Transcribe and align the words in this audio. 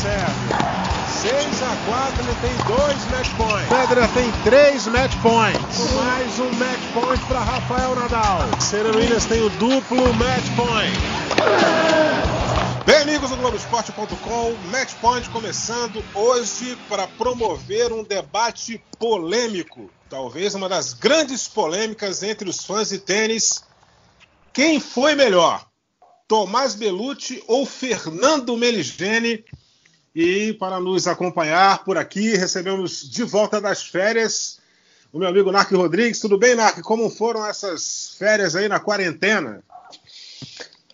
Sérgio. 0.00 0.74
6 1.22 1.62
a 1.62 1.76
4, 1.86 2.22
ele 2.22 2.34
tem 2.40 2.54
dois 2.66 3.04
match 3.10 3.30
points. 3.36 3.68
Federer 3.68 4.08
tem 4.12 4.32
três 4.42 4.86
match 4.88 5.14
points. 5.22 5.92
Mais 5.94 6.38
um 6.38 6.50
match 6.52 6.80
point 6.92 7.24
para 7.26 7.40
Rafael 7.40 7.94
Nadal. 7.94 8.40
Serena 8.60 8.96
Williams 8.96 9.24
tem 9.24 9.40
o 9.40 9.48
duplo 9.50 10.12
match 10.14 10.44
point. 10.56 10.98
Bem, 12.84 12.96
amigos 12.96 13.30
do 13.30 13.36
Globoesporte.com, 13.36 14.54
Match 14.70 14.92
Point 15.00 15.30
começando 15.30 16.04
hoje 16.14 16.76
para 16.86 17.06
promover 17.06 17.90
um 17.90 18.04
debate 18.04 18.78
polêmico, 18.98 19.90
talvez 20.10 20.54
uma 20.54 20.68
das 20.68 20.92
grandes 20.92 21.48
polêmicas 21.48 22.22
entre 22.22 22.46
os 22.46 22.62
fãs 22.62 22.90
de 22.90 22.98
tênis. 22.98 23.64
Quem 24.52 24.78
foi 24.78 25.14
melhor, 25.14 25.64
Tomás 26.28 26.74
Belucci 26.74 27.42
ou 27.48 27.64
Fernando 27.64 28.54
Meligeni? 28.54 29.42
E 30.14 30.52
para 30.54 30.78
nos 30.78 31.08
acompanhar 31.08 31.82
por 31.82 31.98
aqui, 31.98 32.36
recebemos 32.36 33.10
de 33.10 33.24
volta 33.24 33.60
das 33.60 33.82
férias 33.82 34.60
o 35.12 35.18
meu 35.18 35.28
amigo 35.28 35.50
Narc 35.50 35.72
Rodrigues. 35.72 36.20
Tudo 36.20 36.38
bem, 36.38 36.54
Narc? 36.54 36.80
Como 36.82 37.10
foram 37.10 37.44
essas 37.44 38.14
férias 38.16 38.54
aí 38.54 38.68
na 38.68 38.78
quarentena? 38.78 39.62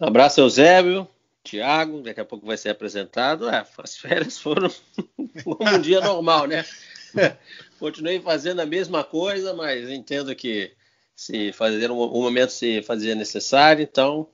Um 0.01 0.07
abraço, 0.07 0.41
Eusébio, 0.41 1.07
Tiago, 1.45 2.01
daqui 2.01 2.21
a 2.21 2.25
pouco 2.25 2.47
vai 2.47 2.57
ser 2.57 2.71
apresentado. 2.71 3.49
É, 3.51 3.67
as 3.77 3.97
férias 3.97 4.39
foram 4.39 4.71
como 5.45 5.59
um 5.61 5.81
dia 5.81 6.01
normal, 6.01 6.47
né? 6.47 6.65
Continuei 7.79 8.21
fazendo 8.21 8.61
a 8.61 8.67
mesma 8.67 9.05
coisa, 9.05 9.53
mas 9.53 9.89
entendo 9.91 10.35
que 10.35 10.73
se 11.15 11.53
fazer 11.53 11.91
um, 11.91 12.03
um 12.03 12.23
momento 12.23 12.51
se 12.51 12.83
fazia 12.83 13.15
necessário, 13.15 13.83
então 13.83 14.27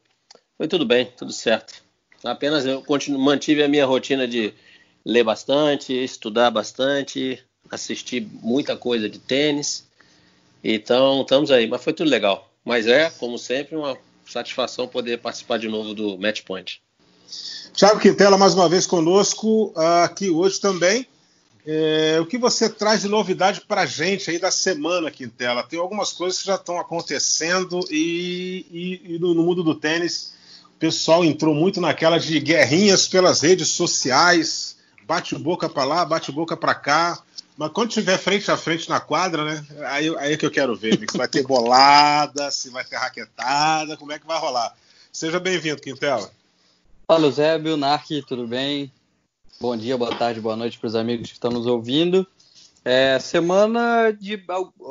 foi 0.56 0.68
tudo 0.68 0.86
bem, 0.86 1.12
tudo 1.16 1.32
certo. 1.32 1.82
Apenas 2.24 2.64
eu 2.64 2.84
mantive 3.18 3.64
a 3.64 3.68
minha 3.68 3.84
rotina 3.84 4.26
de 4.26 4.54
ler 5.06 5.22
bastante, 5.22 5.92
estudar 5.92 6.50
bastante, 6.50 7.40
assistir 7.70 8.28
muita 8.42 8.76
coisa 8.76 9.08
de 9.08 9.20
tênis. 9.20 9.86
Então, 10.64 11.22
estamos 11.22 11.52
aí, 11.52 11.68
mas 11.68 11.84
foi 11.84 11.92
tudo 11.92 12.10
legal. 12.10 12.50
Mas 12.64 12.88
é, 12.88 13.08
como 13.10 13.38
sempre, 13.38 13.76
uma 13.76 13.96
satisfação 14.26 14.88
poder 14.88 15.18
participar 15.18 15.58
de 15.60 15.68
novo 15.68 15.94
do 15.94 16.18
Match 16.18 16.42
Point. 16.42 16.82
Tiago 17.72 18.00
Quintela, 18.00 18.36
mais 18.36 18.54
uma 18.54 18.68
vez 18.68 18.84
conosco 18.84 19.72
aqui 20.02 20.28
hoje 20.28 20.60
também. 20.60 21.06
É, 21.64 22.18
o 22.20 22.26
que 22.26 22.38
você 22.38 22.68
traz 22.68 23.02
de 23.02 23.08
novidade 23.08 23.60
para 23.60 23.82
a 23.82 23.86
gente 23.86 24.28
aí 24.28 24.40
da 24.40 24.50
semana, 24.50 25.10
Quintela? 25.10 25.62
Tem 25.62 25.78
algumas 25.78 26.12
coisas 26.12 26.40
que 26.40 26.46
já 26.46 26.56
estão 26.56 26.80
acontecendo 26.80 27.78
e, 27.90 28.66
e, 28.70 29.14
e 29.14 29.18
no, 29.20 29.34
no 29.34 29.44
mundo 29.44 29.62
do 29.62 29.74
tênis 29.74 30.34
o 30.76 30.78
pessoal 30.78 31.24
entrou 31.24 31.54
muito 31.54 31.80
naquela 31.80 32.18
de 32.18 32.38
guerrinhas 32.40 33.08
pelas 33.08 33.40
redes 33.40 33.68
sociais, 33.68 34.65
bate 35.06 35.36
boca 35.36 35.68
para 35.68 35.84
lá, 35.84 36.04
bate 36.04 36.32
boca 36.32 36.56
para 36.56 36.74
cá. 36.74 37.22
Mas 37.56 37.70
quando 37.72 37.90
tiver 37.90 38.18
frente 38.18 38.50
a 38.50 38.56
frente 38.56 38.88
na 38.88 39.00
quadra, 39.00 39.44
né? 39.44 39.66
Aí, 39.86 40.14
aí 40.18 40.32
é 40.34 40.36
que 40.36 40.44
eu 40.44 40.50
quero 40.50 40.76
ver, 40.76 40.98
se 41.10 41.16
vai 41.16 41.28
ter 41.28 41.42
bolada, 41.42 42.50
se 42.52 42.68
vai 42.68 42.84
ter 42.84 42.96
raquetada, 42.96 43.96
como 43.96 44.12
é 44.12 44.18
que 44.18 44.26
vai 44.26 44.38
rolar. 44.38 44.74
Seja 45.10 45.40
bem-vindo, 45.40 45.80
Quintela. 45.80 46.30
Fala, 47.06 47.30
Zébio, 47.30 47.76
Nark, 47.76 48.10
tudo 48.26 48.46
bem? 48.46 48.92
Bom 49.58 49.74
dia, 49.74 49.96
boa 49.96 50.14
tarde, 50.14 50.40
boa 50.40 50.56
noite 50.56 50.78
para 50.78 50.88
os 50.88 50.94
amigos 50.94 51.28
que 51.28 51.34
estão 51.34 51.50
nos 51.50 51.66
ouvindo. 51.66 52.26
É, 52.84 53.18
semana 53.18 54.12
de 54.12 54.44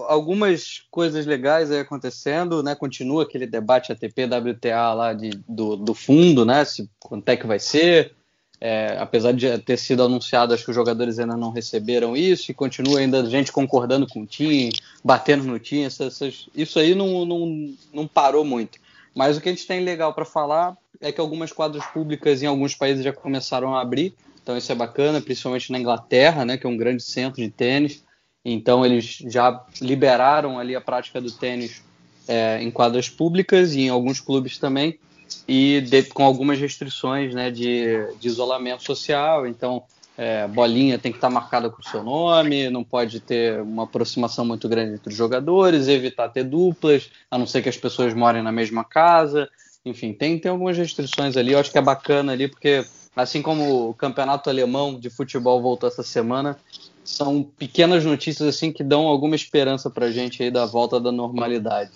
algumas 0.08 0.84
coisas 0.90 1.26
legais 1.26 1.72
aí 1.72 1.80
acontecendo, 1.80 2.64
né? 2.64 2.74
Continua 2.74 3.24
aquele 3.24 3.46
debate 3.46 3.92
ATP 3.92 4.26
WTA 4.26 4.94
lá 4.94 5.14
de, 5.14 5.30
do, 5.48 5.78
do 5.78 5.94
fundo, 5.94 6.44
né? 6.44 6.66
Se, 6.66 6.90
quanto 7.00 7.30
é 7.30 7.38
que 7.38 7.46
vai 7.46 7.60
ser, 7.60 8.16
é, 8.60 8.98
apesar 9.00 9.34
de 9.34 9.58
ter 9.60 9.78
sido 9.78 10.04
anunciado, 10.04 10.54
acho 10.54 10.64
que 10.64 10.70
os 10.70 10.76
jogadores 10.76 11.20
ainda 11.20 11.36
não 11.36 11.52
receberam 11.52 12.16
isso 12.16 12.50
e 12.50 12.54
continua 12.54 13.00
ainda 13.00 13.26
gente 13.30 13.52
concordando 13.52 14.08
com 14.08 14.22
o 14.22 14.26
time, 14.26 14.72
batendo 15.04 15.44
no 15.44 15.60
time. 15.60 15.84
Essas, 15.84 16.48
isso 16.56 16.80
aí 16.80 16.96
não, 16.96 17.26
não, 17.26 17.76
não 17.94 18.08
parou 18.08 18.46
muito. 18.46 18.80
Mas 19.14 19.38
o 19.38 19.42
que 19.42 19.50
a 19.50 19.52
gente 19.52 19.68
tem 19.68 19.84
legal 19.84 20.14
para 20.14 20.26
falar 20.26 20.78
é 21.02 21.12
que 21.12 21.22
algumas 21.22 21.52
quadras 21.52 21.86
públicas 21.88 22.42
em 22.42 22.48
alguns 22.48 22.76
países 22.76 23.04
já 23.04 23.14
começaram 23.14 23.76
a 23.76 23.82
abrir, 23.82 24.14
então 24.42 24.58
isso 24.58 24.72
é 24.72 24.76
bacana, 24.76 25.22
principalmente 25.22 25.72
na 25.72 25.80
Inglaterra, 25.80 26.46
né, 26.46 26.58
que 26.58 26.66
é 26.66 26.70
um 26.70 26.78
grande 26.78 27.04
centro 27.04 27.42
de 27.42 27.50
tênis. 27.50 28.04
Então 28.44 28.86
eles 28.86 29.24
já 29.28 29.66
liberaram 29.82 30.60
ali 30.60 30.76
a 30.76 30.82
prática 30.82 31.20
do 31.20 31.32
tênis 31.32 31.82
é, 32.28 32.62
em 32.62 32.70
quadras 32.70 33.10
públicas 33.10 33.74
e 33.74 33.82
em 33.82 33.90
alguns 33.90 34.20
clubes 34.20 34.58
também 34.58 35.00
e 35.48 35.82
de, 35.82 36.04
com 36.04 36.24
algumas 36.24 36.60
restrições 36.60 37.34
né, 37.34 37.52
de, 37.52 38.08
de 38.20 38.28
isolamento 38.28 38.84
social. 38.84 39.46
Então, 39.46 39.84
é, 40.18 40.48
bolinha 40.48 40.98
tem 40.98 41.12
que 41.12 41.18
estar 41.18 41.30
marcada 41.30 41.70
com 41.70 41.82
o 41.82 41.86
seu 41.86 42.04
nome, 42.04 42.70
não 42.70 42.84
pode 42.84 43.20
ter 43.20 43.60
uma 43.62 43.84
aproximação 43.84 44.46
muito 44.46 44.68
grande 44.70 44.94
entre 44.94 45.10
os 45.10 45.16
jogadores, 45.16 45.88
evitar 45.88 46.30
ter 46.30 46.44
duplas, 46.44 47.10
a 47.30 47.38
não 47.38 47.46
ser 47.46 47.62
que 47.62 47.70
as 47.70 47.78
pessoas 47.78 48.14
morem 48.14 48.42
na 48.42 48.52
mesma 48.52 48.84
casa. 48.84 49.50
Enfim, 49.86 50.14
tem, 50.14 50.40
tem 50.40 50.50
algumas 50.50 50.78
restrições 50.78 51.38
ali. 51.38 51.52
Eu 51.52 51.60
acho 51.60 51.72
que 51.72 51.78
é 51.78 51.82
bacana 51.82 52.32
ali, 52.32 52.48
porque 52.48 52.86
assim 53.16 53.42
como 53.42 53.90
o 53.90 53.94
campeonato 53.94 54.50
alemão 54.50 55.00
de 55.00 55.10
futebol 55.10 55.62
voltou 55.62 55.88
essa 55.88 56.04
semana, 56.04 56.58
são 57.04 57.44
pequenas 57.44 58.04
notícias 58.04 58.48
assim 58.48 58.72
que 58.72 58.84
dão 58.84 59.06
alguma 59.06 59.36
esperança 59.36 59.90
para 59.90 60.08
a 60.08 60.12
gente 60.12 60.42
aí 60.42 60.50
da 60.50 60.66
volta 60.66 61.00
da 61.00 61.12
normalidade. 61.12 61.92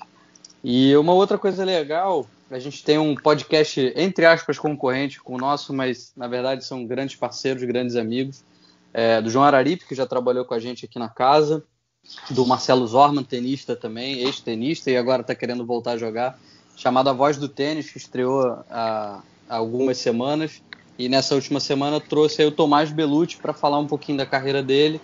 E 0.64 0.96
uma 0.98 1.14
outra 1.14 1.38
coisa 1.38 1.64
legal 1.64 2.28
a 2.52 2.60
gente 2.60 2.84
tem 2.84 2.98
um 2.98 3.16
podcast, 3.16 3.94
entre 3.96 4.26
aspas, 4.26 4.58
concorrente 4.58 5.22
com 5.22 5.36
o 5.36 5.38
nosso, 5.38 5.74
mas 5.74 6.12
na 6.16 6.28
verdade 6.28 6.66
são 6.66 6.86
grandes 6.86 7.16
parceiros, 7.16 7.64
grandes 7.64 7.96
amigos. 7.96 8.44
É, 8.92 9.22
do 9.22 9.30
João 9.30 9.46
Araripe, 9.46 9.86
que 9.86 9.94
já 9.94 10.06
trabalhou 10.06 10.44
com 10.46 10.56
a 10.56 10.60
gente 10.60 10.86
aqui 10.86 10.98
na 10.98 11.10
casa. 11.10 11.64
Do 12.32 12.46
Marcelo 12.46 12.88
Zorman, 12.88 13.24
tenista 13.24 13.76
também, 13.76 14.20
ex-tenista, 14.20 14.90
e 14.90 14.98
agora 14.98 15.22
está 15.22 15.36
querendo 15.36 15.64
voltar 15.64 15.92
a 15.92 15.98
jogar. 15.98 16.40
Chamado 16.76 17.10
A 17.10 17.14
Voz 17.14 17.38
do 17.38 17.48
Tênis, 17.48 17.92
que 17.92 17.98
estreou 17.98 18.64
há, 18.70 19.22
algumas 19.48 19.98
semanas. 19.98 20.62
E 20.98 21.08
nessa 21.08 21.36
última 21.36 21.60
semana 21.60 22.00
trouxe 22.00 22.44
o 22.44 22.52
Tomás 22.52 22.92
Belucci 22.92 23.38
para 23.38 23.54
falar 23.54 23.78
um 23.78 23.86
pouquinho 23.86 24.18
da 24.18 24.26
carreira 24.26 24.64
dele. 24.64 25.00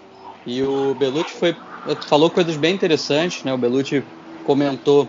E 0.48 0.64
o 0.64 0.96
Belucci 0.96 1.34
foi, 1.34 1.56
falou 2.08 2.30
coisas 2.30 2.58
bem 2.58 2.74
interessantes, 2.74 3.44
né? 3.44 3.54
O 3.54 3.58
Belucci 3.58 4.04
comentou 4.46 5.08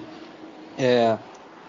é, 0.76 1.16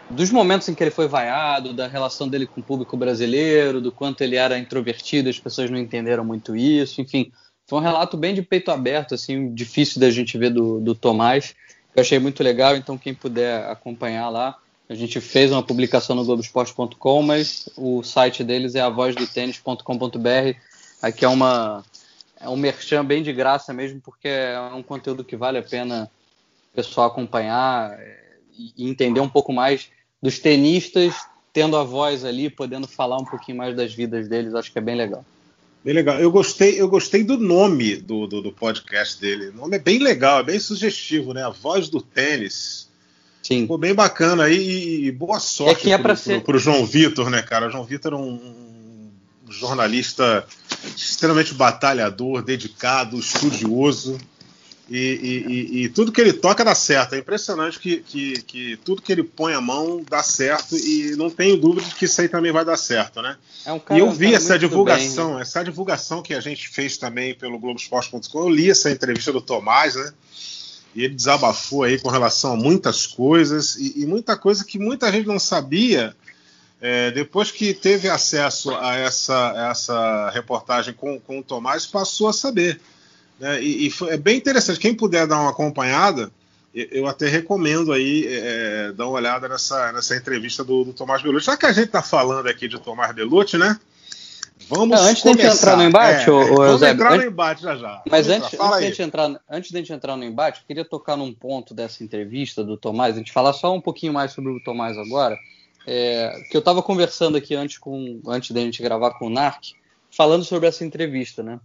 dos 0.09 0.31
momentos 0.31 0.67
em 0.69 0.73
que 0.73 0.83
ele 0.83 0.91
foi 0.91 1.07
vaiado, 1.07 1.73
da 1.73 1.87
relação 1.87 2.27
dele 2.27 2.47
com 2.47 2.61
o 2.61 2.63
público 2.63 2.95
brasileiro, 2.95 3.81
do 3.81 3.91
quanto 3.91 4.21
ele 4.21 4.35
era 4.35 4.57
introvertido, 4.57 5.29
as 5.29 5.39
pessoas 5.39 5.69
não 5.69 5.77
entenderam 5.77 6.23
muito 6.23 6.55
isso, 6.55 7.01
enfim. 7.01 7.31
Foi 7.65 7.79
um 7.79 7.81
relato 7.81 8.15
bem 8.15 8.33
de 8.33 8.41
peito 8.41 8.71
aberto, 8.71 9.13
assim, 9.13 9.53
difícil 9.53 9.99
da 9.99 10.09
gente 10.09 10.37
ver 10.37 10.51
do, 10.51 10.79
do 10.79 10.95
Tomás. 10.95 11.53
Eu 11.93 12.01
achei 12.01 12.17
muito 12.19 12.41
legal, 12.41 12.75
então 12.75 12.97
quem 12.97 13.13
puder 13.13 13.69
acompanhar 13.69 14.29
lá. 14.29 14.57
A 14.89 14.95
gente 14.95 15.19
fez 15.19 15.51
uma 15.51 15.61
publicação 15.61 16.15
no 16.15 16.23
Globoesporte.com, 16.23 17.21
mas 17.21 17.67
o 17.75 18.01
site 18.03 18.43
deles 18.43 18.75
é 18.75 18.79
avozdotênis.com.br. 18.79 20.57
Aqui 21.01 21.25
é 21.25 21.27
uma 21.27 21.83
é 22.39 22.47
um 22.47 22.55
merchan 22.55 23.03
bem 23.03 23.21
de 23.23 23.33
graça 23.33 23.73
mesmo, 23.73 23.99
porque 23.99 24.27
é 24.27 24.59
um 24.73 24.83
conteúdo 24.83 25.23
que 25.23 25.35
vale 25.35 25.57
a 25.57 25.63
pena 25.63 26.09
o 26.71 26.75
pessoal 26.75 27.07
acompanhar 27.07 27.99
é, 27.99 28.19
e 28.57 28.87
entender 28.89 29.19
um 29.19 29.27
pouco 29.27 29.51
mais 29.51 29.89
dos 30.21 30.39
tenistas 30.39 31.13
tendo 31.53 31.75
a 31.75 31.83
voz 31.83 32.23
ali, 32.23 32.49
podendo 32.49 32.87
falar 32.87 33.17
um 33.17 33.25
pouquinho 33.25 33.57
mais 33.57 33.75
das 33.75 33.93
vidas 33.93 34.27
deles, 34.27 34.53
acho 34.53 34.71
que 34.71 34.77
é 34.77 34.81
bem 34.81 34.95
legal. 34.95 35.25
Bem 35.83 35.93
legal. 35.93 36.19
Eu 36.19 36.29
gostei, 36.29 36.79
eu 36.79 36.87
gostei 36.87 37.23
do 37.23 37.37
nome 37.37 37.95
do, 37.95 38.27
do, 38.27 38.41
do 38.41 38.51
podcast 38.51 39.19
dele. 39.19 39.47
O 39.47 39.53
nome 39.53 39.77
é 39.77 39.79
bem 39.79 39.99
legal, 39.99 40.39
é 40.39 40.43
bem 40.43 40.59
sugestivo, 40.59 41.33
né? 41.33 41.43
A 41.43 41.49
voz 41.49 41.89
do 41.89 42.01
tênis. 42.01 42.89
Sim. 43.41 43.61
Ficou 43.61 43.77
bem 43.77 43.95
bacana 43.95 44.43
aí 44.43 45.05
e 45.05 45.11
boa 45.11 45.39
sorte 45.39 45.89
é 45.89 45.93
é 45.93 45.97
para 45.97 46.15
ser... 46.15 46.43
o 46.45 46.57
João 46.59 46.85
Vitor, 46.85 47.29
né, 47.29 47.41
cara? 47.41 47.67
O 47.67 47.71
João 47.71 47.85
Vitor 47.85 48.13
é 48.13 48.17
um 48.17 49.09
jornalista 49.49 50.45
extremamente 50.95 51.53
batalhador, 51.53 52.41
dedicado, 52.41 53.17
estudioso. 53.17 54.17
E, 54.89 54.97
e, 54.97 55.83
e, 55.83 55.89
tudo 55.89 56.13
que 56.13 56.21
ele 56.21 56.31
toca 56.31 56.63
dá 56.63 56.73
certo. 56.73 57.13
É 57.13 57.17
impressionante 57.17 57.77
que, 57.77 57.97
que, 57.97 58.41
que, 58.43 58.77
tudo 58.85 59.01
que 59.01 59.11
ele 59.11 59.23
põe 59.23 59.53
a 59.53 59.59
mão 59.59 60.01
dá 60.09 60.23
certo 60.23 60.77
e 60.77 61.13
não 61.17 61.29
tenho 61.29 61.57
dúvida 61.57 61.87
de 61.87 61.95
que 61.95 62.05
isso 62.05 62.21
aí 62.21 62.29
também 62.29 62.53
vai 62.53 62.63
dar 62.63 62.77
certo, 62.77 63.21
né? 63.21 63.35
É 63.65 63.73
um 63.73 63.79
cara, 63.79 63.99
e 63.99 64.03
eu 64.03 64.09
vi 64.11 64.33
essa 64.33 64.57
divulgação, 64.57 65.27
bem, 65.27 65.35
né? 65.35 65.41
essa 65.41 65.61
divulgação 65.61 66.21
que 66.21 66.33
a 66.33 66.39
gente 66.39 66.69
fez 66.69 66.97
também 66.97 67.35
pelo 67.35 67.59
Globoesporte.com. 67.59 68.39
Eu 68.39 68.49
li 68.49 68.69
essa 68.69 68.89
entrevista 68.89 69.31
do 69.33 69.41
Tomás, 69.41 69.95
né? 69.95 70.13
E 70.95 71.03
ele 71.03 71.15
desabafou 71.15 71.83
aí 71.83 71.99
com 71.99 72.09
relação 72.09 72.53
a 72.53 72.55
muitas 72.55 73.05
coisas 73.05 73.75
e, 73.75 74.01
e 74.01 74.05
muita 74.05 74.37
coisa 74.37 74.63
que 74.63 74.79
muita 74.79 75.11
gente 75.11 75.27
não 75.27 75.37
sabia. 75.37 76.15
É, 76.79 77.11
depois 77.11 77.51
que 77.51 77.73
teve 77.73 78.07
acesso 78.07 78.73
a 78.75 78.95
essa, 78.95 79.69
essa 79.69 80.29
reportagem 80.29 80.93
com, 80.93 81.19
com 81.19 81.39
o 81.39 81.43
Tomás, 81.43 81.85
passou 81.85 82.29
a 82.29 82.33
saber. 82.33 82.79
Né? 83.39 83.61
E, 83.61 83.87
e 83.87 83.91
foi, 83.91 84.11
é 84.11 84.17
bem 84.17 84.37
interessante. 84.37 84.79
Quem 84.79 84.93
puder 84.93 85.27
dar 85.27 85.39
uma 85.39 85.51
acompanhada, 85.51 86.31
eu 86.73 87.07
até 87.07 87.27
recomendo 87.27 87.91
aí 87.91 88.27
é, 88.27 88.91
dar 88.93 89.07
uma 89.07 89.17
olhada 89.17 89.47
nessa, 89.47 89.91
nessa 89.91 90.15
entrevista 90.15 90.63
do, 90.63 90.83
do 90.83 90.93
Tomás 90.93 91.21
Belucci. 91.21 91.45
Já 91.45 91.57
que 91.57 91.65
a 91.65 91.73
gente 91.73 91.87
está 91.87 92.01
falando 92.01 92.47
aqui 92.47 92.67
de 92.67 92.79
Tomás 92.79 93.13
Belucci, 93.13 93.57
né? 93.57 93.79
Vamos 94.69 94.99
não, 94.99 95.07
antes 95.07 95.23
começar. 95.23 95.49
de 95.49 95.55
entrar 95.55 95.77
no 95.77 95.83
embate, 95.83 96.29
é, 96.29 96.31
ô, 96.31 96.55
vamos 96.55 96.81
entrar 96.81 97.13
antes, 97.13 97.25
no 97.25 97.31
embate 97.31 97.61
já 97.61 97.75
já. 97.75 98.01
Mas 98.09 98.27
antes, 98.27 98.59
antes, 98.59 98.77
de 98.79 98.85
gente 98.87 99.01
entrar, 99.01 99.41
antes 99.49 99.71
de 99.71 99.77
a 99.77 99.79
gente 99.79 99.93
entrar 99.93 100.17
no 100.17 100.23
embate, 100.23 100.61
eu 100.61 100.67
queria 100.67 100.83
tocar 100.83 101.15
num 101.15 101.33
ponto 101.33 101.73
dessa 101.73 102.03
entrevista 102.03 102.63
do 102.63 102.75
Tomás, 102.75 103.15
a 103.15 103.19
gente 103.19 103.31
falar 103.31 103.53
só 103.53 103.73
um 103.73 103.79
pouquinho 103.79 104.11
mais 104.11 104.33
sobre 104.33 104.51
o 104.51 104.61
Tomás 104.61 104.97
agora, 104.97 105.37
é, 105.85 106.41
que 106.49 106.57
eu 106.57 106.59
estava 106.59 106.83
conversando 106.83 107.37
aqui 107.37 107.55
antes, 107.55 107.77
com, 107.77 108.19
antes 108.27 108.51
da 108.51 108.59
gente 108.59 108.81
gravar 108.81 109.11
com 109.11 109.27
o 109.27 109.29
Narc, 109.29 109.73
falando 110.11 110.43
sobre 110.43 110.67
essa 110.67 110.83
entrevista, 110.83 111.41
né? 111.41 111.59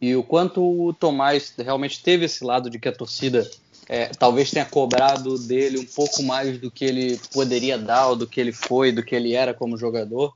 E 0.00 0.16
o 0.16 0.22
quanto 0.22 0.62
o 0.62 0.92
Tomás 0.92 1.52
realmente 1.58 2.02
teve 2.02 2.24
esse 2.24 2.42
lado 2.42 2.70
de 2.70 2.78
que 2.78 2.88
a 2.88 2.92
torcida 2.92 3.48
é, 3.88 4.06
talvez 4.06 4.50
tenha 4.50 4.64
cobrado 4.64 5.36
dele 5.36 5.78
um 5.78 5.84
pouco 5.84 6.22
mais 6.22 6.58
do 6.58 6.70
que 6.70 6.84
ele 6.84 7.20
poderia 7.32 7.76
dar, 7.76 8.08
ou 8.08 8.16
do 8.16 8.26
que 8.26 8.40
ele 8.40 8.52
foi, 8.52 8.92
do 8.92 9.02
que 9.02 9.14
ele 9.14 9.34
era 9.34 9.52
como 9.52 9.76
jogador. 9.76 10.32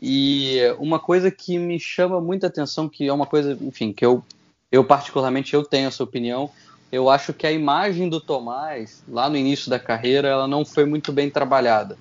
E 0.00 0.58
uma 0.78 0.98
coisa 0.98 1.30
que 1.30 1.58
me 1.58 1.80
chama 1.80 2.20
muita 2.20 2.48
atenção, 2.48 2.88
que 2.88 3.08
é 3.08 3.12
uma 3.12 3.26
coisa, 3.26 3.56
enfim, 3.60 3.92
que 3.92 4.04
eu, 4.04 4.22
eu 4.70 4.84
particularmente 4.84 5.54
eu 5.54 5.64
tenho 5.64 5.88
essa 5.88 6.04
opinião, 6.04 6.50
eu 6.92 7.08
acho 7.08 7.32
que 7.32 7.46
a 7.46 7.52
imagem 7.52 8.08
do 8.08 8.20
Tomás, 8.20 9.02
lá 9.08 9.30
no 9.30 9.36
início 9.36 9.70
da 9.70 9.78
carreira, 9.78 10.28
ela 10.28 10.46
não 10.46 10.64
foi 10.64 10.84
muito 10.84 11.10
bem 11.10 11.30
trabalhada. 11.30 11.96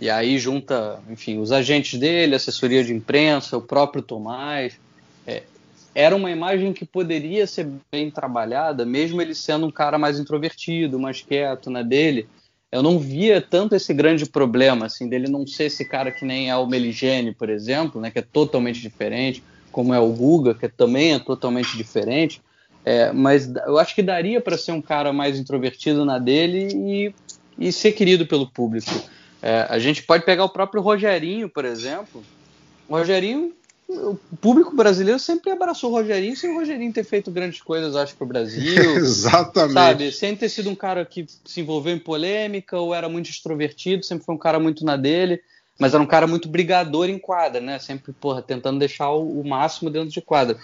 E 0.00 0.10
aí 0.10 0.36
junta, 0.38 1.00
enfim, 1.08 1.38
os 1.38 1.52
agentes 1.52 2.00
dele, 2.00 2.34
assessoria 2.34 2.82
de 2.82 2.92
imprensa, 2.92 3.56
o 3.56 3.62
próprio 3.62 4.02
Tomás. 4.02 4.72
Era 5.94 6.16
uma 6.16 6.30
imagem 6.30 6.72
que 6.72 6.84
poderia 6.84 7.46
ser 7.46 7.68
bem 7.90 8.10
trabalhada, 8.10 8.84
mesmo 8.84 9.20
ele 9.20 9.34
sendo 9.34 9.66
um 9.66 9.70
cara 9.70 9.98
mais 9.98 10.18
introvertido, 10.18 10.98
mais 10.98 11.20
quieto 11.20 11.70
na 11.70 11.82
dele 11.82 12.28
eu 12.72 12.82
não 12.82 12.98
via 12.98 13.38
tanto 13.38 13.74
esse 13.74 13.92
grande 13.92 14.24
problema, 14.24 14.86
assim, 14.86 15.06
dele 15.06 15.28
não 15.28 15.46
ser 15.46 15.64
esse 15.64 15.84
cara 15.84 16.10
que 16.10 16.24
nem 16.24 16.48
é 16.48 16.56
o 16.56 16.66
Meligene, 16.66 17.34
por 17.34 17.50
exemplo, 17.50 18.00
né, 18.00 18.10
que 18.10 18.18
é 18.18 18.22
totalmente 18.22 18.80
diferente, 18.80 19.44
como 19.70 19.92
é 19.92 20.00
o 20.00 20.08
Guga, 20.08 20.54
que 20.54 20.66
também 20.70 21.12
é 21.12 21.18
totalmente 21.18 21.76
diferente. 21.76 22.40
É, 22.82 23.12
mas 23.12 23.52
eu 23.66 23.78
acho 23.78 23.94
que 23.94 24.02
daria 24.02 24.40
para 24.40 24.56
ser 24.56 24.72
um 24.72 24.80
cara 24.80 25.12
mais 25.12 25.38
introvertido 25.38 26.04
na 26.04 26.18
dele 26.18 26.68
e, 26.74 27.14
e 27.58 27.70
ser 27.70 27.92
querido 27.92 28.26
pelo 28.26 28.50
público. 28.50 28.90
É, 29.42 29.66
a 29.68 29.78
gente 29.78 30.02
pode 30.02 30.24
pegar 30.24 30.44
o 30.44 30.48
próprio 30.48 30.80
Rogerinho, 30.80 31.50
por 31.50 31.66
exemplo. 31.66 32.24
O 32.88 32.96
Rogerinho 32.96 33.52
o 33.88 34.18
público 34.40 34.74
brasileiro 34.74 35.18
sempre 35.18 35.50
abraçou 35.50 35.90
o 35.90 35.94
Rogerinho 35.94 36.36
sem 36.36 36.50
o 36.50 36.54
Rogerinho 36.54 36.92
ter 36.92 37.04
feito 37.04 37.30
grandes 37.30 37.60
coisas, 37.60 37.94
acho, 37.94 38.14
para 38.16 38.24
o 38.24 38.28
Brasil. 38.28 38.96
Exatamente. 38.96 39.74
Sabe? 39.74 40.12
Sem 40.12 40.36
ter 40.36 40.48
sido 40.48 40.70
um 40.70 40.74
cara 40.74 41.04
que 41.04 41.26
se 41.44 41.60
envolveu 41.60 41.94
em 41.94 41.98
polêmica 41.98 42.78
ou 42.78 42.94
era 42.94 43.08
muito 43.08 43.30
extrovertido, 43.30 44.04
sempre 44.04 44.24
foi 44.24 44.34
um 44.34 44.38
cara 44.38 44.58
muito 44.58 44.84
na 44.84 44.96
dele, 44.96 45.40
mas 45.78 45.94
era 45.94 46.02
um 46.02 46.06
cara 46.06 46.26
muito 46.26 46.48
brigador 46.48 47.08
em 47.08 47.18
quadra, 47.18 47.60
né? 47.60 47.78
Sempre, 47.78 48.12
porra, 48.12 48.40
tentando 48.40 48.78
deixar 48.78 49.10
o, 49.10 49.40
o 49.40 49.46
máximo 49.46 49.90
dentro 49.90 50.08
de 50.08 50.20
quadra. 50.20 50.56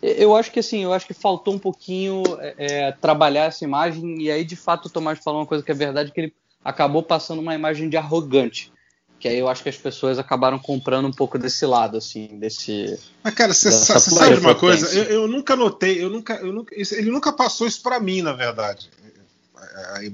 Eu 0.00 0.36
acho 0.36 0.52
que 0.52 0.60
assim, 0.60 0.84
eu 0.84 0.92
acho 0.92 1.06
que 1.06 1.14
faltou 1.14 1.54
um 1.54 1.58
pouquinho 1.58 2.22
é, 2.38 2.54
é, 2.56 2.92
trabalhar 2.92 3.46
essa 3.46 3.64
imagem, 3.64 4.22
e 4.22 4.30
aí 4.30 4.44
de 4.44 4.54
fato 4.54 4.86
o 4.86 4.90
Tomás 4.90 5.18
falou 5.18 5.40
uma 5.40 5.46
coisa 5.46 5.64
que 5.64 5.72
é 5.72 5.74
verdade, 5.74 6.12
que 6.12 6.20
ele 6.20 6.34
acabou 6.64 7.02
passando 7.02 7.40
uma 7.40 7.54
imagem 7.54 7.88
de 7.88 7.96
arrogante 7.96 8.70
que 9.18 9.26
aí 9.26 9.38
eu 9.38 9.48
acho 9.48 9.62
que 9.62 9.68
as 9.68 9.76
pessoas 9.76 10.18
acabaram 10.18 10.58
comprando 10.58 11.06
um 11.08 11.12
pouco 11.12 11.38
desse 11.38 11.66
lado, 11.66 11.96
assim, 11.96 12.38
desse. 12.38 12.98
Mas, 13.22 13.34
cara, 13.34 13.52
você 13.52 13.70
sabe 13.72 14.36
uma 14.36 14.54
coisa? 14.54 14.88
Eu, 14.96 15.04
eu, 15.22 15.28
nunca 15.28 15.56
notei, 15.56 16.02
eu 16.02 16.08
nunca, 16.08 16.34
eu 16.34 16.52
nunca, 16.52 16.74
ele 16.74 17.10
nunca 17.10 17.32
passou 17.32 17.66
isso 17.66 17.82
para 17.82 17.98
mim, 17.98 18.22
na 18.22 18.32
verdade. 18.32 18.88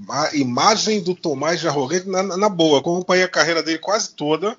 A, 0.09 0.23
a, 0.23 0.35
imagem 0.35 1.03
do 1.03 1.15
Tomás 1.15 1.61
de 1.61 1.69
arrogante, 1.69 2.09
na, 2.09 2.23
na 2.23 2.49
boa, 2.49 2.79
acompanhei 2.79 3.25
a 3.25 3.29
carreira 3.29 3.63
dele 3.63 3.79
quase 3.79 4.11
toda. 4.11 4.57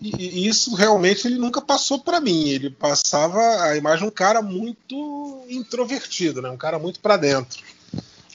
E, 0.00 0.44
e 0.44 0.48
isso 0.48 0.74
realmente 0.74 1.26
ele 1.26 1.36
nunca 1.36 1.60
passou 1.60 1.98
para 1.98 2.20
mim. 2.20 2.48
Ele 2.48 2.70
passava 2.70 3.40
a 3.62 3.76
imagem 3.76 4.00
de 4.00 4.06
um 4.06 4.14
cara 4.14 4.42
muito 4.42 5.44
introvertido, 5.48 6.40
né? 6.40 6.50
um 6.50 6.56
cara 6.56 6.78
muito 6.78 7.00
para 7.00 7.16
dentro. 7.16 7.62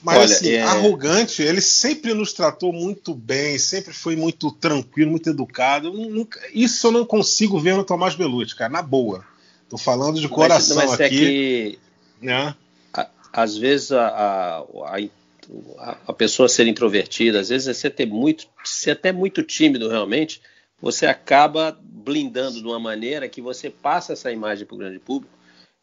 Mas 0.02 0.16
Olha, 0.16 0.24
assim, 0.24 0.50
é... 0.52 0.62
arrogante, 0.62 1.42
ele 1.42 1.60
sempre 1.60 2.14
nos 2.14 2.32
tratou 2.32 2.72
muito 2.72 3.14
bem, 3.14 3.58
sempre 3.58 3.92
foi 3.92 4.16
muito 4.16 4.50
tranquilo, 4.52 5.10
muito 5.10 5.28
educado. 5.28 5.92
Nunca, 5.92 6.40
isso 6.54 6.86
eu 6.86 6.92
não 6.92 7.04
consigo 7.04 7.58
ver 7.58 7.74
no 7.74 7.84
Tomás 7.84 8.14
Belucci, 8.14 8.56
cara, 8.56 8.72
na 8.72 8.82
boa. 8.82 9.24
Tô 9.68 9.76
falando 9.76 10.20
de 10.20 10.28
coração 10.28 10.76
mas, 10.76 10.90
mas 10.90 11.00
é 11.00 11.06
aqui. 11.06 11.16
É 11.16 11.18
que, 11.18 11.78
né? 12.20 12.54
A, 12.92 13.08
às 13.32 13.56
vezes 13.56 13.92
a, 13.92 14.64
a, 14.64 15.96
a, 16.08 16.12
pessoa 16.12 16.48
ser 16.48 16.66
introvertida, 16.66 17.40
às 17.40 17.50
vezes 17.50 17.76
você 17.76 17.90
ter 17.90 18.06
muito, 18.06 18.46
ser 18.64 18.92
até 18.92 19.12
muito 19.12 19.42
tímido 19.42 19.88
realmente, 19.88 20.40
você 20.80 21.06
acaba 21.06 21.78
blindando 21.80 22.60
de 22.60 22.66
uma 22.66 22.80
maneira 22.80 23.28
que 23.28 23.40
você 23.40 23.68
passa 23.68 24.14
essa 24.14 24.32
imagem 24.32 24.66
para 24.66 24.74
o 24.74 24.78
grande 24.78 24.98
público 24.98 25.32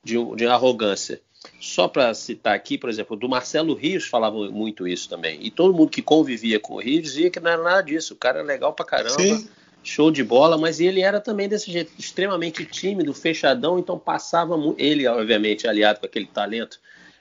de, 0.04 0.16
de 0.36 0.48
arrogância. 0.48 1.22
Só 1.60 1.88
para 1.88 2.14
citar 2.14 2.56
aqui, 2.56 2.78
por 2.78 2.90
exemplo, 2.90 3.16
do 3.16 3.28
Marcelo 3.28 3.74
Rios 3.74 4.08
falava 4.08 4.38
muito 4.52 4.88
isso 4.88 5.10
também. 5.10 5.40
E 5.42 5.50
todo 5.50 5.74
mundo 5.74 5.90
que 5.90 6.02
convivia 6.02 6.60
com 6.60 6.76
o 6.76 6.80
Rios 6.80 7.04
dizia 7.04 7.30
que 7.30 7.40
não 7.40 7.52
era 7.52 7.64
nada 7.64 7.82
disso. 7.82 8.14
O 8.14 8.18
cara 8.18 8.40
é 8.40 8.44
legal 8.44 8.74
pra 8.74 8.86
caramba, 8.86 9.20
Sim. 9.20 9.48
show 9.84 10.12
de 10.12 10.24
bola, 10.24 10.58
mas 10.58 10.80
ele 10.80 11.02
era 11.02 11.20
também 11.20 11.50
desse 11.50 11.72
jeito, 11.72 11.92
extremamente 11.98 12.66
tímido, 12.66 13.14
fechadão, 13.14 13.80
então 13.80 13.98
passava 13.98 14.58
muito. 14.58 14.80
Ele, 14.80 15.08
obviamente, 15.08 15.68
aliado 15.68 16.00
com 16.00 16.06
aquele 16.06 16.28
talento, 16.28 16.80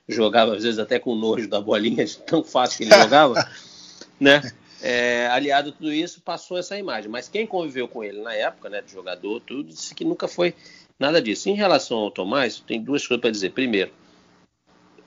jogava 0.09 0.55
às 0.55 0.63
vezes 0.63 0.79
até 0.79 0.99
com 0.99 1.15
nojo 1.15 1.49
da 1.49 1.61
bolinha, 1.61 2.05
de 2.05 2.19
tão 2.19 2.45
fácil 2.45 2.79
que 2.79 2.85
ele 2.85 3.03
jogava, 3.03 3.35
né? 4.21 4.43
É, 4.83 5.27
aliado 5.29 5.71
a 5.71 5.73
tudo 5.73 5.93
isso, 5.93 6.21
passou 6.21 6.59
essa 6.59 6.79
imagem. 6.79 7.11
Mas 7.11 7.29
quem 7.29 7.47
conviveu 7.47 7.89
com 7.89 8.05
ele 8.05 8.21
na 8.21 8.35
época, 8.35 8.69
né, 8.69 8.83
de 8.83 8.93
jogador, 8.93 9.41
tudo, 9.41 9.65
disse 9.71 9.95
que 9.95 10.05
nunca 10.05 10.29
foi 10.29 10.55
nada 10.99 11.21
disso. 11.21 11.49
Em 11.49 11.55
relação 11.55 11.99
ao 11.99 12.11
Tomás, 12.11 12.61
tem 12.61 12.81
duas 12.81 13.07
coisas 13.07 13.21
para 13.21 13.31
dizer. 13.31 13.53
Primeiro, 13.53 13.91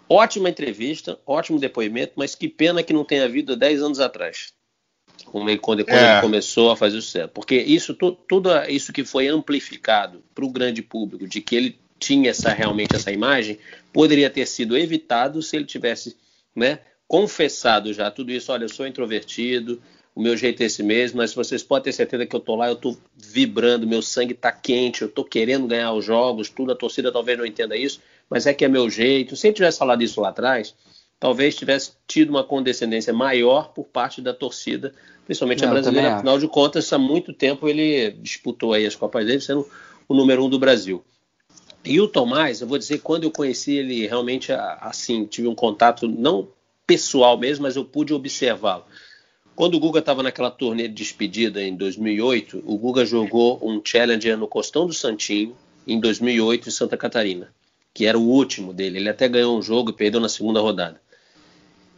Ótima 0.10 0.50
entrevista, 0.50 1.20
ótimo 1.26 1.60
depoimento, 1.60 2.14
mas 2.16 2.34
que 2.34 2.50
pena 2.50 2.82
que 2.82 2.92
não 2.92 3.06
tenha 3.06 3.26
havido 3.26 3.56
10 3.56 3.84
anos 3.84 4.00
atrás. 4.00 4.54
Quando, 5.26 5.50
ele, 5.50 5.60
quando 5.60 5.88
é. 5.88 6.14
ele 6.14 6.22
começou 6.22 6.72
a 6.72 6.76
fazer 6.76 6.98
o 6.98 7.02
sucesso. 7.02 7.30
Porque 7.30 7.56
isso, 7.56 7.94
tu, 7.94 8.12
tudo 8.12 8.50
isso 8.68 8.92
que 8.92 9.04
foi 9.04 9.28
amplificado 9.28 10.24
para 10.34 10.44
o 10.44 10.50
grande 10.50 10.82
público, 10.82 11.28
de 11.28 11.42
que 11.42 11.56
ele 11.56 11.80
tinha 12.00 12.32
essa, 12.32 12.50
realmente 12.52 12.96
essa 12.96 13.12
imagem, 13.12 13.60
poderia 13.94 14.30
ter 14.30 14.48
sido 14.48 14.76
evitado 14.76 15.42
se 15.44 15.56
ele 15.56 15.66
tivesse 15.66 16.18
né, 16.56 16.80
confessado 17.08 17.94
já 17.94 18.10
tudo 18.10 18.32
isso. 18.32 18.52
Olha, 18.52 18.64
eu 18.64 18.70
sou 18.70 18.88
introvertido, 18.88 19.80
o 20.16 20.22
meu 20.22 20.36
jeito 20.36 20.64
é 20.64 20.66
esse 20.66 20.82
mesmo, 20.82 21.18
mas 21.18 21.34
vocês 21.34 21.62
podem 21.62 21.86
ter 21.86 21.94
certeza 21.94 22.26
que 22.26 22.36
eu 22.36 22.40
tô 22.40 22.56
lá, 22.56 22.68
eu 22.68 22.76
tô 22.76 22.98
vibrando, 23.16 23.88
meu 23.88 24.02
sangue 24.02 24.34
tá 24.34 24.52
quente, 24.52 25.02
eu 25.02 25.10
tô 25.10 25.24
querendo 25.24 25.68
ganhar 25.68 25.94
os 25.94 26.04
jogos, 26.04 26.50
tudo, 26.50 26.72
a 26.72 26.76
torcida 26.76 27.12
talvez 27.12 27.38
não 27.38 27.46
entenda 27.46 27.78
isso, 27.78 28.02
mas 28.30 28.46
é 28.46 28.54
que 28.54 28.64
é 28.64 28.68
meu 28.68 28.90
jeito. 28.90 29.36
Se 29.36 29.48
ele 29.48 29.56
tivesse 29.56 29.80
falado 29.80 30.04
isso 30.04 30.22
lá 30.22 30.30
atrás, 30.30 30.76
talvez 31.20 31.56
tivesse 31.56 31.94
tido 32.08 32.30
uma 32.30 32.44
condescendência 32.44 33.14
maior 33.14 33.74
por 33.74 33.86
parte 33.86 34.22
da 34.22 34.34
torcida, 34.34 34.94
principalmente 35.26 35.62
não, 35.64 35.70
a 35.70 35.72
brasileira. 35.72 36.16
Afinal 36.16 36.40
de 36.40 36.48
contas, 36.48 36.92
há 36.94 36.98
muito 36.98 37.34
tempo 37.34 37.68
ele 37.68 38.12
disputou 38.22 38.74
aí 38.74 38.86
as 38.86 38.96
Copas 38.96 39.26
dele, 39.26 39.42
sendo 39.42 39.68
o 40.08 40.14
número 40.14 40.44
um 40.44 40.50
do 40.50 40.60
Brasil. 40.60 41.04
E 41.84 42.00
o 42.00 42.08
Tomás, 42.08 42.62
eu 42.62 42.68
vou 42.68 42.78
dizer, 42.78 43.00
quando 43.00 43.24
eu 43.24 43.32
conheci 43.32 43.74
ele 43.74 44.06
realmente, 44.06 44.52
assim, 44.52 45.26
tive 45.26 45.48
um 45.48 45.56
contato 45.56 46.08
não 46.08 46.48
pessoal 46.86 47.38
mesmo, 47.38 47.64
mas 47.64 47.76
eu 47.76 47.86
pude 47.86 48.14
observá-lo. 48.14 48.84
Quando 49.56 49.76
o 49.76 49.80
Guga 49.80 50.00
estava 50.00 50.24
naquela 50.24 50.50
turnê 50.50 50.88
de 50.88 50.94
despedida 50.94 51.62
em 51.62 51.76
2008, 51.76 52.64
o 52.66 52.78
Guga 52.78 53.06
jogou 53.06 53.60
um 53.62 53.82
Challenger 53.84 54.38
no 54.38 54.48
Costão 54.48 54.88
do 54.88 54.94
Santinho 54.94 55.56
em 55.86 56.00
2008 56.00 56.70
em 56.70 56.72
Santa 56.72 56.96
Catarina, 56.98 57.54
que 58.00 58.06
era 58.06 58.18
o 58.18 58.26
último 58.26 58.74
dele. 58.74 58.98
Ele 58.98 59.10
até 59.10 59.28
ganhou 59.28 59.60
um 59.60 59.62
jogo 59.62 59.90
e 59.90 59.94
perdeu 59.94 60.22
na 60.22 60.30
segunda 60.30 60.62
rodada. 60.62 61.02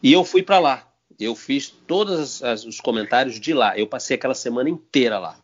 E 0.01 0.12
eu 0.12 0.25
fui 0.25 0.41
para 0.41 0.58
lá. 0.58 0.88
Eu 1.20 1.36
fiz 1.36 1.70
todos 1.70 2.41
os 2.41 2.81
comentários 2.81 3.39
de 3.39 3.53
lá. 3.53 3.77
Eu 3.77 3.86
passei 3.86 4.15
aquela 4.15 4.34
semana 4.34 4.67
inteira 4.67 5.20
lá. 5.20 5.38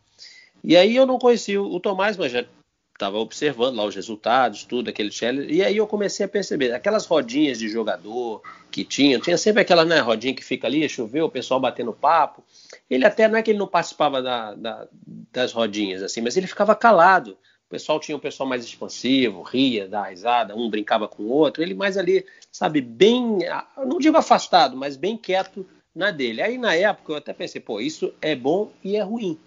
E 0.64 0.76
aí 0.76 0.96
eu 0.96 1.06
não 1.06 1.16
conheci 1.16 1.56
o 1.56 1.78
Tomás, 1.78 2.16
mas 2.16 2.32
já 2.32 2.44
estava 2.92 3.18
observando 3.18 3.76
lá 3.76 3.84
os 3.84 3.94
resultados, 3.94 4.64
tudo, 4.64 4.90
aquele 4.90 5.12
challenge, 5.12 5.48
e 5.48 5.62
aí 5.62 5.76
eu 5.76 5.86
comecei 5.86 6.26
a 6.26 6.28
perceber, 6.28 6.74
aquelas 6.74 7.06
rodinhas 7.06 7.60
de 7.60 7.68
jogador 7.68 8.42
que 8.68 8.84
tinha, 8.84 9.20
tinha 9.20 9.38
sempre 9.38 9.62
aquela 9.62 9.84
né, 9.84 10.00
rodinha 10.00 10.34
que 10.34 10.44
fica 10.44 10.66
ali, 10.66 10.88
choveu, 10.88 11.26
o 11.26 11.30
pessoal 11.30 11.60
batendo 11.60 11.92
papo, 11.92 12.42
ele 12.90 13.04
até, 13.06 13.28
não 13.28 13.38
é 13.38 13.42
que 13.44 13.52
ele 13.52 13.58
não 13.60 13.68
participava 13.68 14.20
da, 14.20 14.52
da, 14.54 14.88
das 15.32 15.52
rodinhas, 15.52 16.02
assim, 16.02 16.20
mas 16.20 16.36
ele 16.36 16.48
ficava 16.48 16.74
calado, 16.74 17.38
o 17.68 17.70
pessoal 17.70 18.00
tinha 18.00 18.16
um 18.16 18.20
pessoal 18.20 18.48
mais 18.48 18.64
expansivo, 18.64 19.42
ria, 19.42 19.86
dava 19.86 20.08
risada, 20.08 20.56
um 20.56 20.70
brincava 20.70 21.06
com 21.06 21.24
o 21.24 21.28
outro, 21.28 21.62
ele 21.62 21.74
mais 21.74 21.98
ali, 21.98 22.24
sabe, 22.50 22.80
bem, 22.80 23.40
não 23.76 23.98
digo 23.98 24.16
afastado, 24.16 24.74
mas 24.74 24.96
bem 24.96 25.18
quieto 25.18 25.66
na 25.94 26.10
dele. 26.10 26.40
Aí 26.40 26.56
na 26.56 26.74
época 26.74 27.12
eu 27.12 27.16
até 27.16 27.34
pensei, 27.34 27.60
pô, 27.60 27.78
isso 27.78 28.14
é 28.22 28.34
bom 28.34 28.72
e 28.82 28.96
é 28.96 29.02
ruim. 29.02 29.38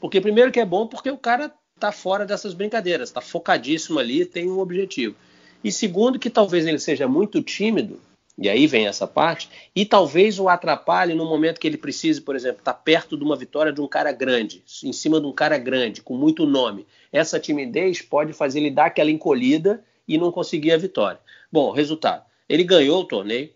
Porque 0.00 0.20
primeiro 0.20 0.50
que 0.50 0.58
é 0.58 0.64
bom 0.64 0.88
porque 0.88 1.08
o 1.08 1.16
cara 1.16 1.54
está 1.76 1.92
fora 1.92 2.26
dessas 2.26 2.52
brincadeiras, 2.52 3.10
está 3.10 3.20
focadíssimo 3.20 4.00
ali, 4.00 4.26
tem 4.26 4.50
um 4.50 4.58
objetivo. 4.58 5.14
E 5.62 5.70
segundo, 5.70 6.18
que 6.18 6.28
talvez 6.28 6.66
ele 6.66 6.80
seja 6.80 7.06
muito 7.06 7.40
tímido 7.40 8.00
E 8.40 8.48
aí 8.48 8.68
vem 8.68 8.86
essa 8.86 9.04
parte, 9.04 9.50
e 9.74 9.84
talvez 9.84 10.38
o 10.38 10.48
atrapalhe 10.48 11.12
no 11.12 11.24
momento 11.24 11.58
que 11.58 11.66
ele 11.66 11.76
precise, 11.76 12.20
por 12.20 12.36
exemplo, 12.36 12.60
estar 12.60 12.72
tá 12.72 12.78
perto 12.78 13.16
de 13.16 13.24
uma 13.24 13.34
vitória 13.34 13.72
de 13.72 13.80
um 13.80 13.88
cara 13.88 14.12
grande, 14.12 14.62
em 14.84 14.92
cima 14.92 15.20
de 15.20 15.26
um 15.26 15.32
cara 15.32 15.58
grande, 15.58 16.02
com 16.02 16.16
muito 16.16 16.46
nome. 16.46 16.86
Essa 17.12 17.40
timidez 17.40 18.00
pode 18.00 18.32
fazer 18.32 18.60
ele 18.60 18.70
dar 18.70 18.86
aquela 18.86 19.10
encolhida 19.10 19.82
e 20.06 20.16
não 20.16 20.30
conseguir 20.30 20.70
a 20.70 20.76
vitória. 20.76 21.18
Bom, 21.50 21.72
resultado: 21.72 22.24
ele 22.48 22.62
ganhou 22.62 23.00
o 23.00 23.04
torneio, 23.04 23.50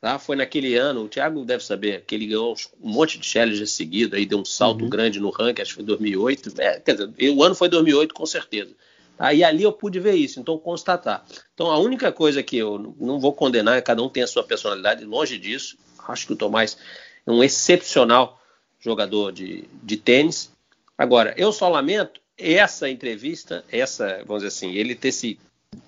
tá? 0.00 0.20
foi 0.20 0.36
naquele 0.36 0.76
ano, 0.76 1.02
o 1.02 1.08
Thiago 1.08 1.44
deve 1.44 1.64
saber, 1.64 2.04
que 2.06 2.14
ele 2.14 2.26
ganhou 2.26 2.54
um 2.80 2.90
monte 2.92 3.18
de 3.18 3.26
challenges 3.26 3.72
seguido, 3.72 4.14
aí 4.14 4.24
deu 4.24 4.38
um 4.38 4.44
salto 4.44 4.84
uhum. 4.84 4.90
grande 4.90 5.18
no 5.18 5.30
ranking, 5.30 5.62
acho 5.62 5.72
que 5.72 5.76
foi 5.76 5.84
2008, 5.84 6.54
é, 6.58 6.78
quer 6.78 6.92
dizer, 6.92 7.30
o 7.30 7.42
ano 7.42 7.56
foi 7.56 7.68
2008 7.68 8.14
com 8.14 8.24
certeza. 8.24 8.72
Aí 9.18 9.42
ali 9.42 9.64
eu 9.64 9.72
pude 9.72 9.98
ver 9.98 10.14
isso, 10.14 10.38
então 10.38 10.56
constatar. 10.58 11.26
Então 11.52 11.70
a 11.70 11.78
única 11.78 12.12
coisa 12.12 12.42
que 12.42 12.56
eu 12.56 12.94
não 13.00 13.18
vou 13.18 13.32
condenar, 13.32 13.82
cada 13.82 14.02
um 14.02 14.08
tem 14.08 14.22
a 14.22 14.28
sua 14.28 14.44
personalidade, 14.44 15.04
longe 15.04 15.36
disso. 15.38 15.76
Acho 16.06 16.26
que 16.26 16.32
o 16.32 16.36
Tomás 16.36 16.78
é 17.26 17.30
um 17.30 17.42
excepcional 17.42 18.40
jogador 18.78 19.32
de, 19.32 19.64
de 19.82 19.96
tênis. 19.96 20.52
Agora, 20.96 21.34
eu 21.36 21.52
só 21.52 21.68
lamento 21.68 22.20
essa 22.36 22.88
entrevista, 22.88 23.64
essa, 23.70 24.22
vamos 24.24 24.42
dizer 24.42 24.48
assim, 24.48 24.72
ele 24.74 24.94
ter 24.94 25.10
se, 25.10 25.38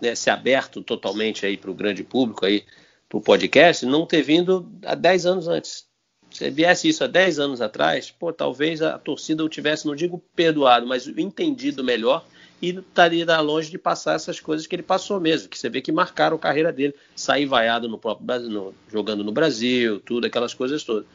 né, 0.01 0.15
se 0.15 0.29
aberto 0.29 0.83
totalmente 0.83 1.47
aí 1.47 1.57
para 1.57 1.71
o 1.71 1.75
grande 1.75 2.03
público 2.03 2.45
aí, 2.45 2.65
para 3.09 3.19
o 3.19 3.23
podcast, 3.23 3.87
não 3.87 4.07
ter 4.07 4.23
vindo 4.23 4.71
há 4.85 4.95
10 4.95 5.27
anos 5.27 5.49
antes. 5.49 5.87
Se 6.31 6.51
viesse 6.51 6.89
isso 6.89 7.03
há 7.03 7.07
10 7.07 7.39
anos 7.39 7.61
atrás, 7.61 8.11
pô, 8.11 8.33
talvez 8.33 8.83
a 8.83 8.99
torcida 8.99 9.45
o 9.45 9.49
tivesse, 9.49 9.87
não 9.87 9.97
digo 9.97 10.23
perdoado, 10.35 10.87
mas 10.87 11.07
entendido 11.07 11.83
melhor 11.83 12.25
e 12.61 12.71
estaria 12.71 13.41
longe 13.41 13.71
de 13.71 13.79
passar 13.79 14.15
essas 14.15 14.39
coisas 14.39 14.67
que 14.67 14.75
ele 14.75 14.83
passou 14.83 15.19
mesmo, 15.19 15.49
que 15.49 15.59
você 15.59 15.69
vê 15.69 15.81
que 15.81 15.91
marcaram 15.91 16.37
a 16.37 16.41
carreira 16.41 16.73
dele, 16.73 16.95
sair 17.17 17.47
vaiado 17.47 17.89
no 17.89 17.99
próprio 17.99 18.27
Brasil, 18.27 18.51
no, 18.51 18.75
jogando 18.91 19.25
no 19.25 19.33
Brasil, 19.33 20.01
tudo, 20.01 20.27
aquelas 20.27 20.53
coisas 20.53 20.83
todas. 20.85 21.07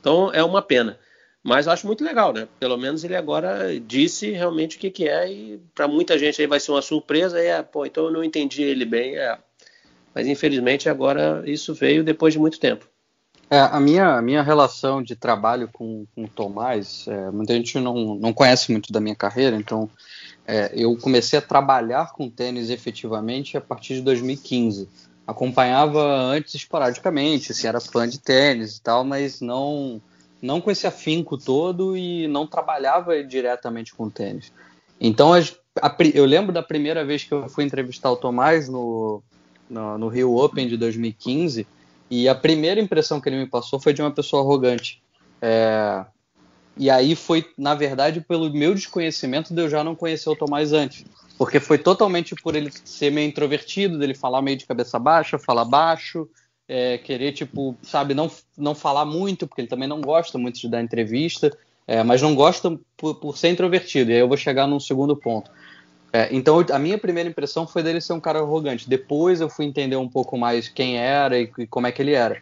Então 0.00 0.30
é 0.32 0.44
uma 0.44 0.60
pena. 0.60 0.98
Mas 1.42 1.66
acho 1.66 1.86
muito 1.86 2.04
legal, 2.04 2.34
né? 2.34 2.46
Pelo 2.58 2.76
menos 2.76 3.02
ele 3.02 3.16
agora 3.16 3.80
disse 3.80 4.30
realmente 4.30 4.76
o 4.76 4.80
que, 4.80 4.90
que 4.90 5.08
é, 5.08 5.32
e 5.32 5.60
para 5.74 5.88
muita 5.88 6.18
gente 6.18 6.40
aí 6.40 6.46
vai 6.46 6.60
ser 6.60 6.70
uma 6.70 6.82
surpresa, 6.82 7.40
é, 7.40 7.62
pô, 7.62 7.86
então 7.86 8.04
eu 8.04 8.10
não 8.10 8.22
entendi 8.22 8.62
ele 8.62 8.84
bem, 8.84 9.16
é. 9.16 9.38
Mas 10.14 10.26
infelizmente 10.26 10.88
agora 10.88 11.42
isso 11.46 11.72
veio 11.72 12.04
depois 12.04 12.34
de 12.34 12.38
muito 12.38 12.60
tempo. 12.60 12.86
É, 13.48 13.58
a, 13.58 13.80
minha, 13.80 14.16
a 14.16 14.22
minha 14.22 14.42
relação 14.42 15.02
de 15.02 15.16
trabalho 15.16 15.68
com, 15.72 16.06
com 16.14 16.24
o 16.24 16.28
Tomás, 16.28 17.06
é, 17.08 17.30
muita 17.30 17.54
gente 17.54 17.80
não, 17.80 18.14
não 18.14 18.32
conhece 18.32 18.70
muito 18.70 18.92
da 18.92 19.00
minha 19.00 19.16
carreira, 19.16 19.56
então 19.56 19.90
é, 20.50 20.72
eu 20.74 20.96
comecei 20.96 21.38
a 21.38 21.42
trabalhar 21.42 22.12
com 22.12 22.28
tênis 22.28 22.70
efetivamente 22.70 23.56
a 23.56 23.60
partir 23.60 23.94
de 23.94 24.02
2015. 24.02 24.88
Acompanhava 25.24 26.02
antes 26.02 26.56
esporadicamente, 26.56 27.52
assim, 27.52 27.68
era 27.68 27.80
fã 27.80 28.08
de 28.08 28.18
tênis 28.18 28.76
e 28.76 28.82
tal, 28.82 29.04
mas 29.04 29.40
não, 29.40 30.02
não 30.42 30.60
com 30.60 30.68
esse 30.68 30.88
afinco 30.88 31.38
todo 31.38 31.96
e 31.96 32.26
não 32.26 32.48
trabalhava 32.48 33.22
diretamente 33.22 33.94
com 33.94 34.10
tênis. 34.10 34.52
Então, 35.00 35.32
a, 35.32 35.96
eu 36.12 36.24
lembro 36.24 36.52
da 36.52 36.64
primeira 36.64 37.04
vez 37.04 37.22
que 37.22 37.32
eu 37.32 37.48
fui 37.48 37.62
entrevistar 37.62 38.10
o 38.10 38.16
Tomás 38.16 38.68
no, 38.68 39.22
no, 39.68 39.98
no 39.98 40.08
Rio 40.08 40.34
Open 40.34 40.66
de 40.66 40.76
2015, 40.76 41.64
e 42.10 42.28
a 42.28 42.34
primeira 42.34 42.80
impressão 42.80 43.20
que 43.20 43.28
ele 43.28 43.38
me 43.38 43.46
passou 43.46 43.78
foi 43.78 43.92
de 43.92 44.02
uma 44.02 44.10
pessoa 44.10 44.42
arrogante. 44.42 45.00
É, 45.40 46.04
e 46.80 46.88
aí 46.88 47.14
foi, 47.14 47.44
na 47.58 47.74
verdade, 47.74 48.22
pelo 48.22 48.50
meu 48.50 48.74
desconhecimento 48.74 49.52
de 49.52 49.60
eu 49.60 49.68
já 49.68 49.84
não 49.84 49.94
conhecer 49.94 50.30
o 50.30 50.34
Tomás 50.34 50.72
antes. 50.72 51.04
Porque 51.36 51.60
foi 51.60 51.76
totalmente 51.76 52.34
por 52.34 52.56
ele 52.56 52.72
ser 52.86 53.12
meio 53.12 53.28
introvertido, 53.28 53.98
dele 53.98 54.14
falar 54.14 54.40
meio 54.40 54.56
de 54.56 54.64
cabeça 54.64 54.98
baixa, 54.98 55.38
falar 55.38 55.66
baixo, 55.66 56.26
é, 56.66 56.96
querer, 56.96 57.32
tipo, 57.32 57.76
sabe, 57.82 58.14
não, 58.14 58.30
não 58.56 58.74
falar 58.74 59.04
muito, 59.04 59.46
porque 59.46 59.60
ele 59.60 59.68
também 59.68 59.86
não 59.86 60.00
gosta 60.00 60.38
muito 60.38 60.58
de 60.58 60.70
dar 60.70 60.80
entrevista, 60.80 61.54
é, 61.86 62.02
mas 62.02 62.22
não 62.22 62.34
gosta 62.34 62.78
por, 62.96 63.16
por, 63.16 63.36
ser 63.36 63.50
introvertido. 63.50 64.10
E 64.10 64.14
aí 64.14 64.20
eu 64.20 64.28
vou 64.28 64.38
chegar 64.38 64.66
num 64.66 64.80
segundo 64.80 65.14
ponto. 65.14 65.50
É, 66.10 66.34
então, 66.34 66.64
a 66.72 66.78
minha 66.78 66.96
primeira 66.96 67.28
impressão 67.28 67.66
foi 67.66 67.82
dele 67.82 68.00
ser 68.00 68.14
um 68.14 68.20
cara 68.20 68.38
arrogante. 68.38 68.88
Depois 68.88 69.42
eu 69.42 69.50
fui 69.50 69.66
entender 69.66 69.96
um 69.96 70.08
pouco 70.08 70.38
mais 70.38 70.66
quem 70.66 70.96
era 70.96 71.38
e, 71.38 71.52
e 71.58 71.66
como 71.66 71.86
é 71.86 71.92
que 71.92 72.00
ele 72.00 72.14
era. 72.14 72.40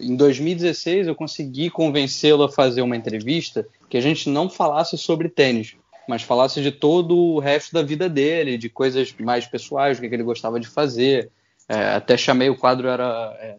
Em 0.00 0.16
2016, 0.16 1.06
eu 1.06 1.14
consegui 1.14 1.68
convencê-lo 1.68 2.44
a 2.44 2.48
fazer 2.48 2.82
uma 2.82 2.96
entrevista 2.96 3.66
que 3.88 3.96
a 3.96 4.00
gente 4.00 4.28
não 4.28 4.48
falasse 4.48 4.96
sobre 4.96 5.28
tênis, 5.28 5.76
mas 6.08 6.22
falasse 6.22 6.62
de 6.62 6.72
todo 6.72 7.16
o 7.16 7.38
resto 7.38 7.72
da 7.72 7.82
vida 7.82 8.08
dele, 8.08 8.56
de 8.56 8.68
coisas 8.68 9.14
mais 9.18 9.46
pessoais, 9.46 9.98
o 9.98 10.00
que, 10.00 10.06
ele 10.06 10.22
gostava 10.22 10.58
de 10.58 10.66
fazer. 10.66 11.30
É, 11.68 11.94
até 11.94 12.16
chamei 12.16 12.48
o 12.48 12.56
quadro 12.56 12.88
era 12.88 13.36
é, 13.40 13.56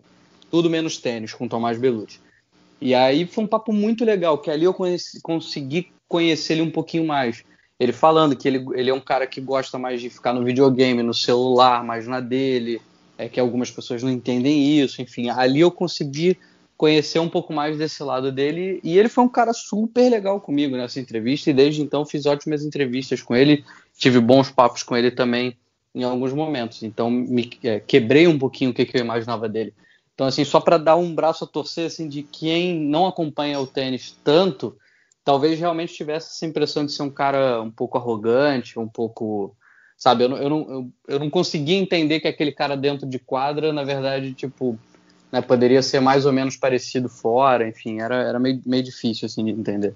tudo 0.50 0.70
menos 0.70 0.98
tênis 0.98 1.34
com 1.34 1.48
Tomás 1.48 1.78
Belucci. 1.78 2.20
E 2.82 2.96
aí 2.96 3.28
foi 3.28 3.44
um 3.44 3.48
papo 3.48 3.72
muito 3.72 4.04
legal, 4.04 4.38
que 4.40 4.50
ali 4.50 4.66
eu 4.66 4.74
conheci, 4.74 5.22
consegui 5.22 5.92
conhecer 6.08 6.54
ele 6.54 6.64
um 6.64 6.72
pouquinho 6.72 7.06
mais. 7.06 7.44
Ele 7.80 7.94
falando 7.94 8.36
que 8.36 8.48
ele, 8.48 8.66
ele 8.74 8.90
é 8.90 8.94
um 8.94 9.00
cara 9.00 9.26
que 9.28 9.40
gosta 9.40 9.78
mais 9.78 10.02
de 10.02 10.10
ficar 10.10 10.34
no 10.34 10.44
videogame, 10.44 11.02
no 11.04 11.14
celular, 11.14 11.84
mais 11.84 12.08
na 12.08 12.20
dele, 12.20 12.82
é 13.22 13.30
que 13.30 13.40
algumas 13.40 13.70
pessoas 13.70 14.02
não 14.02 14.10
entendem 14.10 14.80
isso, 14.80 15.02
enfim, 15.02 15.30
ali 15.30 15.60
eu 15.60 15.72
consegui 15.72 16.38
conhecer 16.76 17.20
um 17.20 17.30
pouco 17.30 17.54
mais 17.54 17.78
desse 17.78 18.02
lado 18.02 18.32
dele 18.32 18.80
e 18.84 18.98
ele 18.98 19.08
foi 19.08 19.24
um 19.24 19.30
cara 19.30 19.54
super 19.54 20.10
legal 20.10 20.42
comigo 20.42 20.76
nessa 20.76 21.00
entrevista 21.00 21.52
e 21.52 21.54
desde 21.54 21.84
então 21.84 22.04
fiz 22.04 22.26
ótimas 22.26 22.66
entrevistas 22.66 23.22
com 23.22 23.36
ele, 23.36 23.64
tive 23.96 24.20
bons 24.20 24.50
papos 24.50 24.82
com 24.82 24.98
ele 24.98 25.12
também 25.12 25.56
em 25.94 26.04
alguns 26.04 26.34
momentos, 26.34 26.82
então 26.82 27.12
me 27.12 27.48
é, 27.64 27.80
quebrei 27.80 28.26
um 28.28 28.40
pouquinho 28.40 28.72
o 28.72 28.74
que, 28.74 28.86
que, 28.86 28.98
eu 28.98 29.02
imaginava 29.02 29.48
dele. 29.48 29.74
Então 30.16 30.26
assim, 30.26 30.44
só 30.44 30.60
para 30.60 30.80
dar 30.80 30.96
um 30.96 31.14
braço 31.14 31.44
a 31.44 31.48
torcer 31.48 31.86
assim 31.86 32.08
de 32.08 32.24
quem 32.24 32.80
não 32.80 33.06
acompanha 33.06 33.60
o 33.60 33.68
tênis 33.68 34.18
tanto, 34.24 34.76
talvez 35.24 35.60
realmente 35.60 35.94
tivesse 35.94 36.30
essa 36.30 36.46
impressão 36.48 36.84
de 36.84 36.92
ser 36.92 37.04
um 37.04 37.12
cara 37.12 37.62
um 37.62 37.70
pouco 37.70 38.00
arrogante, 38.00 38.80
um 38.80 38.88
pouco 38.88 39.56
Sabe, 40.02 40.24
eu 40.24 40.30
não, 40.30 40.38
eu, 40.38 40.50
não, 40.50 40.58
eu, 40.58 40.92
eu 41.10 41.20
não 41.20 41.30
conseguia 41.30 41.78
entender 41.78 42.20
que 42.20 42.28
aquele 42.28 42.52
cara 42.52 42.76
dentro 42.76 43.06
de 43.06 43.20
quadra, 43.20 43.72
na 43.72 43.84
verdade, 43.84 44.34
tipo, 44.34 44.76
né, 45.32 45.42
poderia 45.42 45.84
ser 45.84 46.00
mais 46.00 46.26
ou 46.26 46.34
menos 46.34 46.58
parecido 46.58 47.08
fora, 47.08 47.70
enfim, 47.70 48.02
era, 48.02 48.16
era 48.16 48.40
meio, 48.40 48.60
meio 48.66 48.82
difícil 48.82 49.28
assim 49.28 49.46
de 49.46 49.52
entender. 49.52 49.94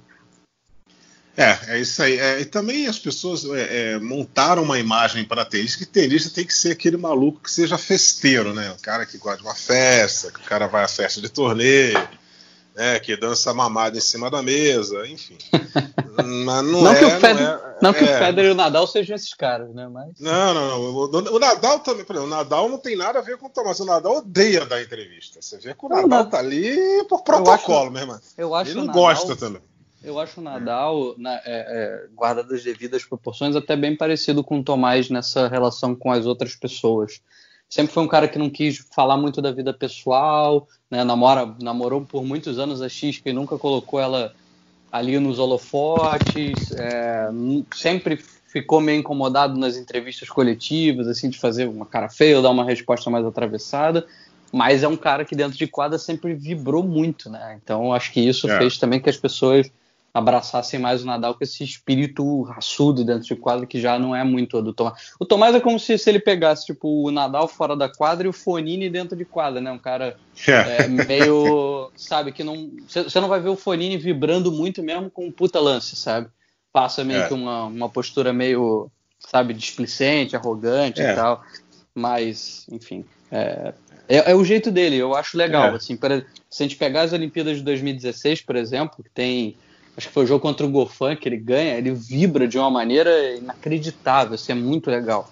É, 1.35 1.57
é 1.69 1.79
isso 1.79 2.03
aí. 2.03 2.19
É, 2.19 2.39
e 2.39 2.45
também 2.45 2.85
as 2.85 2.99
pessoas 2.99 3.45
é, 3.45 3.93
é, 3.93 3.99
montaram 3.99 4.61
uma 4.61 4.77
imagem 4.77 5.25
para 5.25 5.43
tenista 5.43 5.79
que 5.79 5.87
tenista 5.87 6.29
tem 6.29 6.45
que 6.45 6.53
ser 6.53 6.73
aquele 6.73 6.97
maluco 6.97 7.41
que 7.41 7.49
seja 7.49 7.75
festeiro, 7.75 8.53
né? 8.53 8.69
O 8.77 8.81
cara 8.83 9.07
que 9.07 9.17
gosta 9.17 9.39
de 9.39 9.43
uma 9.43 9.55
festa, 9.55 10.31
que 10.31 10.39
o 10.39 10.43
cara 10.43 10.67
vai 10.67 10.83
à 10.83 10.87
festa 10.87 11.19
de 11.19 11.29
torneio, 11.29 12.07
né, 12.75 12.99
que 12.99 13.15
dança 13.15 13.53
mamada 13.53 13.97
em 13.97 14.01
cima 14.01 14.29
da 14.29 14.41
mesa, 14.43 15.07
enfim. 15.07 15.37
Mas 16.45 16.63
não, 16.65 16.81
não 16.83 16.91
é, 16.91 16.99
que 16.99 17.05
o 17.05 17.09
Federer, 17.11 17.43
não, 17.43 17.53
é, 17.53 17.77
não 17.81 17.93
que 17.93 18.03
o 18.03 18.07
é. 18.07 18.19
Federer 18.19 18.51
e 18.51 18.53
o 18.53 18.55
Nadal 18.55 18.87
sejam 18.87 19.15
esses 19.15 19.33
caras, 19.33 19.73
né? 19.73 19.87
Mas... 19.87 20.19
Não, 20.19 20.53
não, 20.53 20.67
não. 20.67 20.81
O, 20.81 21.35
o 21.35 21.39
Nadal 21.39 21.79
também, 21.79 22.05
por 22.05 22.15
exemplo, 22.15 22.31
o 22.31 22.35
Nadal 22.35 22.69
não 22.69 22.77
tem 22.77 22.95
nada 22.95 23.19
a 23.19 23.21
ver 23.21 23.37
com 23.37 23.47
o 23.47 23.49
Thomas. 23.49 23.79
O 23.79 23.85
Nadal 23.85 24.17
odeia 24.17 24.65
dar 24.65 24.81
entrevista. 24.81 25.41
Você 25.41 25.57
vê 25.57 25.73
que 25.73 25.85
o 25.85 25.89
Nadal 25.89 26.07
não, 26.07 26.29
tá 26.29 26.39
ali 26.39 27.03
por 27.09 27.23
protocolo, 27.23 27.91
meu 27.91 28.01
irmão. 28.01 28.19
Eu 28.37 28.53
acho 28.55 28.71
Ele 28.71 28.79
não 28.79 28.85
Nadal, 28.87 29.01
gosta 29.01 29.35
também. 29.35 29.61
Eu 30.03 30.19
acho 30.19 30.39
o 30.39 30.43
Nadal, 30.43 31.15
na, 31.17 31.33
é, 31.33 31.41
é, 31.45 32.07
guardado 32.13 32.53
as 32.53 32.63
devidas 32.63 33.03
proporções, 33.03 33.55
até 33.55 33.75
bem 33.75 33.95
parecido 33.95 34.43
com 34.43 34.59
o 34.59 34.63
Tomás 34.63 35.09
nessa 35.09 35.47
relação 35.47 35.95
com 35.95 36.11
as 36.11 36.25
outras 36.25 36.55
pessoas 36.55 37.21
sempre 37.75 37.93
foi 37.93 38.03
um 38.03 38.07
cara 38.07 38.25
que 38.25 38.39
não 38.39 38.49
quis 38.49 38.87
falar 38.95 39.17
muito 39.17 39.41
da 39.41 39.51
vida 39.51 39.73
pessoal, 39.73 40.65
né? 40.89 41.03
Namora, 41.03 41.57
namorou 41.61 42.05
por 42.05 42.23
muitos 42.23 42.57
anos 42.57 42.81
a 42.81 42.87
X 42.87 43.21
e 43.25 43.33
nunca 43.33 43.57
colocou 43.57 43.99
ela 43.99 44.33
ali 44.89 45.19
nos 45.19 45.39
holofotes, 45.39 46.71
é, 46.71 47.27
sempre 47.73 48.17
ficou 48.47 48.79
meio 48.79 48.99
incomodado 48.99 49.59
nas 49.59 49.75
entrevistas 49.75 50.29
coletivas, 50.29 51.05
assim, 51.05 51.29
de 51.29 51.37
fazer 51.37 51.67
uma 51.67 51.85
cara 51.85 52.07
feia 52.07 52.37
ou 52.37 52.41
dar 52.41 52.51
uma 52.51 52.63
resposta 52.63 53.09
mais 53.09 53.25
atravessada, 53.25 54.07
mas 54.53 54.81
é 54.81 54.87
um 54.87 54.95
cara 54.95 55.25
que 55.25 55.35
dentro 55.35 55.57
de 55.57 55.67
quadra 55.67 55.99
sempre 55.99 56.33
vibrou 56.33 56.81
muito, 56.81 57.29
né? 57.29 57.59
Então 57.61 57.91
acho 57.91 58.13
que 58.13 58.21
isso 58.21 58.49
é. 58.49 58.57
fez 58.57 58.77
também 58.77 59.01
que 59.01 59.09
as 59.09 59.17
pessoas 59.17 59.69
abraçassem 60.15 60.79
mais 60.79 61.03
o 61.03 61.05
Nadal 61.05 61.35
com 61.35 61.43
esse 61.43 61.61
espírito 61.61 62.43
raçudo 62.43 63.03
dentro 63.03 63.27
de 63.27 63.35
quadra 63.35 63.65
que 63.65 63.81
já 63.81 63.99
não 63.99 64.15
é 64.15 64.23
muito 64.23 64.61
do 64.61 64.71
Tomás. 64.71 65.11
O 65.19 65.25
Tomás 65.25 65.53
é 65.53 65.59
como 65.59 65.77
se, 65.77 65.97
se 65.97 66.09
ele 66.09 66.21
pegasse 66.21 66.67
tipo 66.67 67.05
o 67.05 67.11
Nadal 67.11 67.49
fora 67.49 67.75
da 67.75 67.89
quadra 67.89 68.25
e 68.25 68.29
o 68.29 68.33
Fonini 68.33 68.89
dentro 68.89 69.17
de 69.17 69.25
quadra, 69.25 69.59
né? 69.59 69.69
Um 69.69 69.77
cara 69.77 70.15
é. 70.47 70.83
É, 70.83 70.87
meio, 70.87 71.91
sabe, 71.97 72.31
que 72.31 72.45
não 72.45 72.71
você 72.87 73.19
não 73.19 73.27
vai 73.27 73.41
ver 73.41 73.49
o 73.49 73.57
Fonini 73.57 73.97
vibrando 73.97 74.53
muito 74.53 74.81
mesmo 74.81 75.11
com 75.11 75.25
um 75.25 75.31
puta 75.33 75.59
lance, 75.59 75.97
sabe? 75.97 76.29
Passa 76.71 77.03
meio 77.03 77.23
é. 77.23 77.27
que 77.27 77.33
uma, 77.33 77.65
uma 77.65 77.89
postura 77.89 78.31
meio, 78.31 78.89
sabe, 79.19 79.53
displicente, 79.53 80.33
arrogante 80.33 81.01
e 81.01 81.03
é. 81.03 81.13
tal. 81.13 81.43
Mas, 81.93 82.65
enfim, 82.71 83.03
é, 83.29 83.73
é, 84.07 84.31
é, 84.31 84.35
o 84.35 84.45
jeito 84.45 84.71
dele, 84.71 84.95
eu 84.95 85.13
acho 85.13 85.37
legal. 85.37 85.73
É. 85.73 85.75
Assim, 85.75 85.97
para, 85.97 86.25
se 86.49 86.63
a 86.63 86.65
gente 86.65 86.77
pegar 86.77 87.01
as 87.01 87.11
Olimpíadas 87.11 87.57
de 87.57 87.63
2016, 87.63 88.41
por 88.43 88.55
exemplo, 88.55 89.03
que 89.03 89.09
tem 89.09 89.57
acho 89.97 90.07
que 90.07 90.13
foi 90.13 90.23
o 90.23 90.27
jogo 90.27 90.41
contra 90.41 90.65
o 90.65 90.69
Gofan 90.69 91.15
que 91.15 91.27
ele 91.27 91.37
ganha, 91.37 91.77
ele 91.77 91.91
vibra 91.91 92.47
de 92.47 92.57
uma 92.57 92.69
maneira 92.69 93.35
inacreditável, 93.35 94.35
assim, 94.35 94.51
é 94.51 94.55
muito 94.55 94.89
legal. 94.89 95.31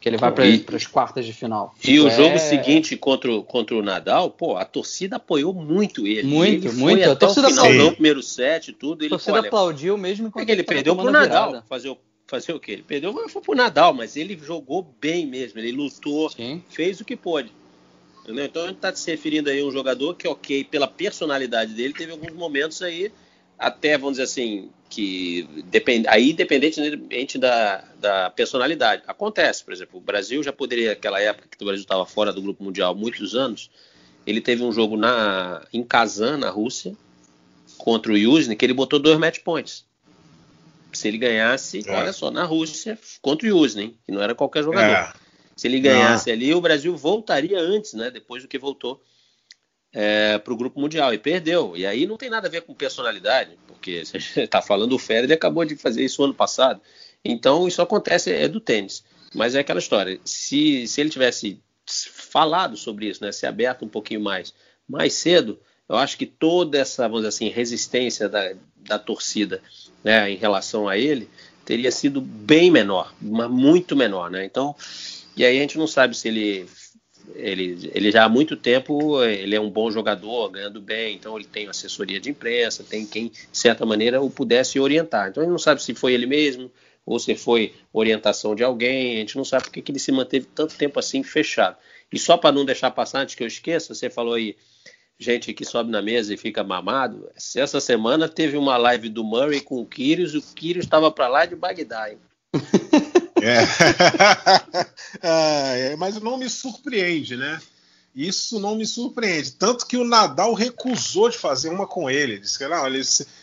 que 0.00 0.08
ele 0.08 0.16
vai 0.18 0.30
para 0.32 0.76
as 0.76 0.86
quartas 0.86 1.24
de 1.24 1.32
final. 1.32 1.74
E 1.82 1.98
o 1.98 2.08
é... 2.08 2.10
jogo 2.10 2.38
seguinte 2.38 2.96
contra, 2.96 3.32
o, 3.32 3.42
contra 3.42 3.74
o 3.74 3.82
Nadal, 3.82 4.30
pô, 4.30 4.56
a 4.56 4.64
torcida 4.64 5.16
apoiou 5.16 5.52
muito 5.52 6.06
ele. 6.06 6.28
Muito, 6.28 6.68
ele 6.68 6.76
muito. 6.76 7.10
a 7.10 7.16
torcida 7.16 7.48
aplaudiu. 7.48 7.84
No 7.84 7.92
primeiro 7.92 8.22
set 8.22 8.72
tudo. 8.72 9.02
Ele, 9.02 9.06
a 9.06 9.10
torcida 9.10 9.38
olha, 9.38 9.46
aplaudiu 9.46 9.96
mesmo 9.96 10.28
enquanto 10.28 10.42
é 10.42 10.46
que 10.46 10.52
ele, 10.52 10.60
ele 10.60 10.68
perdeu 10.68 10.94
pro 10.94 11.10
Nadal. 11.10 11.62
Fazer 11.68 11.88
o, 11.88 11.98
fazer 12.26 12.52
o 12.52 12.60
quê? 12.60 12.72
Ele 12.72 12.82
perdeu 12.82 13.12
foi 13.28 13.42
pro 13.42 13.54
Nadal, 13.54 13.94
mas 13.94 14.16
ele 14.16 14.38
jogou 14.38 14.94
bem 15.00 15.26
mesmo. 15.26 15.58
Ele 15.58 15.72
lutou, 15.72 16.30
Sim. 16.30 16.62
fez 16.68 17.00
o 17.00 17.04
que 17.04 17.16
pôde. 17.16 17.50
Entendeu? 18.22 18.44
Então 18.44 18.62
a 18.62 18.66
gente 18.66 18.76
está 18.76 18.94
se 18.94 19.10
referindo 19.10 19.50
aí 19.50 19.60
a 19.60 19.64
um 19.64 19.70
jogador 19.70 20.14
que, 20.14 20.26
ok, 20.28 20.64
pela 20.64 20.86
personalidade 20.86 21.74
dele, 21.74 21.92
teve 21.92 22.12
alguns 22.12 22.32
momentos 22.32 22.80
aí 22.80 23.10
até, 23.66 23.96
vamos 23.96 24.14
dizer 24.14 24.24
assim, 24.24 24.70
que 24.90 25.48
depend, 25.66 26.06
aí 26.08 26.30
independente 26.30 27.38
da, 27.38 27.84
da 27.98 28.30
personalidade. 28.30 29.02
Acontece, 29.06 29.64
por 29.64 29.72
exemplo, 29.72 29.98
o 29.98 30.02
Brasil 30.02 30.42
já 30.42 30.52
poderia, 30.52 30.90
naquela 30.90 31.20
época 31.20 31.48
que 31.50 31.62
o 31.62 31.66
Brasil 31.66 31.82
estava 31.82 32.04
fora 32.04 32.32
do 32.32 32.42
Grupo 32.42 32.62
Mundial 32.62 32.94
muitos 32.94 33.34
anos, 33.34 33.70
ele 34.26 34.40
teve 34.40 34.62
um 34.62 34.70
jogo 34.70 34.96
na, 34.96 35.66
em 35.72 35.82
Kazan, 35.82 36.36
na 36.36 36.50
Rússia, 36.50 36.94
contra 37.78 38.12
o 38.12 38.16
Yuzny, 38.16 38.54
que 38.54 38.64
ele 38.64 38.74
botou 38.74 38.98
dois 38.98 39.18
match 39.18 39.40
points. 39.40 39.84
Se 40.92 41.08
ele 41.08 41.18
ganhasse, 41.18 41.82
é. 41.86 41.90
olha 41.90 42.12
só, 42.12 42.30
na 42.30 42.44
Rússia, 42.44 42.98
contra 43.20 43.46
o 43.46 43.50
Yuzny, 43.50 43.96
que 44.06 44.12
não 44.12 44.22
era 44.22 44.34
qualquer 44.34 44.62
jogador. 44.62 44.94
É. 44.94 45.12
Se 45.56 45.66
ele 45.66 45.80
ganhasse 45.80 46.28
não. 46.28 46.34
ali, 46.34 46.54
o 46.54 46.60
Brasil 46.60 46.96
voltaria 46.96 47.58
antes, 47.58 47.94
né? 47.94 48.10
Depois 48.10 48.42
do 48.42 48.48
que 48.48 48.58
voltou 48.58 49.00
é, 49.94 50.38
para 50.38 50.52
o 50.52 50.56
Grupo 50.56 50.80
Mundial 50.80 51.14
e 51.14 51.18
perdeu. 51.18 51.76
E 51.76 51.86
aí 51.86 52.06
não 52.06 52.16
tem 52.16 52.28
nada 52.28 52.48
a 52.48 52.50
ver 52.50 52.62
com 52.62 52.74
personalidade, 52.74 53.56
porque 53.68 54.02
você 54.04 54.42
está 54.42 54.60
falando 54.60 54.92
o 54.92 54.98
Federer, 54.98 55.36
acabou 55.36 55.64
de 55.64 55.76
fazer 55.76 56.04
isso 56.04 56.24
ano 56.24 56.34
passado. 56.34 56.80
Então 57.24 57.68
isso 57.68 57.80
acontece 57.80 58.32
é 58.32 58.48
do 58.48 58.60
tênis. 58.60 59.04
Mas 59.32 59.54
é 59.54 59.60
aquela 59.60 59.78
história. 59.78 60.20
Se, 60.24 60.86
se 60.86 61.00
ele 61.00 61.10
tivesse 61.10 61.60
falado 61.86 62.76
sobre 62.76 63.06
isso, 63.08 63.22
né, 63.22 63.30
se 63.30 63.46
aberto 63.46 63.84
um 63.84 63.88
pouquinho 63.88 64.20
mais, 64.20 64.52
mais 64.88 65.14
cedo, 65.14 65.58
eu 65.88 65.96
acho 65.96 66.16
que 66.16 66.26
toda 66.26 66.78
essa, 66.78 67.02
vamos 67.02 67.20
dizer 67.20 67.28
assim, 67.28 67.48
resistência 67.48 68.28
da, 68.28 68.54
da 68.76 68.98
torcida, 68.98 69.62
né, 70.02 70.30
em 70.30 70.36
relação 70.36 70.88
a 70.88 70.96
ele, 70.96 71.28
teria 71.64 71.90
sido 71.90 72.20
bem 72.20 72.70
menor, 72.70 73.14
muito 73.20 73.96
menor, 73.96 74.30
né? 74.30 74.44
Então, 74.44 74.74
e 75.36 75.44
aí 75.44 75.56
a 75.56 75.60
gente 75.60 75.78
não 75.78 75.86
sabe 75.86 76.16
se 76.16 76.28
ele 76.28 76.66
ele, 77.34 77.90
ele 77.94 78.10
já 78.10 78.24
há 78.24 78.28
muito 78.28 78.56
tempo 78.56 79.22
ele 79.22 79.54
é 79.54 79.60
um 79.60 79.70
bom 79.70 79.90
jogador, 79.90 80.50
ganhando 80.50 80.80
bem, 80.80 81.14
então 81.14 81.36
ele 81.36 81.46
tem 81.46 81.68
assessoria 81.68 82.20
de 82.20 82.30
imprensa, 82.30 82.84
tem 82.84 83.06
quem, 83.06 83.28
de 83.28 83.58
certa 83.58 83.86
maneira, 83.86 84.20
o 84.20 84.30
pudesse 84.30 84.78
orientar. 84.78 85.28
Então 85.28 85.42
a 85.42 85.44
gente 85.44 85.52
não 85.52 85.58
sabe 85.58 85.82
se 85.82 85.94
foi 85.94 86.12
ele 86.12 86.26
mesmo 86.26 86.70
ou 87.06 87.18
se 87.18 87.34
foi 87.34 87.74
orientação 87.92 88.54
de 88.54 88.64
alguém, 88.64 89.16
a 89.16 89.20
gente 89.20 89.36
não 89.36 89.44
sabe 89.44 89.64
porque 89.64 89.82
que 89.82 89.92
ele 89.92 89.98
se 89.98 90.10
manteve 90.10 90.46
tanto 90.54 90.74
tempo 90.76 90.98
assim 90.98 91.22
fechado. 91.22 91.76
E 92.12 92.18
só 92.18 92.36
para 92.36 92.52
não 92.52 92.64
deixar 92.64 92.90
passar, 92.90 93.20
antes 93.20 93.34
que 93.34 93.42
eu 93.42 93.48
esqueça, 93.48 93.94
você 93.94 94.08
falou 94.08 94.34
aí, 94.34 94.56
gente 95.18 95.52
que 95.52 95.64
sobe 95.64 95.90
na 95.90 96.00
mesa 96.00 96.32
e 96.32 96.36
fica 96.36 96.64
mamado. 96.64 97.30
Essa 97.54 97.80
semana 97.80 98.28
teve 98.28 98.56
uma 98.56 98.76
live 98.76 99.08
do 99.08 99.24
Murray 99.24 99.60
com 99.60 99.80
o 99.80 99.86
Kyrgios, 99.86 100.34
o 100.34 100.54
Kyrgios 100.54 100.86
estava 100.86 101.10
para 101.10 101.28
lá 101.28 101.44
de 101.44 101.56
Bagdá, 101.56 102.10
hein? 102.10 102.18
É. 103.44 103.64
é. 105.92 105.96
mas 105.96 106.20
não 106.20 106.38
me 106.38 106.48
surpreende, 106.48 107.36
né? 107.36 107.60
Isso 108.14 108.60
não 108.60 108.76
me 108.76 108.86
surpreende. 108.86 109.52
Tanto 109.52 109.86
que 109.86 109.96
o 109.96 110.04
Nadal 110.04 110.54
recusou 110.54 111.28
de 111.28 111.36
fazer 111.36 111.68
uma 111.68 111.86
com 111.86 112.08
ele. 112.08 112.38
Disse 112.38 112.56
que 112.56 112.68
não, 112.68 112.84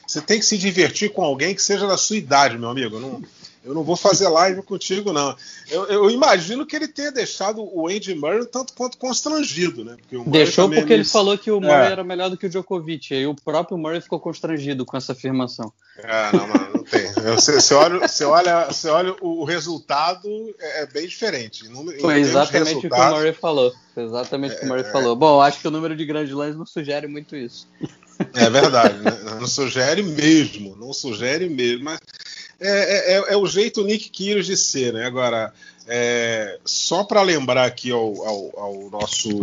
você 0.07 0.21
tem 0.21 0.39
que 0.39 0.45
se 0.45 0.57
divertir 0.57 1.11
com 1.11 1.21
alguém 1.21 1.53
que 1.53 1.61
seja 1.61 1.85
da 1.85 1.97
sua 1.97 2.15
idade, 2.15 2.57
meu 2.57 2.69
amigo. 2.69 2.97
Não, 2.97 3.21
eu 3.63 3.75
não 3.75 3.83
vou 3.83 3.95
fazer 3.95 4.27
live 4.27 4.63
contigo, 4.63 5.13
não. 5.13 5.35
Eu, 5.69 5.85
eu, 5.85 6.09
imagino 6.09 6.65
que 6.65 6.75
ele 6.75 6.87
tenha 6.87 7.11
deixado 7.11 7.61
o 7.61 7.87
Andy 7.87 8.15
Murray 8.15 8.45
tanto 8.45 8.73
quanto 8.73 8.97
constrangido, 8.97 9.85
né? 9.85 9.97
Porque 9.97 10.29
Deixou 10.29 10.67
porque 10.67 10.91
ele 10.91 11.03
falou 11.03 11.37
que 11.37 11.51
o 11.51 11.61
Murray 11.61 11.89
é. 11.89 11.91
era 11.91 12.03
melhor 12.03 12.29
do 12.29 12.37
que 12.37 12.47
o 12.47 12.49
Djokovic. 12.49 13.13
E 13.13 13.27
o 13.27 13.35
próprio 13.35 13.77
Murray 13.77 14.01
ficou 14.01 14.19
constrangido 14.19 14.83
com 14.83 14.97
essa 14.97 15.11
afirmação. 15.11 15.71
É, 15.97 16.35
não, 16.35 16.47
mano, 16.47 16.69
não 16.75 16.83
tem. 16.83 17.11
Você, 17.35 17.53
você, 17.53 17.73
olha, 17.75 18.07
você, 18.07 18.25
olha, 18.25 18.65
você 18.65 18.89
olha 18.89 19.15
o 19.21 19.43
resultado, 19.43 20.27
é, 20.59 20.81
é 20.81 20.85
bem 20.87 21.07
diferente. 21.07 21.69
Foi 21.99 22.19
exatamente 22.19 22.87
o 22.87 22.89
que 22.89 22.95
o 22.95 23.09
Murray 23.09 23.33
falou. 23.33 23.71
Foi 23.93 24.03
exatamente 24.03 24.55
o 24.55 24.59
que 24.59 24.65
o 24.65 24.67
Murray 24.69 24.85
é, 24.85 24.91
falou. 24.91 25.15
Bom, 25.15 25.39
acho 25.39 25.59
que 25.59 25.67
o 25.67 25.71
número 25.71 25.95
de 25.95 26.05
grandes 26.05 26.33
lãs 26.33 26.55
não 26.55 26.65
sugere 26.65 27.07
muito 27.07 27.35
isso. 27.35 27.67
É 28.33 28.49
verdade, 28.49 28.99
né? 28.99 29.11
não 29.39 29.47
sugere 29.47 30.03
mesmo, 30.03 30.75
não 30.75 30.93
sugere 30.93 31.49
mesmo. 31.49 31.85
Mas 31.85 31.99
é, 32.61 32.69
é, 32.69 33.13
é, 33.13 33.33
é, 33.33 33.37
o 33.37 33.47
jeito 33.47 33.83
Nick 33.83 34.09
Kyrgios 34.09 34.45
de 34.45 34.55
ser, 34.55 34.93
né? 34.93 35.05
Agora, 35.05 35.51
é, 35.87 36.59
só 36.63 37.03
para 37.03 37.21
lembrar 37.23 37.65
aqui 37.65 37.89
ao, 37.91 38.25
ao, 38.25 38.59
ao, 38.59 38.89
nosso 38.91 39.41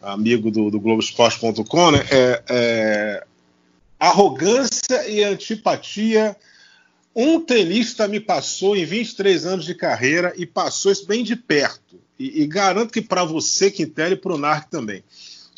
amigo 0.00 0.50
do, 0.50 0.70
do 0.70 0.78
Globoesporte.com, 0.78 1.90
né? 1.90 2.06
É, 2.10 2.42
é, 2.48 3.26
arrogância 3.98 5.08
e 5.08 5.24
antipatia. 5.24 6.36
Um 7.14 7.40
tenista 7.40 8.06
me 8.06 8.20
passou 8.20 8.76
em 8.76 8.84
23 8.84 9.44
anos 9.44 9.64
de 9.64 9.74
carreira 9.74 10.32
e 10.36 10.46
passou 10.46 10.92
isso 10.92 11.06
bem 11.06 11.24
de 11.24 11.34
perto. 11.34 12.00
E, 12.16 12.42
e 12.42 12.46
garanto 12.46 12.92
que 12.92 13.02
para 13.02 13.24
você, 13.24 13.70
Quintelli, 13.70 14.14
e 14.14 14.16
para 14.16 14.34
o 14.34 14.38
Narc 14.38 14.70
também 14.70 15.02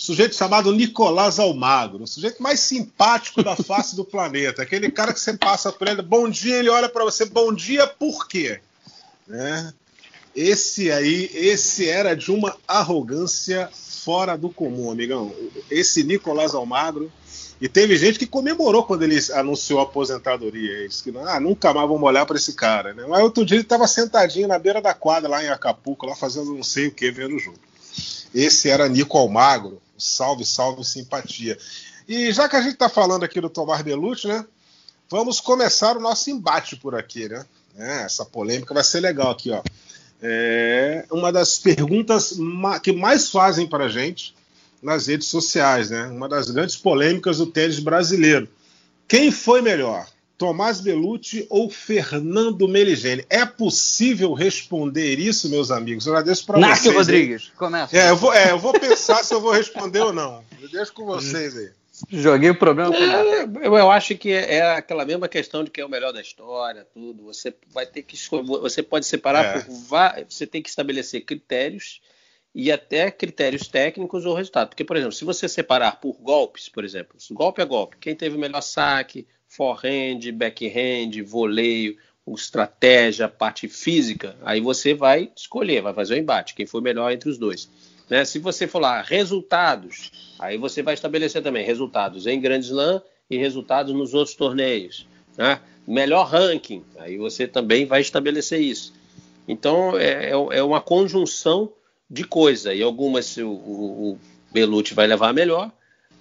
sujeito 0.00 0.34
chamado 0.34 0.72
Nicolás 0.72 1.38
Almagro, 1.38 2.04
o 2.04 2.06
sujeito 2.06 2.42
mais 2.42 2.58
simpático 2.60 3.44
da 3.44 3.54
face 3.62 3.94
do 3.94 4.02
planeta, 4.02 4.62
aquele 4.62 4.90
cara 4.90 5.12
que 5.12 5.20
você 5.20 5.34
passa 5.34 5.70
por 5.70 5.86
ele, 5.86 6.00
bom 6.00 6.26
dia, 6.30 6.56
ele 6.56 6.70
olha 6.70 6.88
para 6.88 7.04
você, 7.04 7.26
bom 7.26 7.52
dia, 7.52 7.86
por 7.86 8.26
quê? 8.26 8.60
Né? 9.28 9.74
Esse 10.34 10.90
aí, 10.90 11.30
esse 11.34 11.86
era 11.86 12.16
de 12.16 12.32
uma 12.32 12.56
arrogância 12.66 13.68
fora 13.74 14.38
do 14.38 14.48
comum, 14.48 14.90
amigão. 14.90 15.34
Esse 15.70 16.02
Nicolás 16.02 16.54
Almagro. 16.54 17.12
E 17.60 17.68
teve 17.68 17.94
gente 17.98 18.18
que 18.18 18.26
comemorou 18.26 18.84
quando 18.84 19.02
ele 19.02 19.18
anunciou 19.34 19.80
a 19.80 19.82
aposentadoria. 19.82 20.88
Disse 20.88 21.02
que 21.02 21.18
ah, 21.18 21.38
nunca 21.38 21.74
mais 21.74 21.86
vamos 21.86 22.02
olhar 22.04 22.24
para 22.24 22.38
esse 22.38 22.54
cara. 22.54 22.94
Né? 22.94 23.04
Mas 23.06 23.22
outro 23.22 23.44
dia 23.44 23.56
ele 23.56 23.64
estava 23.64 23.86
sentadinho 23.86 24.48
na 24.48 24.58
beira 24.58 24.80
da 24.80 24.94
quadra 24.94 25.28
lá 25.28 25.44
em 25.44 25.48
Acapulco, 25.48 26.06
lá 26.06 26.16
fazendo 26.16 26.54
não 26.54 26.62
sei 26.62 26.86
o 26.86 26.90
que, 26.90 27.10
vendo 27.10 27.36
o 27.36 27.38
jogo. 27.38 27.58
Esse 28.34 28.70
era 28.70 28.88
Nico 28.88 29.18
Almagro, 29.18 29.80
salve, 30.00 30.44
salve, 30.44 30.84
simpatia. 30.84 31.58
E 32.08 32.32
já 32.32 32.48
que 32.48 32.56
a 32.56 32.62
gente 32.62 32.74
está 32.74 32.88
falando 32.88 33.24
aqui 33.24 33.40
do 33.40 33.48
Tomás 33.48 33.82
Belucci, 33.82 34.26
né? 34.26 34.44
Vamos 35.08 35.40
começar 35.40 35.96
o 35.96 36.00
nosso 36.00 36.30
embate 36.30 36.76
por 36.76 36.94
aqui, 36.94 37.28
né? 37.28 37.44
É, 37.76 38.02
essa 38.02 38.24
polêmica 38.24 38.74
vai 38.74 38.84
ser 38.84 39.00
legal 39.00 39.30
aqui, 39.30 39.50
ó. 39.50 39.62
É 40.22 41.06
uma 41.10 41.32
das 41.32 41.58
perguntas 41.58 42.34
que 42.82 42.92
mais 42.92 43.30
fazem 43.30 43.66
para 43.66 43.84
a 43.84 43.88
gente 43.88 44.34
nas 44.82 45.06
redes 45.06 45.28
sociais, 45.28 45.90
né? 45.90 46.06
Uma 46.06 46.28
das 46.28 46.50
grandes 46.50 46.76
polêmicas 46.76 47.38
do 47.38 47.46
tênis 47.46 47.78
brasileiro. 47.78 48.48
Quem 49.08 49.30
foi 49.30 49.62
melhor? 49.62 50.06
Tomás 50.40 50.80
Belucci 50.80 51.46
ou 51.50 51.68
Fernando 51.68 52.66
Meligeni? 52.66 53.26
É 53.28 53.44
possível 53.44 54.32
responder 54.32 55.18
isso, 55.18 55.50
meus 55.50 55.70
amigos? 55.70 56.06
Eu 56.06 56.14
agradeço 56.14 56.46
para 56.46 56.58
vocês. 56.58 56.70
Nácio 56.70 56.92
Rodrigues, 56.94 57.52
começa. 57.58 57.94
É 57.94 58.08
eu, 58.08 58.16
vou, 58.16 58.32
é, 58.32 58.50
eu 58.50 58.58
vou 58.58 58.72
pensar 58.72 59.22
se 59.22 59.34
eu 59.34 59.40
vou 59.42 59.52
responder 59.52 60.00
ou 60.00 60.14
não. 60.14 60.42
Eu 60.58 60.70
deixo 60.70 60.94
com 60.94 61.04
vocês 61.04 61.54
aí. 61.58 61.70
Joguei 62.08 62.48
o 62.48 62.58
problema 62.58 62.96
é, 62.96 63.42
eu, 63.42 63.76
eu 63.76 63.90
acho 63.90 64.16
que 64.16 64.32
é 64.32 64.62
aquela 64.62 65.04
mesma 65.04 65.28
questão 65.28 65.62
de 65.62 65.70
que 65.70 65.78
é 65.78 65.84
o 65.84 65.90
melhor 65.90 66.10
da 66.10 66.22
história, 66.22 66.86
tudo. 66.94 67.24
Você 67.24 67.54
vai 67.74 67.84
ter 67.84 68.00
que 68.00 68.16
você 68.42 68.82
pode 68.82 69.04
separar 69.04 69.44
é. 69.44 69.60
por 69.60 69.74
você 70.26 70.46
tem 70.46 70.62
que 70.62 70.70
estabelecer 70.70 71.20
critérios 71.20 72.00
e 72.54 72.72
até 72.72 73.10
critérios 73.10 73.68
técnicos 73.68 74.24
ou 74.24 74.34
resultado. 74.34 74.70
Porque, 74.70 74.84
por 74.84 74.96
exemplo, 74.96 75.12
se 75.12 75.22
você 75.22 75.46
separar 75.46 76.00
por 76.00 76.14
golpes, 76.14 76.66
por 76.66 76.82
exemplo, 76.82 77.18
golpe 77.32 77.60
a 77.60 77.66
golpe, 77.66 77.98
quem 78.00 78.16
teve 78.16 78.36
o 78.36 78.40
melhor 78.40 78.62
saque, 78.62 79.26
forehand, 79.50 80.20
backhand, 80.32 81.22
voleio, 81.26 81.96
estratégia, 82.34 83.28
parte 83.28 83.68
física, 83.68 84.36
aí 84.42 84.60
você 84.60 84.94
vai 84.94 85.30
escolher, 85.36 85.82
vai 85.82 85.92
fazer 85.92 86.14
o 86.14 86.18
embate, 86.18 86.54
quem 86.54 86.64
for 86.64 86.80
melhor 86.80 87.10
entre 87.10 87.28
os 87.28 87.36
dois. 87.36 87.68
Né? 88.08 88.24
Se 88.24 88.38
você 88.38 88.68
falar 88.68 89.02
resultados, 89.02 90.34
aí 90.38 90.56
você 90.56 90.82
vai 90.82 90.94
estabelecer 90.94 91.42
também 91.42 91.64
resultados 91.64 92.26
em 92.28 92.40
Grand 92.40 92.60
Slam 92.60 93.02
e 93.28 93.36
resultados 93.36 93.92
nos 93.92 94.14
outros 94.14 94.36
torneios. 94.36 95.06
Né? 95.36 95.60
Melhor 95.86 96.26
ranking, 96.26 96.84
aí 96.98 97.18
você 97.18 97.48
também 97.48 97.84
vai 97.86 98.00
estabelecer 98.00 98.60
isso. 98.60 98.92
Então 99.48 99.98
é, 99.98 100.30
é, 100.30 100.30
é 100.30 100.62
uma 100.62 100.80
conjunção 100.80 101.72
de 102.08 102.22
coisas, 102.24 102.76
e 102.76 102.82
algumas 102.82 103.36
o, 103.36 103.48
o, 103.48 104.12
o 104.12 104.18
Belucci 104.52 104.94
vai 104.94 105.08
levar 105.08 105.32
melhor, 105.32 105.72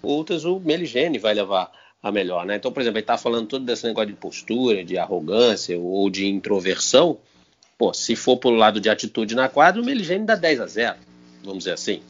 outras 0.01 0.45
o 0.45 0.59
Meligeni 0.59 1.19
vai 1.19 1.35
levar 1.35 1.71
a 2.01 2.11
melhor, 2.11 2.45
né? 2.45 2.55
Então, 2.55 2.71
por 2.71 2.81
exemplo, 2.81 2.97
ele 2.97 3.03
está 3.03 3.17
falando 3.17 3.47
todo 3.47 3.65
desse 3.65 3.85
negócio 3.85 4.09
de 4.09 4.15
postura, 4.15 4.83
de 4.83 4.97
arrogância 4.97 5.77
ou 5.77 6.09
de 6.09 6.27
introversão. 6.27 7.17
Pô, 7.77 7.93
se 7.93 8.15
for 8.15 8.37
pelo 8.37 8.55
lado 8.55 8.79
de 8.79 8.89
atitude 8.89 9.35
na 9.35 9.49
quadra, 9.49 9.81
o 9.81 9.85
Meligeni 9.85 10.25
dá 10.25 10.35
10 10.35 10.61
a 10.61 10.67
0, 10.67 10.97
vamos 11.43 11.59
dizer 11.59 11.73
assim. 11.73 12.01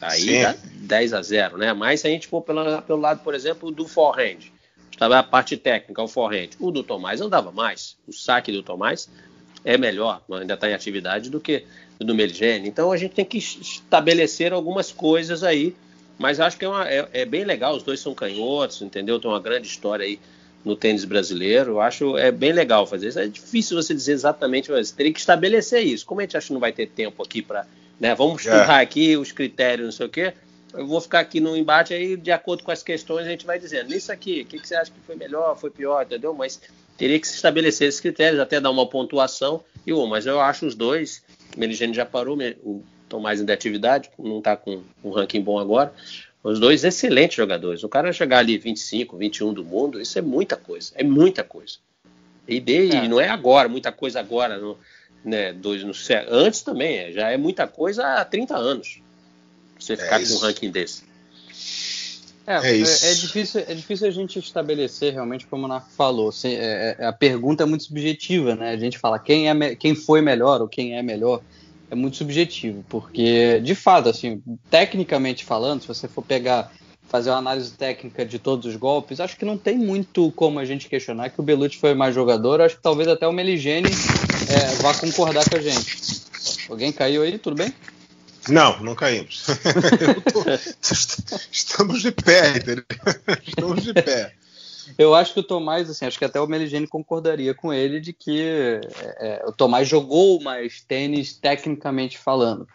Aí 0.00 0.20
Sim. 0.20 0.42
dá 0.42 0.56
10 0.62 1.14
a 1.14 1.22
0, 1.22 1.58
né? 1.58 1.72
Mas 1.72 2.00
se 2.00 2.06
a 2.06 2.10
gente 2.10 2.26
for 2.26 2.42
pelo, 2.42 2.82
pelo 2.82 3.00
lado, 3.00 3.22
por 3.22 3.34
exemplo, 3.34 3.70
do 3.70 3.86
forehand, 3.86 4.50
estava 4.90 5.18
a 5.18 5.22
parte 5.22 5.56
técnica, 5.56 6.02
o 6.02 6.08
forehand, 6.08 6.50
o 6.58 6.70
do 6.70 6.82
Tomás 6.82 7.20
andava 7.20 7.52
mais. 7.52 7.96
O 8.06 8.12
saque 8.12 8.52
do 8.52 8.62
Tomás 8.62 9.08
é 9.64 9.78
melhor, 9.78 10.22
ainda 10.30 10.54
está 10.54 10.68
em 10.68 10.74
atividade, 10.74 11.30
do 11.30 11.40
que 11.40 11.64
do 11.98 12.14
Meligeni. 12.14 12.68
Então 12.68 12.92
a 12.92 12.96
gente 12.96 13.14
tem 13.14 13.24
que 13.24 13.38
estabelecer 13.38 14.52
algumas 14.52 14.92
coisas 14.92 15.42
aí, 15.42 15.74
mas 16.18 16.40
acho 16.40 16.56
que 16.56 16.64
é, 16.64 16.68
uma, 16.68 16.88
é, 16.88 17.08
é, 17.12 17.24
bem 17.24 17.44
legal. 17.44 17.76
Os 17.76 17.82
dois 17.82 18.00
são 18.00 18.14
canhotos, 18.14 18.80
entendeu? 18.82 19.18
Tem 19.18 19.30
uma 19.30 19.40
grande 19.40 19.66
história 19.66 20.04
aí 20.04 20.18
no 20.64 20.76
tênis 20.76 21.04
brasileiro. 21.04 21.72
Eu 21.72 21.80
acho 21.80 22.16
é 22.16 22.30
bem 22.30 22.52
legal 22.52 22.86
fazer 22.86 23.08
isso. 23.08 23.18
É 23.18 23.26
difícil 23.26 23.80
você 23.80 23.92
dizer 23.94 24.12
exatamente, 24.12 24.70
mas 24.70 24.90
teria 24.90 25.12
que 25.12 25.18
estabelecer 25.18 25.82
isso. 25.82 26.06
Como 26.06 26.20
a 26.20 26.24
gente 26.24 26.36
acha 26.36 26.48
que 26.48 26.52
não 26.52 26.60
vai 26.60 26.72
ter 26.72 26.86
tempo 26.86 27.22
aqui 27.22 27.42
para. 27.42 27.66
Né, 27.98 28.14
vamos 28.14 28.44
é. 28.46 28.50
estudar 28.50 28.80
aqui 28.80 29.16
os 29.16 29.32
critérios, 29.32 29.86
não 29.86 29.92
sei 29.92 30.06
o 30.06 30.08
quê. 30.08 30.32
Eu 30.72 30.86
vou 30.86 31.00
ficar 31.00 31.20
aqui 31.20 31.38
no 31.38 31.56
embate 31.56 31.94
aí, 31.94 32.16
de 32.16 32.32
acordo 32.32 32.64
com 32.64 32.72
as 32.72 32.82
questões, 32.82 33.26
a 33.26 33.30
gente 33.30 33.46
vai 33.46 33.58
dizendo. 33.58 33.94
Isso 33.94 34.10
aqui, 34.10 34.40
o 34.40 34.44
que, 34.44 34.58
que 34.58 34.66
você 34.66 34.74
acha 34.74 34.90
que 34.90 34.98
foi 35.06 35.14
melhor, 35.14 35.56
foi 35.56 35.70
pior, 35.70 36.02
entendeu? 36.04 36.34
Mas 36.34 36.60
teria 36.96 37.18
que 37.20 37.28
se 37.28 37.36
estabelecer 37.36 37.88
esses 37.88 38.00
critérios, 38.00 38.40
até 38.40 38.60
dar 38.60 38.70
uma 38.70 38.88
pontuação. 38.88 39.62
E, 39.86 39.92
oh, 39.92 40.06
mas 40.06 40.26
eu 40.26 40.40
acho 40.40 40.66
os 40.66 40.74
dois. 40.74 41.22
O 41.56 41.60
Meligeni 41.60 41.94
já 41.94 42.04
parou, 42.04 42.36
o 42.64 42.82
Tomás 43.14 43.40
em 43.40 43.48
atividade, 43.48 44.10
não 44.18 44.38
está 44.38 44.56
com 44.56 44.82
um 45.04 45.10
ranking 45.10 45.40
bom 45.40 45.56
agora. 45.60 45.94
Os 46.42 46.58
dois 46.58 46.82
excelentes 46.82 47.36
jogadores. 47.36 47.84
O 47.84 47.88
cara 47.88 48.12
chegar 48.12 48.38
ali 48.38 48.58
25, 48.58 49.16
21 49.16 49.52
do 49.54 49.64
mundo, 49.64 50.00
isso 50.00 50.18
é 50.18 50.20
muita 50.20 50.56
coisa. 50.56 50.90
É 50.96 51.04
muita 51.04 51.44
coisa. 51.44 51.76
E, 52.48 52.58
de, 52.58 52.90
é. 52.90 53.06
não 53.06 53.20
é 53.20 53.28
agora, 53.28 53.68
muita 53.68 53.92
coisa 53.92 54.18
agora. 54.18 54.58
No, 54.58 54.76
né, 55.24 55.52
dois, 55.52 55.84
no, 55.84 55.92
antes 56.28 56.62
também, 56.62 56.96
é, 56.96 57.12
já 57.12 57.30
é 57.30 57.36
muita 57.36 57.68
coisa 57.68 58.04
há 58.04 58.24
30 58.24 58.56
anos. 58.56 59.00
Você 59.78 59.96
ficar 59.96 60.20
é 60.20 60.26
com 60.26 60.34
um 60.34 60.38
ranking 60.38 60.72
desse. 60.72 61.04
É, 62.48 62.56
é, 62.56 62.78
é, 62.78 62.80
é, 62.80 63.14
difícil, 63.14 63.60
é 63.60 63.74
difícil 63.74 64.08
a 64.08 64.10
gente 64.10 64.40
estabelecer 64.40 65.12
realmente, 65.12 65.46
como 65.46 65.66
o 65.66 65.68
Narco 65.68 65.88
falou. 65.96 66.30
Assim, 66.30 66.54
é, 66.54 66.96
é, 66.98 67.06
a 67.06 67.12
pergunta 67.12 67.62
é 67.62 67.66
muito 67.66 67.84
subjetiva, 67.84 68.56
né? 68.56 68.70
A 68.70 68.76
gente 68.76 68.98
fala 68.98 69.20
quem, 69.20 69.48
é, 69.48 69.76
quem 69.76 69.94
foi 69.94 70.20
melhor 70.20 70.60
ou 70.60 70.66
quem 70.66 70.98
é 70.98 71.02
melhor. 71.02 71.40
É 71.90 71.94
muito 71.94 72.16
subjetivo, 72.16 72.84
porque, 72.88 73.60
de 73.60 73.74
fato, 73.74 74.08
assim, 74.08 74.42
tecnicamente 74.70 75.44
falando, 75.44 75.82
se 75.82 75.88
você 75.88 76.08
for 76.08 76.22
pegar, 76.22 76.72
fazer 77.08 77.30
uma 77.30 77.38
análise 77.38 77.72
técnica 77.72 78.24
de 78.24 78.38
todos 78.38 78.66
os 78.66 78.76
golpes, 78.76 79.20
acho 79.20 79.36
que 79.36 79.44
não 79.44 79.56
tem 79.56 79.76
muito 79.76 80.32
como 80.32 80.58
a 80.58 80.64
gente 80.64 80.88
questionar 80.88 81.30
que 81.30 81.40
o 81.40 81.42
Belucci 81.42 81.78
foi 81.78 81.94
mais 81.94 82.14
jogador. 82.14 82.60
Acho 82.60 82.76
que 82.76 82.82
talvez 82.82 83.08
até 83.08 83.26
o 83.28 83.32
Meligeni 83.32 83.90
é, 84.48 84.82
vá 84.82 84.94
concordar 84.94 85.48
com 85.48 85.56
a 85.56 85.60
gente. 85.60 86.24
Alguém 86.68 86.90
caiu 86.90 87.22
aí? 87.22 87.38
Tudo 87.38 87.56
bem? 87.56 87.72
Não, 88.48 88.82
não 88.82 88.94
caímos. 88.94 89.46
Tô... 90.32 90.44
Estamos 91.52 92.02
de 92.02 92.12
pé, 92.12 92.56
entendeu? 92.56 92.84
Estamos 93.46 93.84
de 93.84 93.94
pé. 93.94 94.32
Eu 94.98 95.14
acho 95.14 95.34
que 95.34 95.40
o 95.40 95.44
Tomás, 95.44 95.88
assim, 95.88 96.06
acho 96.06 96.18
que 96.18 96.24
até 96.24 96.40
o 96.40 96.46
Meligeni 96.46 96.86
concordaria 96.86 97.54
com 97.54 97.72
ele 97.72 98.00
de 98.00 98.12
que 98.12 98.42
é, 98.42 98.80
é, 99.18 99.44
o 99.46 99.52
Tomás 99.52 99.88
jogou 99.88 100.40
mais 100.40 100.80
tênis 100.82 101.34
tecnicamente 101.34 102.18
falando. 102.18 102.66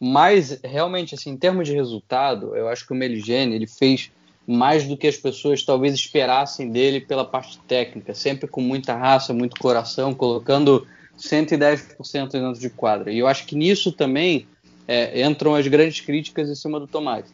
Mas, 0.00 0.60
realmente, 0.62 1.14
assim, 1.14 1.30
em 1.30 1.36
termos 1.36 1.66
de 1.66 1.74
resultado, 1.74 2.54
eu 2.56 2.68
acho 2.68 2.86
que 2.86 2.92
o 2.92 2.96
Meligeni, 2.96 3.54
ele 3.54 3.66
fez 3.66 4.10
mais 4.46 4.86
do 4.86 4.96
que 4.96 5.06
as 5.06 5.16
pessoas 5.16 5.62
talvez 5.62 5.94
esperassem 5.94 6.70
dele 6.70 7.00
pela 7.00 7.24
parte 7.24 7.58
técnica, 7.60 8.14
sempre 8.14 8.46
com 8.46 8.60
muita 8.60 8.94
raça, 8.94 9.32
muito 9.32 9.58
coração, 9.58 10.12
colocando 10.12 10.86
110% 11.18 12.32
dentro 12.32 12.60
de 12.60 12.70
quadra. 12.70 13.12
E 13.12 13.18
eu 13.18 13.26
acho 13.26 13.46
que 13.46 13.56
nisso 13.56 13.92
também 13.92 14.46
é, 14.86 15.26
entram 15.26 15.54
as 15.54 15.66
grandes 15.66 16.00
críticas 16.00 16.50
em 16.50 16.54
cima 16.54 16.78
do 16.78 16.86
Tomás. 16.86 17.24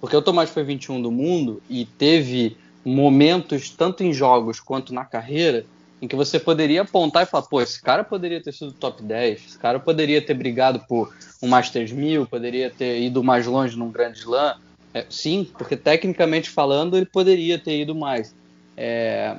Porque 0.00 0.16
o 0.16 0.22
Tomás 0.22 0.50
foi 0.50 0.62
21 0.62 1.00
do 1.00 1.10
mundo 1.10 1.62
e 1.68 1.84
teve 1.84 2.56
momentos, 2.84 3.70
tanto 3.70 4.02
em 4.02 4.12
jogos 4.12 4.60
quanto 4.60 4.94
na 4.94 5.04
carreira, 5.04 5.64
em 6.00 6.06
que 6.06 6.14
você 6.14 6.38
poderia 6.38 6.82
apontar 6.82 7.24
e 7.24 7.26
falar, 7.26 7.44
pô, 7.46 7.60
esse 7.60 7.82
cara 7.82 8.04
poderia 8.04 8.40
ter 8.40 8.52
sido 8.52 8.72
top 8.72 9.02
10, 9.02 9.46
esse 9.46 9.58
cara 9.58 9.80
poderia 9.80 10.22
ter 10.22 10.34
brigado 10.34 10.80
por 10.88 11.12
um 11.42 11.48
Masters 11.48 11.90
1000, 11.90 12.26
poderia 12.26 12.70
ter 12.70 13.00
ido 13.00 13.22
mais 13.22 13.46
longe 13.46 13.76
num 13.76 13.90
grande 13.90 14.18
slam. 14.18 14.56
É, 14.94 15.04
sim, 15.10 15.46
porque 15.56 15.76
tecnicamente 15.76 16.48
falando, 16.48 16.96
ele 16.96 17.06
poderia 17.06 17.58
ter 17.58 17.80
ido 17.80 17.94
mais. 17.94 18.34
É, 18.76 19.36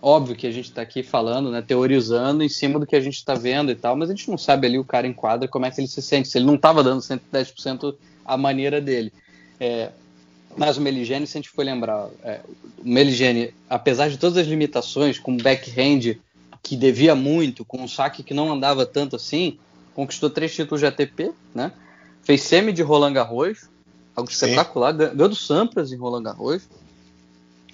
óbvio 0.00 0.34
que 0.34 0.46
a 0.46 0.50
gente 0.50 0.66
está 0.66 0.82
aqui 0.82 1.02
falando, 1.02 1.50
né, 1.50 1.62
teorizando 1.62 2.42
em 2.42 2.48
cima 2.48 2.78
do 2.78 2.86
que 2.86 2.96
a 2.96 3.00
gente 3.00 3.16
está 3.16 3.34
vendo 3.34 3.70
e 3.70 3.74
tal, 3.74 3.94
mas 3.94 4.08
a 4.08 4.14
gente 4.14 4.30
não 4.30 4.38
sabe 4.38 4.66
ali 4.66 4.78
o 4.78 4.84
cara 4.84 5.06
em 5.06 5.12
quadra 5.12 5.46
como 5.46 5.66
é 5.66 5.70
que 5.70 5.80
ele 5.80 5.88
se 5.88 6.00
sente, 6.00 6.28
se 6.28 6.38
ele 6.38 6.46
não 6.46 6.54
estava 6.54 6.82
dando 6.82 7.00
110% 7.00 7.94
a 8.24 8.36
maneira 8.36 8.80
dele. 8.80 9.12
É, 9.58 9.90
mas 10.56 10.76
o 10.76 10.80
Meligeni, 10.80 11.26
se 11.26 11.36
a 11.36 11.40
gente 11.40 11.50
for 11.50 11.64
lembrar, 11.64 12.08
é, 12.22 12.40
o 12.78 12.88
Meligeni, 12.88 13.54
apesar 13.68 14.08
de 14.08 14.18
todas 14.18 14.36
as 14.36 14.46
limitações, 14.46 15.18
com 15.18 15.36
backhand 15.36 16.16
que 16.62 16.76
devia 16.76 17.14
muito, 17.14 17.64
com 17.64 17.82
um 17.82 17.88
saque 17.88 18.22
que 18.22 18.34
não 18.34 18.52
andava 18.52 18.84
tanto 18.84 19.16
assim, 19.16 19.58
conquistou 19.94 20.28
três 20.28 20.54
títulos 20.54 20.80
de 20.80 20.86
ATP, 20.86 21.32
né? 21.54 21.72
Fez 22.22 22.42
semi 22.42 22.72
de 22.72 22.82
Roland 22.82 23.14
Garros, 23.14 23.68
algo 24.14 24.30
Sim. 24.30 24.46
espetacular, 24.46 24.92
ganhou 24.92 25.28
do 25.28 25.34
Sampras 25.34 25.92
em 25.92 25.96
Roland 25.96 26.22
Garros, 26.22 26.68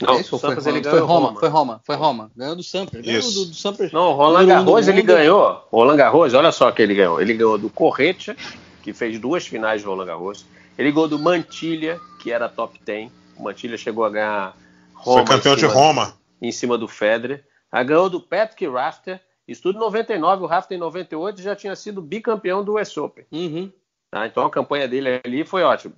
não, 0.01 0.15
é 0.15 0.21
isso, 0.21 0.39
Sampras, 0.39 0.65
foi, 0.65 0.73
ele 0.73 0.85
foi 0.85 1.01
Roma, 1.01 1.29
Roma, 1.29 1.41
foi 1.41 1.49
Roma, 1.49 1.81
foi 1.85 1.97
Roma. 1.97 2.31
Ganhou 2.37 2.57
do 2.57 2.63
Sampras. 2.63 3.05
Ganhou 3.05 3.23
do, 3.23 3.47
do 3.47 3.55
Sampras. 3.55 3.93
Não, 3.93 4.13
Roland 4.13 4.47
Garros 4.47 4.89
ele 4.89 5.03
ganhou. 5.03 5.67
Roland 5.73 5.97
Garros, 5.97 6.35
olha 6.35 6.53
só 6.53 6.71
que 6.71 6.83
ele 6.83 6.95
ganhou. 6.95 7.21
Ele 7.21 7.33
ganhou 7.33 7.57
do 7.57 7.71
Corretia, 7.71 8.37
que 8.83 8.93
fez 8.93 9.19
duas 9.19 9.47
finais 9.47 9.81
de 9.81 9.87
Roland 9.87 10.07
Garros. 10.07 10.45
Ele 10.79 10.93
ganhou 10.93 11.09
do 11.09 11.19
Mantilha, 11.19 12.01
que 12.21 12.31
era 12.31 12.49
top 12.49 12.79
10. 12.85 13.11
O 13.37 13.43
Mantilha 13.43 13.77
chegou 13.77 14.05
a 14.05 14.11
ganhar 14.11 14.57
Roma. 14.95 15.27
Foi 15.27 15.37
campeão 15.37 15.57
de 15.57 15.67
Roma. 15.67 16.17
em 16.41 16.53
cima 16.53 16.77
do 16.77 16.89
Federer. 16.89 17.45
A 17.71 17.83
ganhou 17.83 18.11
do 18.11 18.21
Patrick 18.21 18.67
Rafter. 18.67 19.21
Isso 19.47 19.63
tudo 19.63 19.77
em 19.77 19.81
99. 19.81 20.43
O 20.43 20.47
Rafter 20.47 20.77
em 20.77 20.81
98 20.81 21.41
já 21.41 21.55
tinha 21.55 21.77
sido 21.77 22.03
bicampeão 22.03 22.65
do 22.65 22.79
US 22.79 22.97
Open. 22.97 23.25
Uhum. 23.31 23.73
Tá? 24.11 24.27
Então 24.27 24.45
a 24.45 24.51
campanha 24.51 24.89
dele 24.89 25.21
ali 25.25 25.45
foi 25.45 25.63
ótima. 25.63 25.95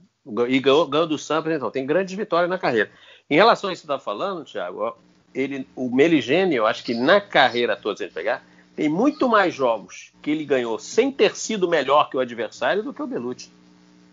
E 0.48 0.60
ganhou, 0.60 0.86
ganhou 0.86 1.06
do 1.06 1.16
Sampras, 1.16 1.56
então 1.56 1.70
tem 1.70 1.86
grandes 1.86 2.14
vitórias 2.14 2.50
na 2.50 2.58
carreira. 2.58 2.90
Em 3.30 3.36
relação 3.36 3.70
a 3.70 3.72
isso 3.72 3.82
que 3.82 3.86
você 3.86 3.94
está 3.94 4.04
falando, 4.04 4.44
Thiago, 4.44 4.96
ele, 5.34 5.66
o 5.74 5.94
Meligeni, 5.94 6.54
eu 6.54 6.66
acho 6.66 6.84
que 6.84 6.94
na 6.94 7.20
carreira 7.20 7.76
toda, 7.76 7.96
se 7.96 8.02
a 8.02 8.06
gente 8.06 8.14
pegar, 8.14 8.44
tem 8.76 8.88
muito 8.88 9.28
mais 9.28 9.54
jogos 9.54 10.12
que 10.22 10.30
ele 10.30 10.44
ganhou 10.44 10.78
sem 10.78 11.10
ter 11.10 11.34
sido 11.34 11.68
melhor 11.68 12.10
que 12.10 12.16
o 12.16 12.20
adversário 12.20 12.82
do 12.82 12.92
que 12.92 13.02
o 13.02 13.06
Belucci. 13.06 13.50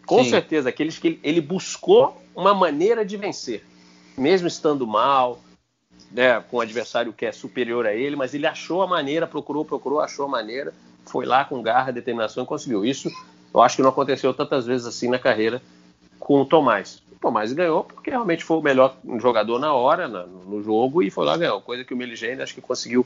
Com 0.06 0.24
Sim. 0.24 0.30
certeza, 0.30 0.70
aqueles 0.70 1.00
que 1.00 1.20
ele, 1.24 1.42
buscou 1.42 2.22
uma 2.36 2.54
maneira 2.54 3.04
de 3.04 3.18
vencer, 3.18 3.64
mesmo 4.18 4.48
estando 4.48 4.86
mal, 4.86 5.40
né, 6.12 6.40
com 6.42 6.58
um 6.58 6.62
adversário 6.62 7.12
que 7.12 7.26
é 7.26 7.32
superior 7.32 7.86
a 7.86 7.94
ele, 7.94 8.16
mas 8.16 8.34
ele 8.34 8.46
achou 8.46 8.82
a 8.82 8.88
maneira, 8.88 9.26
procurou, 9.26 9.66
procurou, 9.66 10.00
achou 10.00 10.26
a 10.26 10.30
maneira, 10.30 10.74
foi 11.06 11.26
lá 11.26 11.44
com 11.46 11.62
garra, 11.62 11.92
determinação 11.92 12.44
e 12.44 12.48
conseguiu. 12.48 12.86
Isso 12.86 13.10
eu 13.54 13.62
acho 13.62 13.78
que 13.78 13.82
não 13.82 13.90
aconteceu 13.90 14.34
tantas 14.34 14.66
vezes 14.66 14.86
assim 14.86 15.08
na 15.08 15.18
carreira 15.18 15.62
com 16.20 16.42
o 16.42 16.46
Tomás. 16.46 17.02
O 17.12 17.20
Tomás 17.20 17.54
ganhou 17.54 17.84
porque 17.84 18.10
realmente 18.10 18.44
foi 18.44 18.58
o 18.58 18.62
melhor 18.62 18.98
jogador 19.20 19.60
na 19.60 19.74
hora, 19.74 20.08
no 20.08 20.62
jogo, 20.62 21.02
e 21.02 21.10
foi 21.10 21.26
lá 21.26 21.38
ganhou. 21.38 21.62
Coisa 21.62 21.84
que 21.84 21.94
o 21.94 21.98
Meligeni 21.98 22.42
acho 22.42 22.54
que 22.54 22.62
conseguiu 22.62 23.06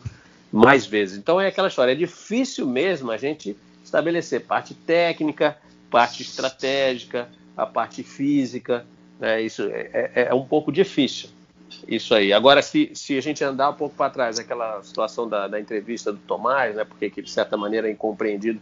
mais 0.52 0.86
vezes. 0.86 1.18
Então 1.18 1.40
é 1.40 1.48
aquela 1.48 1.68
história, 1.68 1.92
é 1.92 1.96
difícil 1.96 2.66
mesmo 2.66 3.12
a 3.12 3.18
gente 3.18 3.56
estabelecer 3.84 4.42
parte 4.42 4.74
técnica, 4.74 5.58
parte 5.89 6.21
estratégica, 6.21 7.30
a 7.56 7.65
parte 7.65 8.04
física. 8.04 8.86
Né? 9.19 9.41
Isso 9.41 9.63
é, 9.63 10.12
é, 10.15 10.28
é, 10.30 10.34
um 10.34 10.45
pouco 10.45 10.71
difícil. 10.71 11.30
Isso 11.88 12.15
aí. 12.15 12.34
Agora, 12.34 12.62
se, 12.62 12.91
se 12.93 13.17
a 13.17 13.21
gente 13.21 13.43
andar 13.43 13.69
um 13.69 13.75
pouco 13.75 13.95
para 13.95 14.10
trás, 14.10 14.39
aquela 14.39 14.82
situação 14.82 15.28
da, 15.30 15.47
da, 15.47 15.60
entrevista 15.60 16.12
do 16.12 16.19
Tomás, 16.19 16.75
né, 16.75 16.84
porque 16.84 17.10
que, 17.10 17.21
de 17.21 17.30
certa 17.30 17.56
maneira 17.56 17.88
é 17.88 17.91
incompreendido 17.91 18.60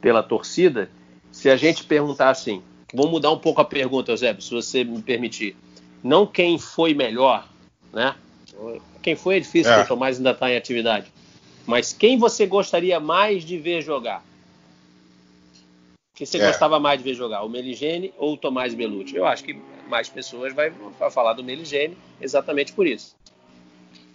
pela 0.00 0.22
torcida, 0.22 0.90
se 1.30 1.48
a 1.48 1.56
gente 1.56 1.84
perguntar 1.84 2.30
assim, 2.30 2.62
Vou 2.92 3.08
mudar 3.08 3.30
um 3.30 3.38
pouco 3.38 3.60
a 3.60 3.64
pergunta, 3.64 4.14
Zé, 4.14 4.36
se 4.38 4.50
você 4.50 4.84
me 4.84 5.00
permitir. 5.00 5.56
Não 6.02 6.26
quem 6.26 6.58
foi 6.58 6.92
melhor, 6.92 7.48
né? 7.92 8.14
Quem 9.00 9.16
foi 9.16 9.36
é 9.36 9.40
difícil, 9.40 9.72
é. 9.72 9.82
o 9.82 9.86
Tomás 9.86 10.18
ainda 10.18 10.32
está 10.32 10.50
em 10.50 10.56
atividade. 10.56 11.06
Mas 11.66 11.92
quem 11.92 12.18
você 12.18 12.46
gostaria 12.46 13.00
mais 13.00 13.44
de 13.44 13.56
ver 13.56 13.80
jogar? 13.80 14.22
Quem 16.22 16.26
você 16.26 16.38
é. 16.38 16.46
gostava 16.46 16.78
mais 16.78 16.98
de 16.98 17.04
ver 17.04 17.14
jogar? 17.14 17.42
O 17.42 17.48
Meligene 17.48 18.14
ou 18.16 18.34
o 18.34 18.36
Tomás 18.36 18.74
Belucci? 18.74 19.16
Eu 19.16 19.26
acho 19.26 19.42
que 19.42 19.60
mais 19.88 20.08
pessoas 20.08 20.54
vai, 20.54 20.70
vai 20.70 21.10
falar 21.10 21.32
do 21.32 21.42
Meligene 21.42 21.98
exatamente 22.20 22.72
por 22.72 22.86
isso. 22.86 23.16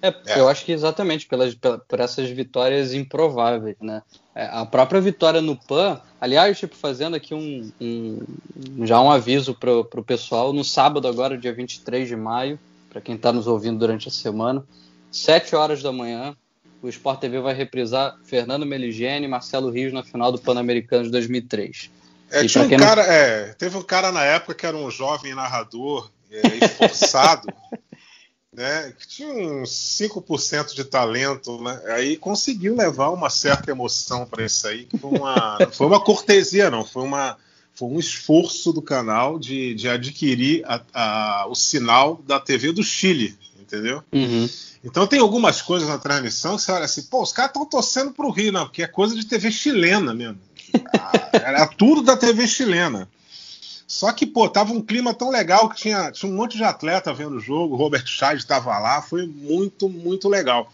É, 0.02 0.08
é, 0.08 0.39
eu 0.39 0.48
acho 0.48 0.63
que 0.63 0.72
exatamente 0.72 1.28
pelas, 1.28 1.54
por 1.54 2.00
essas 2.00 2.30
vitórias 2.30 2.93
improváveis, 2.93 3.76
né? 3.82 4.02
É, 4.34 4.46
a 4.46 4.65
própria 4.65 5.02
vitória 5.02 5.41
no 5.41 5.58
PAN, 5.58 6.00
aliás, 6.22 6.58
tipo, 6.58 6.78
fazendo 6.78 7.17
aqui 7.17 7.34
um, 7.34 7.70
um 7.82 8.86
já 8.86 9.02
um 9.02 9.12
aviso 9.12 9.54
para 9.54 9.74
o 9.74 10.04
pessoal, 10.04 10.54
no 10.54 10.63
sábado 10.63 11.10
agora, 11.10 11.38
dia 11.38 11.54
23 11.54 12.08
de 12.08 12.15
maio, 12.15 12.58
para 12.89 13.02
quem 13.02 13.15
está 13.15 13.34
nos 13.34 13.48
ouvindo 13.48 13.80
durante 13.80 14.08
a 14.08 14.12
semana, 14.12 14.63
7 15.12 15.58
horas 15.58 15.84
da 15.84 15.91
manhã, 15.91 16.38
o 16.82 16.90
Sport 16.90 17.20
TV 17.20 17.40
vai 17.40 17.54
reprisar 17.54 18.18
Fernando 18.24 18.66
Meligeni 18.66 19.26
e 19.26 19.30
Marcelo 19.30 19.70
Rios 19.70 19.94
na 19.94 20.04
final 20.04 20.32
do 20.32 20.40
Pan-Americano 20.40 21.06
de 21.06 21.12
2003. 21.12 21.92
É, 22.30 22.46
tinha 22.46 22.63
um 22.63 22.70
cara, 22.70 23.04
não... 23.04 23.12
é, 23.12 23.54
teve 23.54 23.78
um 23.78 23.84
cara 23.84 24.12
na 24.12 24.24
época 24.24 24.54
que 24.54 24.66
era 24.66 24.76
um 24.76 24.92
jovem 24.92 25.34
narrador 25.34 26.12
é, 26.30 26.66
esforçado 26.66 27.48
né, 28.58 28.92
que 28.98 29.08
tinha 29.08 29.30
uns 29.30 29.70
5% 29.70 30.74
de 30.74 30.84
talento, 30.84 31.62
né, 31.62 31.80
aí 31.90 32.18
conseguiu 32.18 32.76
levar 32.76 33.12
uma 33.12 33.30
certa 33.30 33.70
emoção 33.70 34.26
para 34.26 34.44
isso 34.44 34.68
aí. 34.68 34.88
Foi 35.00 35.12
uma, 35.12 35.58
foi 35.72 35.86
uma 35.86 36.04
cortesia, 36.04 36.72
não, 36.72 36.84
foi, 36.84 37.04
uma, 37.04 37.38
foi 37.72 37.88
um 37.88 38.00
esforço 38.00 38.74
do 38.74 38.82
canal 38.82 39.38
de, 39.38 39.76
de 39.76 39.88
adquirir 39.88 40.66
a, 40.66 40.82
a, 40.92 41.48
o 41.48 41.54
sinal 41.54 42.20
da 42.26 42.40
TV 42.40 42.72
do 42.72 42.84
Chile, 42.84 43.38
entendeu? 43.67 44.01
Uhum. 44.13 44.49
Então 44.84 45.06
tem 45.06 45.19
algumas 45.19 45.62
coisas 45.62 45.88
na 45.88 45.97
transmissão 45.97 46.56
que 46.56 46.62
você 46.62 46.71
olha 46.71 46.86
assim, 46.86 47.03
pô, 47.03 47.21
os 47.21 47.34
caras 47.34 47.51
estão 47.51 47.65
torcendo 47.65 48.12
pro 48.12 48.32
Rio, 48.32 48.51
não, 48.51 48.65
porque 48.65 48.82
é 48.82 48.88
coisa 48.88 49.13
de 49.13 49.25
TV 49.25 49.51
chilena 49.51 50.13
mesmo. 50.13 50.39
Era 51.34 51.67
tudo 51.67 52.01
da 52.01 52.15
TV 52.15 52.47
chilena. 52.47 53.10
Só 53.86 54.12
que, 54.12 54.25
pô, 54.25 54.49
tava 54.49 54.73
um 54.73 54.82
clima 54.82 55.13
tão 55.13 55.30
legal 55.30 55.69
que 55.69 55.77
tinha, 55.77 56.12
tinha 56.12 56.32
um 56.32 56.36
monte 56.36 56.58
de 56.58 56.63
atleta 56.63 57.13
vendo 57.13 57.38
o 57.38 57.39
jogo, 57.39 57.75
o 57.75 57.77
Robert 57.77 58.06
Scheid 58.06 58.38
estava 58.38 58.77
lá, 58.80 59.01
foi 59.01 59.25
muito, 59.25 59.88
muito 59.88 60.27
legal. 60.27 60.71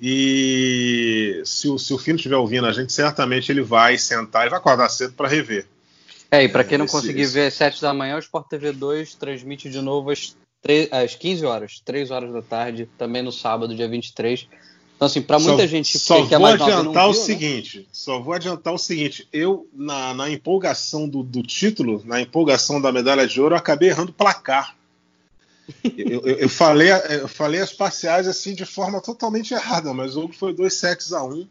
E 0.00 1.40
se 1.46 1.68
o, 1.68 1.78
se 1.78 1.94
o 1.94 1.98
Fino 1.98 2.16
estiver 2.16 2.36
ouvindo 2.36 2.66
a 2.66 2.72
gente, 2.72 2.92
certamente 2.92 3.50
ele 3.50 3.62
vai 3.62 3.96
sentar 3.96 4.46
e 4.46 4.50
vai 4.50 4.58
acordar 4.58 4.90
cedo 4.90 5.14
para 5.14 5.28
rever. 5.28 5.66
É, 6.30 6.44
e 6.44 6.48
para 6.48 6.64
quem 6.64 6.76
não 6.76 6.86
conseguir 6.86 7.22
esse... 7.22 7.32
ver 7.32 7.46
às 7.46 7.54
7 7.54 7.80
da 7.80 7.94
manhã, 7.94 8.16
o 8.16 8.18
Sport 8.18 8.48
TV 8.48 8.72
2 8.72 9.14
transmite 9.14 9.70
de 9.70 9.80
novo 9.80 10.10
às, 10.10 10.36
3, 10.66 10.88
às 10.90 11.14
15 11.14 11.46
horas, 11.46 11.80
3 11.84 12.10
horas 12.10 12.32
da 12.32 12.42
tarde, 12.42 12.88
também 12.98 13.22
no 13.22 13.30
sábado, 13.30 13.72
dia 13.72 13.88
23. 13.88 14.48
Então, 14.96 15.06
assim, 15.06 15.22
para 15.22 15.38
muita 15.38 15.62
só, 15.62 15.66
gente 15.68 15.96
só 15.96 16.26
que 16.26 16.34
é 16.34 16.38
vou 16.38 16.48
mais 16.48 16.60
adiantar 16.60 16.84
nova, 16.84 17.06
o 17.06 17.12
né? 17.12 17.14
seguinte, 17.14 17.78
né? 17.78 17.84
só 17.92 18.18
vou 18.18 18.34
adiantar 18.34 18.74
o 18.74 18.78
seguinte, 18.78 19.28
eu 19.32 19.68
na, 19.72 20.12
na 20.12 20.28
empolgação 20.28 21.08
do, 21.08 21.22
do, 21.22 21.40
título, 21.40 22.02
na 22.04 22.20
empolgação 22.20 22.80
da 22.80 22.90
medalha 22.90 23.28
de 23.28 23.40
ouro, 23.40 23.54
eu 23.54 23.58
acabei 23.58 23.90
errando 23.90 24.12
placar. 24.12 24.74
eu, 25.96 26.20
eu, 26.24 26.36
eu, 26.38 26.48
falei, 26.48 26.88
eu 26.90 27.28
falei 27.28 27.60
as 27.60 27.72
parciais 27.72 28.26
assim 28.26 28.52
de 28.52 28.64
forma 28.64 29.00
totalmente 29.00 29.54
errada, 29.54 29.94
mas 29.94 30.16
o 30.16 30.22
jogo 30.22 30.32
foi 30.32 30.52
2 30.52 30.74
sets 30.74 31.12
a 31.12 31.22
1. 31.22 31.32
Um. 31.32 31.46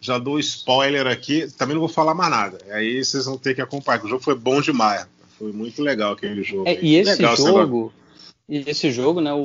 Já 0.00 0.18
dou 0.18 0.40
spoiler 0.40 1.06
aqui, 1.06 1.46
também 1.56 1.74
não 1.74 1.80
vou 1.80 1.88
falar 1.88 2.12
mais 2.12 2.30
nada. 2.30 2.58
Aí 2.72 3.04
vocês 3.04 3.24
vão 3.24 3.38
ter 3.38 3.54
que 3.54 3.60
acompanhar. 3.60 4.04
O 4.04 4.08
jogo 4.08 4.24
foi 4.24 4.34
bom 4.34 4.60
demais. 4.60 5.06
Foi 5.38 5.52
muito 5.52 5.80
legal 5.80 6.14
aquele 6.14 6.42
jogo. 6.42 6.66
É, 6.66 6.76
e 6.82 6.96
esse 6.96 7.12
legal, 7.12 7.36
jogo, 7.36 7.92
e 8.48 8.58
esse 8.68 8.90
jogo, 8.90 9.20
né? 9.20 9.32
O, 9.32 9.44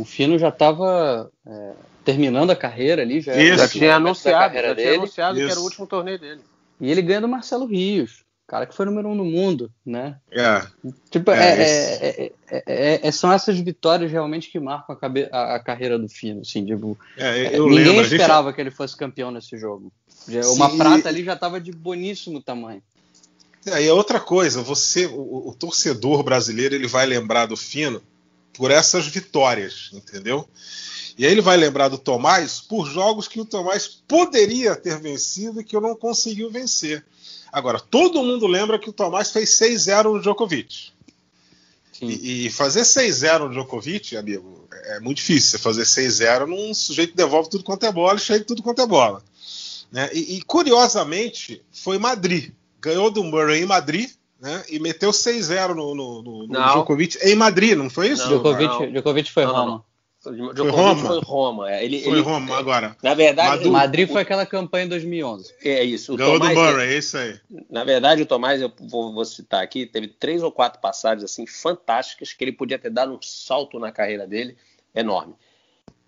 o 0.00 0.04
Fino 0.04 0.38
já 0.38 0.48
estava 0.48 1.30
é, 1.46 1.72
terminando 2.04 2.50
a 2.50 2.56
carreira 2.56 3.02
ali, 3.02 3.20
já, 3.20 3.36
Isso. 3.36 3.58
já 3.58 3.68
tinha 3.68 3.96
anunciado, 3.96 4.54
já 4.54 4.60
dele. 4.74 4.80
tinha 4.82 4.94
anunciado 4.94 5.38
que 5.38 5.50
era 5.50 5.60
o 5.60 5.64
último 5.64 5.86
torneio 5.86 6.18
dele. 6.18 6.40
E 6.80 6.90
ele 6.90 7.02
ganha 7.02 7.20
do 7.20 7.28
Marcelo 7.28 7.66
Rios, 7.66 8.24
cara 8.46 8.64
que 8.66 8.74
foi 8.74 8.86
número 8.86 9.08
um 9.08 9.14
no 9.14 9.24
mundo, 9.24 9.70
né? 9.84 10.16
É, 10.30 10.62
Tipo, 11.10 11.30
É, 11.32 11.62
é, 11.62 11.62
é- 11.62 12.32
é- 12.50 12.62
é- 12.66 13.08
é- 13.08 13.10
são 13.12 13.32
essas 13.32 13.58
vitórias 13.60 14.10
realmente 14.10 14.50
que 14.50 14.58
marcam 14.58 14.94
a, 14.94 14.98
cabe- 14.98 15.28
a- 15.30 15.56
a 15.56 15.58
carreira 15.60 15.98
do 15.98 16.08
Fino, 16.08 16.40
assim, 16.40 16.64
tipo, 16.64 16.96
é, 17.16 17.56
eu 17.58 17.64
ninguém 17.68 17.84
lembro. 17.84 18.00
a 18.00 18.02
gente- 18.04 18.12
esperava 18.14 18.52
que 18.52 18.60
ele 18.60 18.70
fosse 18.70 18.96
campeão 18.96 19.30
nesse 19.30 19.58
jogo. 19.58 19.92
Uma 20.54 20.70
Sim. 20.70 20.78
prata 20.78 21.08
ali 21.08 21.24
já 21.24 21.34
estava 21.34 21.60
de 21.60 21.72
boníssimo 21.72 22.42
tamanho. 22.42 22.82
É, 23.72 23.82
e 23.82 23.88
é 23.88 23.92
outra 23.92 24.20
coisa, 24.20 24.62
você, 24.62 25.06
o, 25.06 25.48
o 25.48 25.54
torcedor 25.54 26.22
brasileiro, 26.22 26.74
ele 26.74 26.86
vai 26.86 27.06
lembrar 27.06 27.46
do 27.46 27.56
Fino 27.56 28.02
por 28.52 28.70
essas 28.70 29.06
vitórias, 29.06 29.90
entendeu? 29.92 30.48
E 31.16 31.26
aí 31.26 31.32
ele 31.32 31.40
vai 31.40 31.56
lembrar 31.56 31.88
do 31.88 31.98
Tomás 31.98 32.60
por 32.60 32.86
jogos 32.86 33.26
que 33.26 33.40
o 33.40 33.44
Tomás 33.44 33.86
poderia 33.86 34.76
ter 34.76 35.00
vencido 35.00 35.60
e 35.60 35.64
que 35.64 35.78
não 35.80 35.96
conseguiu 35.96 36.50
vencer. 36.50 37.04
Agora, 37.52 37.80
todo 37.80 38.22
mundo 38.22 38.46
lembra 38.46 38.78
que 38.78 38.90
o 38.90 38.92
Tomás 38.92 39.30
fez 39.30 39.50
6-0 39.50 40.12
no 40.12 40.20
Djokovic. 40.20 40.92
E, 42.00 42.46
e 42.46 42.50
fazer 42.50 42.82
6-0 42.82 43.40
no 43.40 43.50
Djokovic, 43.50 44.16
amigo, 44.16 44.68
é 44.84 45.00
muito 45.00 45.16
difícil. 45.16 45.50
Você 45.50 45.58
fazer 45.58 45.82
6-0 45.82 46.46
num 46.46 46.72
sujeito 46.72 47.10
que 47.10 47.16
devolve 47.16 47.50
tudo 47.50 47.64
quanto 47.64 47.84
é 47.84 47.90
bola 47.90 48.16
e 48.16 48.20
chega 48.20 48.44
tudo 48.44 48.62
quanto 48.62 48.80
é 48.80 48.86
bola. 48.86 49.22
Né? 49.90 50.08
E, 50.12 50.36
e, 50.36 50.42
curiosamente, 50.42 51.62
foi 51.72 51.98
Madrid. 51.98 52.52
Ganhou 52.80 53.10
do 53.10 53.24
Murray 53.24 53.62
em 53.62 53.66
Madrid 53.66 54.10
né? 54.40 54.64
e 54.70 54.78
meteu 54.78 55.10
6-0 55.10 55.74
no, 55.74 55.94
no, 55.94 56.22
no, 56.22 56.46
no. 56.46 56.68
Djokovic 56.72 57.18
em 57.22 57.34
Madrid, 57.34 57.76
não 57.76 57.90
foi 57.90 58.08
isso? 58.08 58.22
Não, 58.22 58.28
Djokovic, 58.28 58.64
não. 58.72 58.92
Djokovic 58.92 59.32
foi 59.32 59.44
Não, 59.44 59.52
não, 59.52 59.64
Roma. 59.64 59.84
Djokovic 60.52 60.70
Roma? 60.76 61.06
Foi 61.06 61.20
Roma. 61.20 61.70
é. 61.72 61.84
Ele, 61.84 62.00
Foi 62.02 62.12
ele- 62.12 62.20
Roma 62.20 62.56
agora. 62.58 62.96
Na 63.02 63.14
verdade, 63.14 63.48
Madu- 63.50 63.68
o- 63.68 63.72
Madrid 63.72 64.08
o- 64.08 64.12
foi 64.12 64.22
aquela 64.22 64.44
campanha 64.44 64.84
em 64.84 64.88
2011. 64.88 65.54
É 65.62 65.82
isso. 65.82 66.14
O 66.14 66.16
Ganhou 66.16 66.34
Tomás, 66.38 66.54
do 66.54 66.60
Murray, 66.60 66.94
é 66.94 66.98
isso 66.98 67.16
aí. 67.16 67.40
Na 67.70 67.84
verdade, 67.84 68.22
o 68.22 68.26
Tomás, 68.26 68.60
eu 68.60 68.70
vou, 68.80 69.12
vou 69.12 69.24
citar 69.24 69.62
aqui, 69.62 69.86
teve 69.86 70.08
três 70.08 70.42
ou 70.42 70.50
quatro 70.52 70.80
passagens 70.80 71.24
assim 71.24 71.46
fantásticas 71.46 72.32
que 72.32 72.44
ele 72.44 72.52
podia 72.52 72.78
ter 72.78 72.90
dado 72.90 73.12
um 73.12 73.18
salto 73.22 73.78
na 73.78 73.90
carreira 73.92 74.26
dele 74.26 74.56
enorme. 74.94 75.34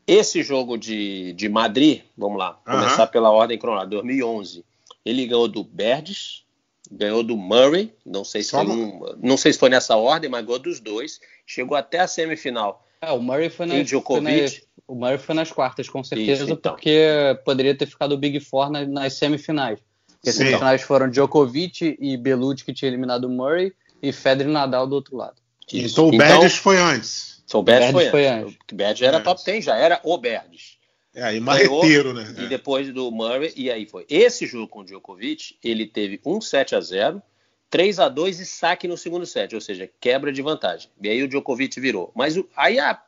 Esse 0.06 0.42
jogo 0.42 0.76
de, 0.76 1.32
de 1.34 1.48
Madrid, 1.48 2.02
vamos 2.18 2.36
lá, 2.38 2.58
começar 2.64 3.06
pela 3.06 3.30
ordem 3.30 3.56
cronológica, 3.58 3.90
2011. 3.96 4.64
Ele 5.04 5.24
ganhou 5.26 5.46
do 5.46 5.62
Berdes, 5.62 6.42
ganhou 6.90 7.22
do 7.22 7.36
Murray, 7.36 7.92
não 8.04 8.24
sei 8.24 8.42
se 8.42 8.54
um- 8.56 9.14
não 9.22 9.36
sei 9.36 9.52
se 9.52 9.58
foi 9.58 9.70
nessa 9.70 9.96
ordem, 9.96 10.28
mas 10.30 10.44
ganhou 10.44 10.58
dos 10.58 10.80
dois, 10.80 11.20
chegou 11.46 11.76
até 11.76 12.00
a 12.00 12.06
semifinal. 12.06 12.84
É, 13.00 13.10
o 13.12 13.20
Murray 13.20 13.48
foi 13.48 13.66
nas, 13.66 13.88
foi 13.90 14.20
nas- 14.20 14.60
o 14.86 14.94
Murray 14.94 15.18
foi 15.18 15.34
nas 15.34 15.50
quartas, 15.52 15.88
com 15.88 16.02
certeza, 16.04 16.44
Isso, 16.44 16.52
então. 16.52 16.72
porque 16.72 17.06
poderia 17.44 17.74
ter 17.74 17.86
ficado 17.86 18.12
o 18.12 18.18
Big 18.18 18.40
Four 18.40 18.70
nas, 18.70 18.88
nas 18.88 19.12
semifinais. 19.14 19.78
Porque 20.16 20.30
as 20.30 20.34
semifinais 20.36 20.82
foram 20.82 21.08
Djokovic 21.08 21.96
e 21.98 22.16
Belucci, 22.16 22.64
que 22.64 22.74
tinha 22.74 22.90
eliminado 22.90 23.24
o 23.24 23.28
Murray, 23.30 23.72
e 24.02 24.12
Federer 24.12 24.50
e 24.50 24.52
Nadal 24.52 24.86
do 24.86 24.94
outro 24.94 25.16
lado. 25.16 25.36
Isso. 25.72 25.92
Então 25.94 26.08
o 26.08 26.10
Berdes 26.18 26.56
foi 26.56 26.76
antes. 26.78 27.42
Então, 27.46 27.60
o 27.60 27.62
Berdes 27.62 27.92
Berdes 27.92 28.10
foi, 28.10 28.10
foi 28.10 28.28
antes. 28.28 28.46
antes. 28.54 28.58
O 28.72 28.74
Berdes 28.74 29.02
era 29.02 29.16
É. 29.16 29.20
top 29.20 29.44
10, 29.44 29.64
já 29.64 29.76
era 29.76 30.00
o 30.04 30.18
Berdes. 30.18 30.78
É, 31.14 31.22
aí 31.24 31.40
marreteiro, 31.40 32.12
né? 32.14 32.24
E 32.38 32.46
depois 32.46 32.92
do 32.92 33.10
Murray, 33.10 33.52
e 33.56 33.70
aí 33.70 33.84
foi. 33.86 34.06
Esse 34.08 34.46
jogo 34.46 34.68
com 34.68 34.80
o 34.80 34.84
Djokovic, 34.84 35.56
ele 35.62 35.86
teve 35.86 36.20
um 36.24 36.40
7 36.40 36.74
a 36.76 36.80
0 36.80 37.20
3 37.68 37.98
a 38.00 38.08
2 38.08 38.40
e 38.40 38.46
saque 38.46 38.88
no 38.88 38.96
segundo 38.96 39.24
set, 39.26 39.54
ou 39.54 39.60
seja, 39.60 39.88
quebra 40.00 40.32
de 40.32 40.42
vantagem. 40.42 40.90
E 41.00 41.08
aí 41.08 41.22
o 41.22 41.28
Djokovic 41.28 41.78
virou. 41.80 42.10
Mas 42.16 42.36
o- 42.36 42.48
aí 42.56 42.78
ah, 42.80 43.00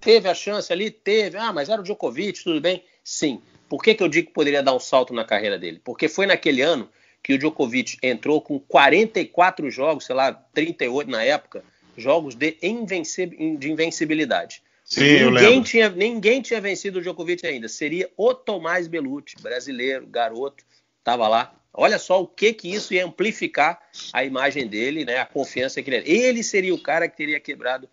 teve 0.00 0.28
a 0.28 0.34
chance 0.34 0.70
ali, 0.72 0.90
teve. 0.90 1.36
Ah, 1.38 1.52
mas 1.52 1.68
era 1.70 1.80
o 1.80 1.84
Djokovic, 1.84 2.42
tudo 2.44 2.60
bem? 2.60 2.82
Sim. 3.02 3.40
Por 3.68 3.82
que, 3.82 3.94
que 3.94 4.02
eu 4.02 4.08
digo 4.08 4.28
que 4.28 4.34
poderia 4.34 4.62
dar 4.62 4.74
um 4.74 4.78
salto 4.78 5.12
na 5.14 5.24
carreira 5.24 5.58
dele? 5.58 5.80
Porque 5.82 6.06
foi 6.08 6.26
naquele 6.26 6.60
ano 6.62 6.88
que 7.22 7.32
o 7.32 7.38
Djokovic 7.38 7.96
entrou 8.02 8.40
com 8.42 8.58
44 8.58 9.70
jogos, 9.70 10.04
sei 10.04 10.14
lá, 10.14 10.32
38 10.32 11.10
na 11.10 11.22
época, 11.22 11.64
jogos 11.96 12.34
de, 12.34 12.58
invenci- 12.62 13.56
de 13.58 13.70
invencibilidade. 13.70 14.62
Sim, 14.84 15.30
ninguém, 15.30 15.62
tinha, 15.62 15.88
ninguém 15.88 16.42
tinha 16.42 16.60
vencido 16.60 16.98
o 16.98 17.02
Djokovic 17.02 17.46
ainda. 17.46 17.68
Seria 17.68 18.10
o 18.16 18.34
Tomás 18.34 18.86
Belucci, 18.86 19.34
brasileiro, 19.40 20.06
garoto, 20.06 20.62
estava 20.98 21.26
lá. 21.26 21.54
Olha 21.72 21.98
só 21.98 22.22
o 22.22 22.26
que 22.26 22.52
que 22.52 22.72
isso 22.72 22.94
ia 22.94 23.04
amplificar 23.04 23.80
a 24.12 24.24
imagem 24.24 24.68
dele, 24.68 25.04
né, 25.04 25.18
a 25.18 25.26
confiança 25.26 25.82
que 25.82 25.90
ele 25.90 25.96
era. 25.96 26.08
Ele 26.08 26.42
seria 26.42 26.74
o 26.74 26.80
cara 26.80 27.08
que 27.08 27.16
teria 27.16 27.40
quebrado 27.40 27.88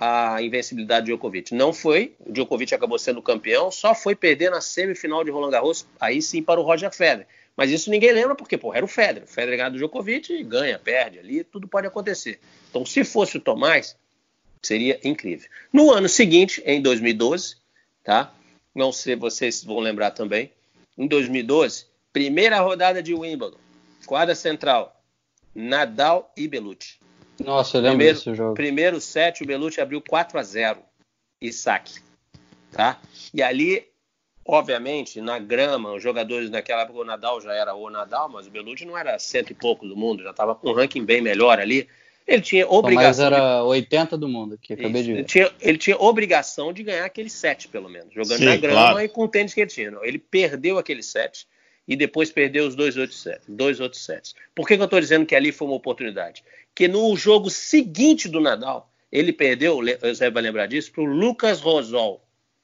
a 0.00 0.42
invencibilidade 0.42 1.06
do 1.06 1.12
Djokovic. 1.12 1.54
Não 1.54 1.72
foi, 1.72 2.16
o 2.18 2.32
Djokovic 2.32 2.74
acabou 2.74 2.98
sendo 2.98 3.22
campeão, 3.22 3.70
só 3.70 3.94
foi 3.94 4.16
perder 4.16 4.50
na 4.50 4.60
semifinal 4.60 5.22
de 5.22 5.30
Roland 5.30 5.50
Garros, 5.50 5.86
aí 6.00 6.20
sim 6.20 6.42
para 6.42 6.58
o 6.58 6.64
Roger 6.64 6.90
Federer. 6.90 7.26
Mas 7.56 7.70
isso 7.70 7.90
ninguém 7.90 8.10
lembra 8.10 8.34
porque, 8.34 8.56
pô, 8.58 8.74
era 8.74 8.84
o 8.84 8.88
Federer. 8.88 9.24
O 9.24 9.26
Federer 9.26 9.58
ganha 9.58 9.70
do 9.70 9.76
Djokovic, 9.76 10.42
ganha, 10.44 10.78
perde 10.78 11.18
ali, 11.18 11.44
tudo 11.44 11.68
pode 11.68 11.86
acontecer. 11.86 12.40
Então, 12.70 12.84
se 12.84 13.04
fosse 13.04 13.36
o 13.36 13.40
Tomás, 13.40 13.96
seria 14.62 14.98
incrível. 15.04 15.48
No 15.72 15.90
ano 15.90 16.08
seguinte, 16.08 16.62
em 16.64 16.80
2012, 16.80 17.56
tá? 18.04 18.32
Não 18.74 18.92
sei, 18.92 19.16
vocês 19.16 19.62
vão 19.64 19.80
lembrar 19.80 20.12
também. 20.12 20.50
Em 20.96 21.06
2012, 21.06 21.86
primeira 22.12 22.60
rodada 22.60 23.02
de 23.02 23.12
Wimbledon, 23.14 23.58
quadra 24.06 24.34
central, 24.34 25.00
Nadal 25.54 26.32
e 26.36 26.46
Belucci. 26.48 26.98
Nossa, 27.42 27.78
eu 27.78 27.82
lembro 27.82 27.96
Primeiro, 27.98 28.18
desse 28.18 28.34
jogo. 28.34 28.54
primeiro 28.54 29.00
set, 29.00 29.42
o 29.42 29.46
Belucci 29.46 29.80
abriu 29.80 30.00
4 30.00 30.38
a 30.38 30.42
0 30.42 30.80
e 31.40 31.52
saque, 31.52 32.00
tá? 32.70 33.00
E 33.34 33.42
ali, 33.42 33.86
obviamente, 34.46 35.20
na 35.20 35.38
grama, 35.38 35.92
os 35.92 36.02
jogadores 36.02 36.50
naquela 36.50 36.82
época, 36.82 37.00
o 37.00 37.04
Nadal 37.04 37.40
já 37.40 37.52
era 37.52 37.74
o 37.74 37.90
Nadal, 37.90 38.28
mas 38.28 38.46
o 38.46 38.50
Belucci 38.50 38.84
não 38.84 38.96
era 38.96 39.18
cento 39.18 39.50
e 39.50 39.54
pouco 39.54 39.88
do 39.88 39.96
mundo, 39.96 40.22
já 40.22 40.30
estava 40.30 40.54
com 40.54 40.70
um 40.70 40.74
ranking 40.74 41.04
bem 41.04 41.20
melhor 41.20 41.58
ali. 41.58 41.88
Ele 42.26 42.42
tinha 42.42 42.64
Tomás 42.64 42.78
obrigação 42.84 43.28
de 43.28 43.34
era 43.34 43.64
80 43.64 44.16
do 44.18 44.28
mundo, 44.28 44.58
que 44.60 44.72
acabei 44.74 45.00
isso. 45.00 45.04
de 45.04 45.10
Ele 45.10 45.20
ver. 45.22 45.24
tinha, 45.24 45.50
ele 45.60 45.78
tinha 45.78 45.96
obrigação 45.98 46.72
de 46.72 46.82
ganhar 46.82 47.04
aquele 47.04 47.28
set, 47.28 47.68
pelo 47.68 47.88
menos, 47.88 48.14
jogando 48.14 48.38
Sim, 48.38 48.44
na 48.44 48.56
grama 48.56 48.80
claro. 48.80 49.00
e 49.00 49.08
com 49.08 49.24
o 49.24 49.28
tênis 49.28 49.52
que 49.52 49.60
ele 49.60 49.70
tinha. 49.70 49.92
Ele 50.02 50.18
perdeu 50.18 50.78
aquele 50.78 51.02
set 51.02 51.46
e 51.86 51.96
depois 51.96 52.30
perdeu 52.30 52.66
os 52.66 52.74
dois 52.74 52.96
outros 52.96 53.20
sets. 53.22 53.44
Dois 53.48 53.80
outros 53.80 54.04
sets. 54.04 54.34
Por 54.54 54.66
que, 54.66 54.76
que 54.76 54.80
eu 54.82 54.84
estou 54.84 55.00
dizendo 55.00 55.26
que 55.26 55.34
ali 55.34 55.50
foi 55.50 55.66
uma 55.66 55.76
oportunidade? 55.76 56.44
Que 56.74 56.86
no 56.86 57.14
jogo 57.16 57.50
seguinte 57.50 58.28
do 58.28 58.40
Nadal, 58.40 58.90
ele 59.10 59.32
perdeu, 59.32 59.80
você 60.00 60.30
vai 60.30 60.42
lembrar 60.42 60.66
disso, 60.66 60.92
para 60.92 61.02
o 61.02 61.06
Lucas 61.06 61.60
Rosol. 61.60 62.22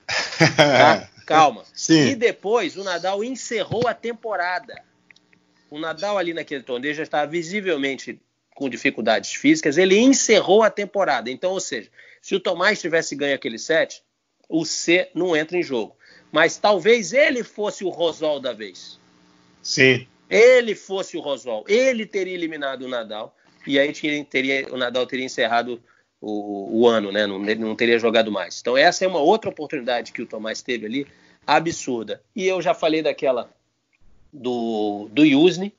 Tá? 0.57 1.09
Calma. 1.27 1.63
E 1.63 1.79
Sim. 1.79 2.17
depois 2.17 2.77
o 2.77 2.85
Nadal 2.85 3.23
encerrou 3.23 3.87
a 3.87 3.93
temporada. 3.93 4.83
O 5.69 5.79
Nadal 5.79 6.17
ali 6.17 6.33
naquele 6.33 6.63
torneio 6.63 6.95
já 6.95 7.03
estava 7.03 7.31
visivelmente 7.31 8.19
com 8.59 8.69
dificuldades 8.69 9.35
físicas, 9.35 9.79
ele 9.79 9.97
encerrou 9.97 10.65
a 10.65 10.71
temporada. 10.71 11.31
Então, 11.31 11.53
ou 11.53 11.61
seja, 11.61 11.89
se 12.21 12.35
o 12.35 12.41
Tomás 12.41 12.81
tivesse 12.81 13.15
ganho 13.15 13.37
aquele 13.37 13.57
set, 13.57 14.03
o 14.49 14.65
C 14.65 15.09
não 15.15 15.37
entra 15.37 15.57
em 15.57 15.63
jogo. 15.63 15.97
Mas 16.33 16.57
talvez 16.57 17.13
ele 17.13 17.45
fosse 17.45 17.85
o 17.85 17.89
Rosol 17.89 18.41
da 18.41 18.53
vez. 18.53 18.99
Sim. 19.63 20.09
Ele 20.29 20.75
fosse 20.75 21.17
o 21.17 21.21
Rosol. 21.21 21.65
Ele 21.69 22.05
teria 22.05 22.35
eliminado 22.35 22.83
o 22.83 22.89
Nadal. 22.89 23.33
E 23.65 23.79
aí 23.79 23.93
teria, 24.25 24.67
o 24.75 24.77
Nadal 24.77 25.07
teria 25.07 25.25
encerrado 25.25 25.81
o, 26.21 26.81
o 26.81 26.89
ano, 26.89 27.13
né? 27.13 27.29
Não, 27.29 27.39
não, 27.39 27.77
teria 27.77 27.97
jogado 27.97 28.33
mais. 28.33 28.59
Então, 28.61 28.77
essa 28.77 29.05
é 29.05 29.09
uma 29.09 29.21
outra 29.21 29.51
oportunidade 29.51 30.11
que 30.11 30.21
o 30.21 30.27
Tomás 30.27 30.63
teve 30.63 30.85
ali, 30.85 31.07
absurda. 31.47 32.21
E 32.35 32.45
eu 32.45 32.61
já 32.61 32.75
falei 32.75 33.03
daquela 33.03 33.49
do, 34.33 35.09
do 35.13 35.25
Yusni, 35.25 35.73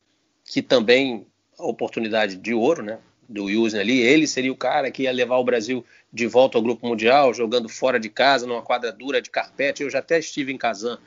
que 0.46 0.62
também 0.62 1.28
oportunidade 1.60 2.36
de 2.36 2.54
ouro, 2.54 2.84
né? 2.84 3.00
Do 3.28 3.50
Yusni 3.50 3.80
ali. 3.80 4.00
Ele 4.00 4.26
seria 4.26 4.52
o 4.52 4.58
cara 4.58 4.90
que 4.90 5.04
ia 5.04 5.12
levar 5.12 5.38
o 5.38 5.44
Brasil 5.44 5.86
de 6.12 6.26
volta 6.26 6.58
ao 6.58 6.64
Grupo 6.64 6.88
Mundial, 6.88 7.34
jogando 7.34 7.70
fora 7.70 8.00
de 8.00 8.10
casa, 8.10 8.48
numa 8.48 8.62
quadra 8.62 8.92
dura 8.92 9.22
de 9.22 9.30
carpete. 9.30 9.84
Eu 9.84 9.90
já 9.90 10.00
até 10.00 10.18
estive 10.18 10.52
em 10.52 10.58
Kazan 10.58 10.98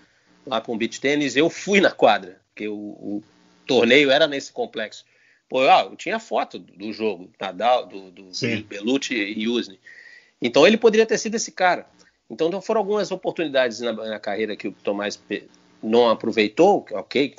lá 0.46 0.60
com 0.60 0.74
o 0.74 0.76
beach 0.76 1.00
tênis. 1.00 1.36
Eu 1.36 1.50
fui 1.50 1.80
na 1.80 1.90
quadra, 1.90 2.40
porque 2.48 2.68
o, 2.68 2.74
o 2.74 3.22
torneio 3.66 4.10
era 4.10 4.26
nesse 4.26 4.52
complexo. 4.52 5.04
Pô, 5.48 5.60
ah, 5.68 5.88
eu 5.90 5.96
tinha 5.96 6.18
foto 6.18 6.58
do 6.58 6.92
jogo, 6.92 7.30
Nadal, 7.40 7.86
do, 7.86 8.10
do 8.10 8.30
Belucci 8.68 9.14
e 9.14 9.42
Yusni. 9.42 9.78
Então 10.40 10.66
ele 10.66 10.76
poderia 10.76 11.04
ter 11.04 11.18
sido 11.18 11.34
esse 11.34 11.52
cara. 11.52 11.86
Então 12.30 12.62
foram 12.62 12.80
algumas 12.80 13.10
oportunidades 13.10 13.80
na, 13.80 13.92
na 13.92 14.18
carreira 14.18 14.56
que 14.56 14.68
o 14.68 14.72
Tomás 14.72 15.20
não 15.82 16.08
aproveitou, 16.08 16.86
ok, 16.92 17.34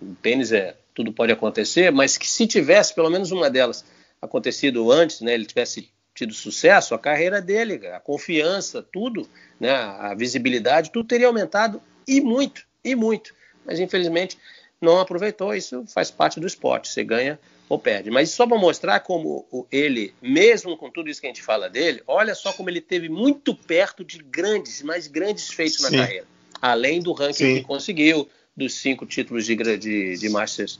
o 0.00 0.14
tênis 0.22 0.52
é 0.52 0.74
tudo 0.94 1.12
pode 1.12 1.32
acontecer, 1.32 1.90
mas 1.90 2.16
que 2.16 2.28
se 2.28 2.46
tivesse 2.46 2.94
pelo 2.94 3.10
menos 3.10 3.30
uma 3.30 3.48
delas 3.48 3.84
acontecido 4.20 4.90
antes, 4.90 5.20
né, 5.20 5.34
ele 5.34 5.46
tivesse 5.46 5.90
tido 6.14 6.34
sucesso, 6.34 6.94
a 6.94 6.98
carreira 6.98 7.40
dele, 7.40 7.86
a 7.88 8.00
confiança, 8.00 8.82
tudo, 8.82 9.28
né, 9.58 9.70
a 9.70 10.14
visibilidade, 10.14 10.90
tudo 10.90 11.06
teria 11.06 11.26
aumentado 11.26 11.80
e 12.06 12.20
muito, 12.20 12.66
e 12.84 12.94
muito. 12.94 13.34
Mas 13.64 13.78
infelizmente 13.80 14.36
não 14.80 14.98
aproveitou, 14.98 15.54
isso 15.54 15.84
faz 15.86 16.10
parte 16.10 16.40
do 16.40 16.46
esporte, 16.46 16.88
você 16.88 17.04
ganha 17.04 17.38
ou 17.68 17.78
perde. 17.78 18.10
Mas 18.10 18.30
só 18.30 18.46
para 18.46 18.58
mostrar 18.58 19.00
como 19.00 19.46
ele, 19.70 20.12
mesmo 20.20 20.76
com 20.76 20.90
tudo 20.90 21.08
isso 21.08 21.20
que 21.20 21.26
a 21.26 21.30
gente 21.30 21.42
fala 21.42 21.70
dele, 21.70 22.02
olha 22.06 22.34
só 22.34 22.52
como 22.52 22.68
ele 22.68 22.80
teve 22.80 23.08
muito 23.08 23.54
perto 23.54 24.04
de 24.04 24.18
grandes, 24.18 24.82
mais 24.82 25.06
grandes 25.06 25.48
feitos 25.48 25.78
Sim. 25.78 25.96
na 25.96 26.02
carreira. 26.02 26.26
Além 26.60 27.00
do 27.00 27.12
ranking 27.12 27.44
Sim. 27.44 27.54
que 27.56 27.62
conseguiu, 27.62 28.28
dos 28.60 28.74
cinco 28.74 29.04
títulos 29.04 29.44
de, 29.44 29.56
de, 29.76 30.16
de 30.16 30.28
Masters 30.28 30.78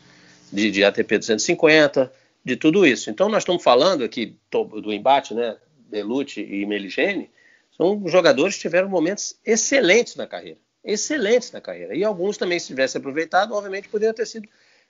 de, 0.52 0.70
de 0.70 0.84
ATP 0.84 1.18
250, 1.18 2.12
de 2.44 2.56
tudo 2.56 2.86
isso. 2.86 3.10
Então 3.10 3.28
nós 3.28 3.42
estamos 3.42 3.62
falando 3.62 4.04
aqui 4.04 4.36
do 4.50 4.92
embate, 4.92 5.34
né? 5.34 5.56
Belucci 5.90 6.40
e 6.40 6.64
Meligeni, 6.66 7.28
são 7.76 8.00
jogadores 8.06 8.54
que 8.54 8.60
tiveram 8.60 8.88
momentos 8.88 9.34
excelentes 9.44 10.14
na 10.14 10.26
carreira 10.26 10.58
excelentes 10.84 11.52
na 11.52 11.60
carreira. 11.60 11.94
E 11.94 12.04
alguns 12.04 12.36
também, 12.36 12.58
se 12.58 12.68
tivessem 12.68 12.98
aproveitado, 12.98 13.54
obviamente 13.54 13.88
poderiam 13.88 14.14
ter 14.14 14.26
sido 14.26 14.48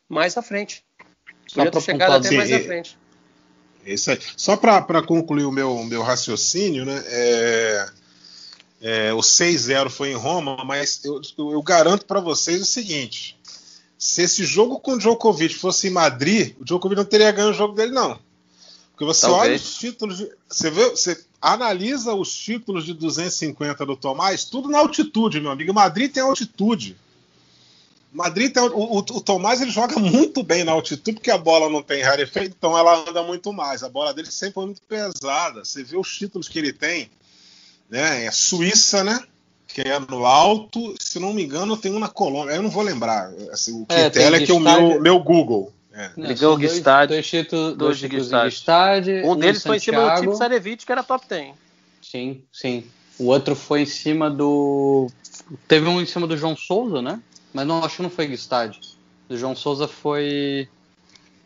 mais 0.08 0.36
à 0.36 0.42
frente. 0.42 0.84
Podia 1.52 1.70
ter 1.70 1.80
chegado 1.80 2.14
até 2.14 2.30
mais 2.36 2.52
à 2.52 2.60
frente. 2.60 2.98
Isso 3.84 4.10
aí. 4.10 4.18
Só 4.36 4.56
para 4.56 5.02
concluir 5.02 5.44
o 5.44 5.52
meu, 5.52 5.82
meu 5.84 6.02
raciocínio, 6.02 6.84
né? 6.84 7.02
É, 7.06 7.86
é, 8.80 9.12
o 9.12 9.18
6-0 9.18 9.90
foi 9.90 10.10
em 10.10 10.16
Roma, 10.16 10.64
mas 10.64 11.04
eu, 11.04 11.20
eu 11.36 11.62
garanto 11.62 12.06
para 12.06 12.20
vocês 12.20 12.60
o 12.62 12.66
seguinte: 12.66 13.38
se 13.98 14.22
esse 14.22 14.44
jogo 14.44 14.80
com 14.80 14.92
o 14.92 14.98
Djokovic 14.98 15.54
fosse 15.54 15.88
em 15.88 15.90
Madrid, 15.90 16.54
o 16.58 16.64
Djokovic 16.64 16.96
não 16.96 17.04
teria 17.04 17.30
ganho 17.30 17.50
o 17.50 17.54
jogo 17.54 17.74
dele, 17.74 17.92
não. 17.92 18.18
Porque 18.92 19.04
você 19.04 19.26
Talvez. 19.26 19.42
olha 19.42 19.56
os 19.56 19.74
títulos, 19.76 20.18
de, 20.18 20.30
você 20.48 20.70
vê, 20.70 20.90
você 20.90 21.24
analisa 21.40 22.14
os 22.14 22.34
títulos 22.34 22.84
de 22.84 22.92
250 22.92 23.86
do 23.86 23.96
Tomás, 23.96 24.44
tudo 24.44 24.68
na 24.68 24.78
altitude, 24.78 25.40
meu 25.40 25.50
amigo. 25.50 25.72
Madrid 25.72 26.12
tem 26.12 26.22
altitude. 26.22 26.96
Madrid 28.12 28.52
tem, 28.52 28.62
o, 28.62 28.76
o, 28.76 28.98
o, 28.98 29.20
Tomás 29.20 29.60
ele 29.60 29.70
joga 29.70 29.98
muito 29.98 30.42
bem 30.42 30.64
na 30.64 30.72
altitude 30.72 31.14
porque 31.14 31.30
a 31.30 31.38
bola 31.38 31.70
não 31.70 31.82
tem 31.82 32.02
rarefeito, 32.02 32.54
então 32.58 32.76
ela 32.76 33.08
anda 33.08 33.22
muito 33.22 33.52
mais. 33.52 33.82
A 33.82 33.88
bola 33.88 34.12
dele 34.12 34.30
sempre 34.30 34.54
foi 34.54 34.64
muito 34.66 34.82
pesada. 34.82 35.64
Você 35.64 35.82
vê 35.82 35.96
os 35.96 36.14
títulos 36.14 36.48
que 36.48 36.58
ele 36.58 36.72
tem, 36.72 37.10
né? 37.90 38.24
É 38.24 38.30
Suíça, 38.30 39.02
né? 39.02 39.22
Que 39.68 39.82
é 39.82 39.98
no 39.98 40.24
alto, 40.24 40.94
se 40.98 41.18
não 41.18 41.32
me 41.32 41.44
engano, 41.44 41.76
tem 41.76 41.92
um 41.92 41.98
na 41.98 42.08
Colômbia. 42.08 42.54
Eu 42.54 42.62
não 42.62 42.70
vou 42.70 42.82
lembrar. 42.82 43.30
Assim, 43.52 43.82
o 43.82 43.86
que 43.86 43.94
é, 43.94 44.10
tela 44.10 44.36
é 44.36 44.44
que 44.44 44.50
é 44.50 44.54
o 44.54 44.60
meu, 44.60 45.00
meu 45.00 45.18
Google. 45.20 45.72
É. 45.92 46.10
Ele 46.16 46.34
ganhou 46.34 46.56
o 46.56 46.58
Gstad. 46.58 47.08
Dois, 47.08 47.26
títulos, 47.26 47.76
dois 47.76 47.98
títulos 47.98 48.28
de 48.30 48.50
Gstad. 48.50 49.06
Um 49.24 49.36
deles 49.36 49.62
foi 49.62 49.76
em 49.76 49.80
cima 49.80 50.14
do 50.14 50.20
Tipo 50.20 50.36
Sarevich, 50.36 50.86
que 50.86 50.92
era 50.92 51.02
top 51.02 51.26
10. 51.28 51.54
Sim, 52.00 52.42
sim. 52.52 52.84
O 53.18 53.26
outro 53.26 53.54
foi 53.54 53.82
em 53.82 53.86
cima 53.86 54.30
do. 54.30 55.08
Teve 55.68 55.88
um 55.88 56.00
em 56.00 56.06
cima 56.06 56.26
do 56.26 56.36
João 56.36 56.56
Souza, 56.56 57.02
né? 57.02 57.20
Mas 57.52 57.66
não, 57.66 57.84
acho 57.84 57.96
que 57.96 58.02
não 58.02 58.10
foi 58.10 58.26
Gstad. 58.28 58.76
Do 59.28 59.36
João 59.36 59.54
Souza 59.54 59.86
foi. 59.86 60.68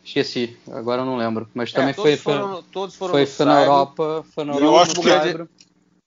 Esqueci, 0.05 0.57
agora 0.71 1.03
eu 1.03 1.07
não 1.07 1.17
lembro. 1.17 1.49
Mas 1.55 1.71
é, 1.71 1.73
também 1.73 1.91
é, 1.91 1.95
foi. 1.95 2.17
Foram, 2.17 2.63
todos 2.63 2.95
foram 2.95 3.13
foi, 3.13 3.27
foi 3.27 3.47
na 3.47 3.63
Europa. 3.63 4.25
Foi 4.35 4.45
na 4.45 4.55
Europa. 4.55 4.93
No 4.95 5.03
Cairo, 5.03 5.49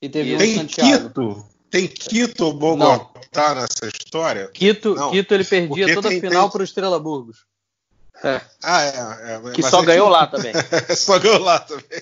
e 0.01 0.09
teve 0.09 0.35
um 0.35 0.37
Tem 0.37 0.55
Santiago. 0.55 1.07
Quito. 1.07 1.45
Tem 1.69 1.87
Quito 1.87 2.53
Bogotá 2.53 3.55
nessa 3.55 3.87
história? 3.87 4.47
Quito, 4.53 4.95
Quito 5.11 5.33
ele 5.33 5.43
perdia 5.43 5.93
toda 5.93 6.07
a 6.07 6.11
final 6.11 6.49
para 6.49 6.61
o 6.61 6.63
Estrela 6.63 6.99
Burgos. 6.99 7.45
É. 8.23 8.41
Ah, 8.63 8.83
é. 8.83 9.49
é 9.49 9.51
que 9.51 9.61
só 9.61 9.81
ganhou 9.81 10.09
lá 10.09 10.25
também. 10.25 10.53
só 10.95 11.19
ganhou 11.19 11.39
lá 11.39 11.59
também. 11.59 12.01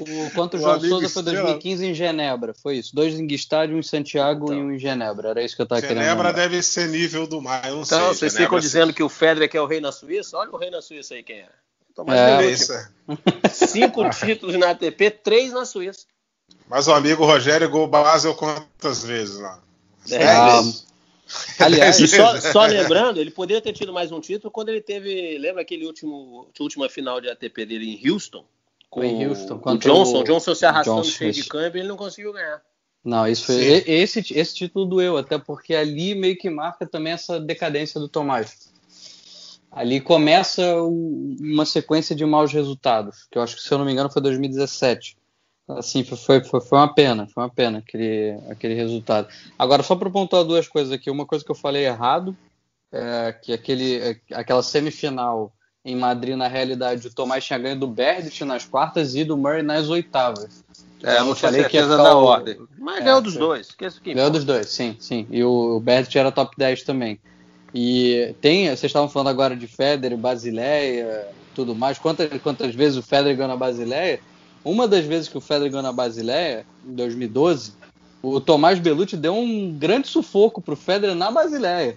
O, 0.00 0.30
quanto 0.32 0.56
o 0.56 0.60
João 0.60 0.80
Souza 0.80 1.08
foi 1.08 1.22
2015 1.24 1.86
em 1.86 1.94
Genebra, 1.94 2.54
foi 2.54 2.76
isso. 2.76 2.94
Dois 2.94 3.18
em 3.18 3.26
Estádio, 3.26 3.76
um 3.76 3.80
em 3.80 3.82
Santiago 3.82 4.46
então, 4.46 4.58
e 4.58 4.62
um 4.62 4.72
em 4.72 4.78
Genebra. 4.78 5.30
Era 5.30 5.42
isso 5.42 5.56
que 5.56 5.62
eu 5.62 5.64
estava 5.64 5.80
querendo. 5.80 6.02
Genebra 6.02 6.32
deve 6.32 6.62
ser 6.62 6.88
nível 6.88 7.26
do 7.26 7.42
mar, 7.42 7.64
eu 7.66 7.76
não 7.76 7.82
então, 7.82 7.98
sei. 7.98 8.06
vocês 8.08 8.32
Genebra 8.32 8.46
ficam 8.46 8.60
dizendo 8.60 8.92
que 8.92 9.02
o 9.02 9.08
Federer 9.08 9.50
é 9.52 9.60
o 9.60 9.66
rei 9.66 9.80
na 9.80 9.90
Suíça? 9.90 10.36
Olha 10.36 10.50
o 10.50 10.56
rei 10.56 10.70
na 10.70 10.80
Suíça 10.80 11.14
aí 11.14 11.22
quem 11.22 11.38
é. 11.38 11.48
é, 12.08 12.44
é 12.44 12.50
isso. 12.50 12.72
Cinco 13.52 14.08
títulos 14.10 14.56
na 14.56 14.70
ATP, 14.70 15.10
três 15.10 15.52
na 15.52 15.64
Suíça. 15.64 16.06
Mas 16.68 16.86
o 16.86 16.92
amigo 16.92 17.24
Rogério 17.24 17.68
Gol 17.68 17.88
Basel 17.88 18.34
quantas 18.34 19.04
vezes 19.04 19.38
lá? 19.38 19.60
Dez 20.06 20.26
ah, 20.26 20.56
vezes. 20.56 20.86
Aliás, 21.58 21.96
só, 22.10 22.40
só, 22.40 22.66
lembrando, 22.66 23.20
ele 23.20 23.30
poderia 23.30 23.60
ter 23.60 23.72
tido 23.72 23.92
mais 23.92 24.10
um 24.10 24.20
título 24.20 24.50
quando 24.50 24.70
ele 24.70 24.80
teve. 24.80 25.36
Lembra 25.38 25.62
aquele 25.62 25.86
último 25.86 26.48
última 26.58 26.88
final 26.88 27.20
de 27.20 27.28
ATP 27.28 27.66
dele 27.66 28.00
em 28.02 28.10
Houston? 28.10 28.44
Com 28.88 29.04
em 29.04 29.26
Houston, 29.26 29.60
o 29.62 29.76
Johnson. 29.76 30.20
O 30.20 30.24
Johnson 30.24 30.54
se 30.54 30.64
arrastando 30.64 31.02
Johnson, 31.02 31.10
cheio 31.10 31.32
de 31.32 31.44
câmbio 31.44 31.78
e 31.78 31.80
ele 31.80 31.88
não 31.88 31.96
conseguiu 31.96 32.32
ganhar. 32.32 32.62
Não, 33.04 33.26
isso 33.26 33.46
foi. 33.46 33.56
Esse, 33.56 34.20
esse 34.34 34.54
título 34.54 34.86
doeu, 34.86 35.18
até 35.18 35.38
porque 35.38 35.74
ali 35.74 36.14
meio 36.14 36.36
que 36.36 36.48
marca 36.48 36.86
também 36.86 37.12
essa 37.12 37.38
decadência 37.38 38.00
do 38.00 38.08
Tomás. 38.08 38.72
Ali 39.70 40.00
começa 40.00 40.82
uma 40.82 41.66
sequência 41.66 42.16
de 42.16 42.24
maus 42.24 42.50
resultados, 42.52 43.26
que 43.30 43.36
eu 43.36 43.42
acho 43.42 43.56
que, 43.56 43.62
se 43.62 43.70
eu 43.72 43.76
não 43.76 43.84
me 43.84 43.92
engano, 43.92 44.10
foi 44.10 44.22
2017 44.22 45.17
assim, 45.68 46.04
foi, 46.04 46.40
foi, 46.40 46.60
foi 46.60 46.78
uma 46.78 46.94
pena, 46.94 47.26
foi 47.26 47.42
uma 47.42 47.50
pena 47.50 47.78
aquele, 47.78 48.38
aquele 48.48 48.74
resultado. 48.74 49.28
Agora, 49.58 49.82
só 49.82 49.94
para 49.94 50.10
pontuar 50.10 50.44
duas 50.44 50.66
coisas 50.68 50.92
aqui, 50.92 51.10
uma 51.10 51.26
coisa 51.26 51.44
que 51.44 51.50
eu 51.50 51.54
falei 51.54 51.84
errado, 51.84 52.36
é 52.92 53.32
que 53.32 53.52
aquele, 53.52 54.20
aquela 54.32 54.62
semifinal 54.62 55.52
em 55.84 55.96
Madrid, 55.96 56.36
na 56.36 56.48
realidade, 56.48 57.06
o 57.06 57.14
Tomás 57.14 57.44
tinha 57.44 57.58
ganho 57.58 57.78
do 57.78 57.86
Berdit 57.86 58.44
nas 58.44 58.64
quartas 58.64 59.14
e 59.14 59.24
do 59.24 59.36
Murray 59.36 59.62
nas 59.62 59.88
oitavas. 59.88 60.64
É, 61.02 61.18
eu 61.18 61.24
não 61.24 61.34
falei 61.34 61.64
que 61.64 61.76
ia 61.76 61.86
da 61.86 62.16
o... 62.16 62.24
ordem. 62.24 62.58
Mas 62.76 62.98
é, 62.98 63.04
ganhou 63.04 63.20
dos 63.20 63.36
dois. 63.36 63.70
Que 63.70 64.14
ganhou 64.14 64.30
dos 64.30 64.44
dois, 64.44 64.68
sim, 64.68 64.96
sim. 64.98 65.26
E 65.30 65.42
o, 65.44 65.76
o 65.76 65.80
Berdit 65.80 66.18
era 66.18 66.32
top 66.32 66.54
10 66.58 66.82
também. 66.82 67.20
E 67.72 68.34
tem, 68.40 68.66
vocês 68.66 68.84
estavam 68.84 69.08
falando 69.08 69.28
agora 69.28 69.54
de 69.54 69.66
Federer, 69.66 70.18
Basileia, 70.18 71.28
tudo 71.54 71.74
mais. 71.74 71.98
Quantas, 71.98 72.28
quantas 72.42 72.74
vezes 72.74 72.98
o 72.98 73.02
Federer 73.02 73.36
ganhou 73.36 73.48
na 73.48 73.56
Basileia? 73.56 74.20
Uma 74.64 74.86
das 74.88 75.04
vezes 75.04 75.28
que 75.28 75.38
o 75.38 75.40
Federer 75.40 75.70
ganhou 75.70 75.82
na 75.82 75.92
Basileia, 75.92 76.66
em 76.86 76.94
2012, 76.94 77.72
o 78.22 78.40
Tomás 78.40 78.78
Belucci 78.78 79.16
deu 79.16 79.34
um 79.34 79.72
grande 79.78 80.08
sufoco 80.08 80.60
pro 80.60 80.76
Federer 80.76 81.14
na 81.14 81.30
Basileia. 81.30 81.96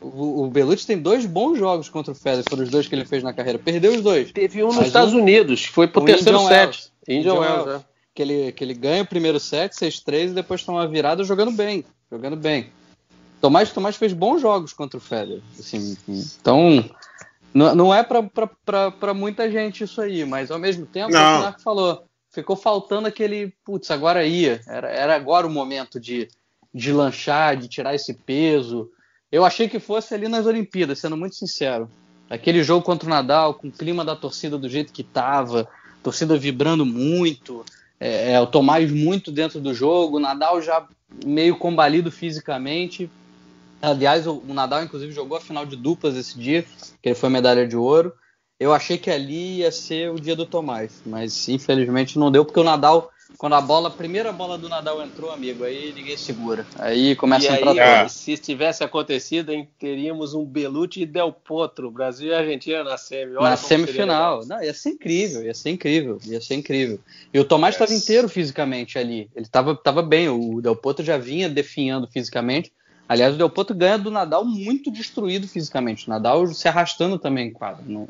O, 0.00 0.44
o 0.44 0.46
Belucci 0.48 0.86
tem 0.86 0.98
dois 0.98 1.26
bons 1.26 1.58
jogos 1.58 1.88
contra 1.88 2.12
o 2.12 2.14
Federer, 2.14 2.44
foram 2.48 2.64
os 2.64 2.70
dois 2.70 2.88
que 2.88 2.94
ele 2.94 3.04
fez 3.04 3.22
na 3.22 3.32
carreira. 3.32 3.58
Perdeu 3.58 3.92
os 3.92 4.00
dois. 4.00 4.32
Teve 4.32 4.64
um 4.64 4.68
nos 4.68 4.86
Estados 4.86 5.12
um, 5.12 5.20
Unidos, 5.20 5.64
foi 5.66 5.86
pro 5.86 6.04
terceiro 6.04 6.38
Indian 6.38 6.48
set. 6.48 6.92
Indian, 7.06 7.18
Indian 7.18 7.34
Wells, 7.34 7.66
Wells 7.66 7.82
é. 7.82 7.84
que, 8.14 8.22
ele, 8.22 8.52
que 8.52 8.64
ele 8.64 8.74
ganha 8.74 9.02
o 9.02 9.06
primeiro 9.06 9.38
set, 9.38 9.74
6-3, 9.74 10.30
e 10.30 10.34
depois 10.34 10.64
toma 10.64 10.80
uma 10.80 10.88
virada 10.88 11.22
jogando 11.22 11.50
bem. 11.50 11.84
Jogando 12.10 12.36
bem. 12.36 12.70
Tomás, 13.40 13.70
Tomás 13.72 13.96
fez 13.96 14.12
bons 14.12 14.40
jogos 14.40 14.72
contra 14.72 14.98
o 14.98 15.00
Federer. 15.00 15.40
Assim, 15.58 15.96
então, 16.08 16.84
não, 17.52 17.74
não 17.74 17.94
é 17.94 18.02
para 18.02 19.14
muita 19.14 19.50
gente 19.50 19.84
isso 19.84 20.00
aí, 20.00 20.24
mas 20.24 20.50
ao 20.50 20.58
mesmo 20.58 20.86
tempo, 20.86 21.12
não. 21.12 21.38
o 21.38 21.42
Marco 21.42 21.60
falou, 21.60 22.04
ficou 22.30 22.56
faltando 22.56 23.08
aquele, 23.08 23.52
putz, 23.64 23.90
agora 23.90 24.24
ia. 24.24 24.60
Era, 24.66 24.88
era 24.88 25.16
agora 25.16 25.46
o 25.46 25.50
momento 25.50 25.98
de, 25.98 26.28
de 26.72 26.92
lanchar, 26.92 27.56
de 27.56 27.68
tirar 27.68 27.94
esse 27.94 28.14
peso. 28.14 28.88
Eu 29.30 29.44
achei 29.44 29.68
que 29.68 29.78
fosse 29.78 30.14
ali 30.14 30.28
nas 30.28 30.46
Olimpíadas, 30.46 30.98
sendo 30.98 31.16
muito 31.16 31.34
sincero. 31.34 31.90
Aquele 32.28 32.62
jogo 32.62 32.84
contra 32.84 33.06
o 33.06 33.10
Nadal, 33.10 33.54
com 33.54 33.68
o 33.68 33.72
clima 33.72 34.04
da 34.04 34.14
torcida 34.14 34.56
do 34.56 34.68
jeito 34.68 34.92
que 34.92 35.02
estava, 35.02 35.68
torcida 36.02 36.38
vibrando 36.38 36.86
muito, 36.86 37.64
é, 37.98 38.32
é, 38.32 38.40
o 38.40 38.46
Tomás 38.46 38.90
muito 38.90 39.32
dentro 39.32 39.60
do 39.60 39.74
jogo, 39.74 40.16
o 40.16 40.20
Nadal 40.20 40.62
já 40.62 40.86
meio 41.24 41.56
combalido 41.56 42.10
fisicamente. 42.10 43.10
Aliás, 43.80 44.26
o, 44.26 44.42
o 44.46 44.54
Nadal, 44.54 44.84
inclusive, 44.84 45.12
jogou 45.12 45.36
a 45.38 45.40
final 45.40 45.64
de 45.64 45.76
duplas 45.76 46.16
esse 46.16 46.38
dia, 46.38 46.64
que 47.02 47.08
ele 47.08 47.14
foi 47.14 47.28
medalha 47.28 47.66
de 47.66 47.76
ouro. 47.76 48.12
Eu 48.58 48.74
achei 48.74 48.98
que 48.98 49.10
ali 49.10 49.58
ia 49.58 49.72
ser 49.72 50.10
o 50.10 50.20
dia 50.20 50.36
do 50.36 50.44
Tomás, 50.44 51.00
mas 51.06 51.48
infelizmente 51.48 52.18
não 52.18 52.30
deu, 52.30 52.44
porque 52.44 52.60
o 52.60 52.64
Nadal 52.64 53.10
quando 53.38 53.54
a 53.54 53.60
bola, 53.60 53.88
a 53.88 53.92
primeira 53.92 54.32
bola 54.32 54.58
do 54.58 54.68
Nadal 54.68 55.02
entrou, 55.02 55.30
amigo, 55.30 55.64
aí 55.64 55.92
ninguém 55.94 56.16
segura. 56.16 56.66
Aí 56.78 57.14
começa 57.16 57.46
e 57.46 57.48
a 57.48 57.56
entrar 57.56 58.02
aí, 58.02 58.10
Se 58.10 58.36
tivesse 58.36 58.84
acontecido, 58.84 59.52
hein, 59.52 59.68
teríamos 59.78 60.34
um 60.34 60.44
Belucci 60.44 61.02
e 61.02 61.06
Del 61.06 61.32
Potro, 61.32 61.90
Brasil 61.90 62.30
e 62.30 62.34
Argentina 62.34 62.84
na 62.84 62.96
semi. 62.96 63.36
Olha 63.36 63.50
na 63.50 63.56
semifinal. 63.56 64.44
Não, 64.46 64.62
ia 64.62 64.74
ser 64.74 64.90
incrível, 64.90 65.42
ia 65.42 65.54
ser 65.54 65.70
incrível, 65.70 66.18
ia 66.24 66.40
ser 66.40 66.54
incrível. 66.54 66.98
E 67.32 67.38
o 67.38 67.44
Tomás 67.44 67.74
estava 67.74 67.92
yes. 67.92 68.02
inteiro 68.02 68.28
fisicamente 68.28 68.98
ali. 68.98 69.30
Ele 69.34 69.46
estava 69.46 69.74
tava 69.74 70.02
bem, 70.02 70.28
o 70.28 70.60
Del 70.60 70.76
Potro 70.76 71.04
já 71.04 71.16
vinha 71.16 71.48
definhando 71.48 72.06
fisicamente. 72.06 72.72
Aliás, 73.10 73.34
o 73.34 73.36
Del 73.36 73.50
Potro 73.50 73.74
ganha 73.74 73.98
do 73.98 74.08
Nadal 74.08 74.44
muito 74.44 74.88
destruído 74.88 75.48
fisicamente. 75.48 76.06
O 76.06 76.10
Nadal 76.10 76.46
se 76.46 76.68
arrastando 76.68 77.18
também 77.18 77.48
em 77.48 77.52
quadro. 77.52 77.82
Não, 77.84 78.06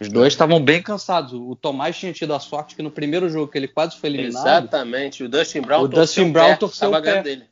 os 0.00 0.08
dois 0.08 0.32
estavam 0.32 0.60
bem 0.60 0.82
cansados. 0.82 1.32
O 1.32 1.54
Tomás 1.54 1.96
tinha 1.96 2.12
tido 2.12 2.34
a 2.34 2.40
sorte 2.40 2.74
que 2.74 2.82
no 2.82 2.90
primeiro 2.90 3.28
jogo 3.28 3.46
que 3.46 3.56
ele 3.56 3.68
quase 3.68 3.96
foi 3.96 4.10
eliminado. 4.10 4.64
Exatamente. 4.64 5.22
O 5.22 5.28
Dustin 5.28 5.60
Brown 5.60 5.82
o 5.82 5.86
Dustin 5.86 6.32
Brown 6.32 6.56
torceu 6.56 6.92
o 6.92 7.00
pé. 7.00 7.22
Dele. 7.22 7.44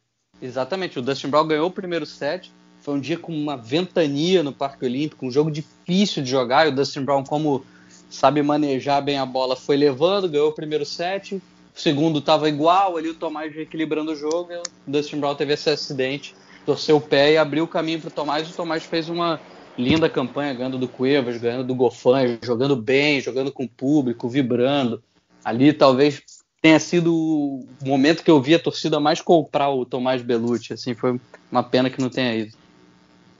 Exatamente. 0.42 0.98
O 0.98 1.02
Dustin 1.02 1.28
Brown 1.28 1.46
ganhou 1.46 1.68
o 1.68 1.70
primeiro 1.70 2.04
set. 2.04 2.50
Foi 2.80 2.94
um 2.94 3.00
dia 3.00 3.16
com 3.16 3.32
uma 3.32 3.56
ventania 3.56 4.42
no 4.42 4.52
Parque 4.52 4.84
Olímpico, 4.84 5.24
um 5.24 5.30
jogo 5.30 5.52
difícil 5.52 6.24
de 6.24 6.28
jogar. 6.28 6.66
E 6.66 6.70
o 6.70 6.74
Dustin 6.74 7.04
Brown, 7.04 7.22
como 7.22 7.64
sabe 8.10 8.42
manejar 8.42 9.00
bem 9.02 9.18
a 9.18 9.26
bola, 9.26 9.54
foi 9.54 9.76
levando, 9.76 10.28
ganhou 10.28 10.48
o 10.48 10.52
primeiro 10.52 10.84
set. 10.84 11.36
O 11.36 11.42
segundo 11.76 12.18
estava 12.18 12.48
igual, 12.48 12.96
ali 12.96 13.08
o 13.08 13.14
Tomás 13.14 13.56
equilibrando 13.56 14.10
o 14.10 14.16
jogo. 14.16 14.50
E 14.50 14.56
o 14.56 14.62
Dustin 14.84 15.20
Brown 15.20 15.36
teve 15.36 15.52
esse 15.52 15.70
acidente, 15.70 16.34
torceu 16.68 16.98
o 16.98 17.00
pé 17.00 17.32
e 17.32 17.38
abriu 17.38 17.64
o 17.64 17.68
caminho 17.68 17.98
para 17.98 18.08
o 18.08 18.10
Tomás. 18.10 18.46
E 18.46 18.50
o 18.50 18.54
Tomás 18.54 18.84
fez 18.84 19.08
uma 19.08 19.40
linda 19.78 20.10
campanha, 20.10 20.52
ganhando 20.52 20.76
do 20.76 20.86
Cuevas, 20.86 21.38
ganhando 21.38 21.64
do 21.64 21.74
Gofan, 21.74 22.38
jogando 22.42 22.76
bem, 22.76 23.22
jogando 23.22 23.50
com 23.50 23.64
o 23.64 23.68
público, 23.68 24.28
vibrando. 24.28 25.02
Ali 25.42 25.72
talvez 25.72 26.22
tenha 26.60 26.78
sido 26.78 27.14
o 27.14 27.66
momento 27.82 28.22
que 28.22 28.30
eu 28.30 28.42
vi 28.42 28.54
a 28.54 28.58
torcida 28.58 29.00
mais 29.00 29.22
comprar 29.22 29.70
o 29.70 29.86
Tomás 29.86 30.20
Belucci. 30.20 30.74
Assim, 30.74 30.92
foi 30.92 31.18
uma 31.50 31.62
pena 31.62 31.88
que 31.88 32.02
não 32.02 32.10
tenha 32.10 32.36
ido. 32.36 32.54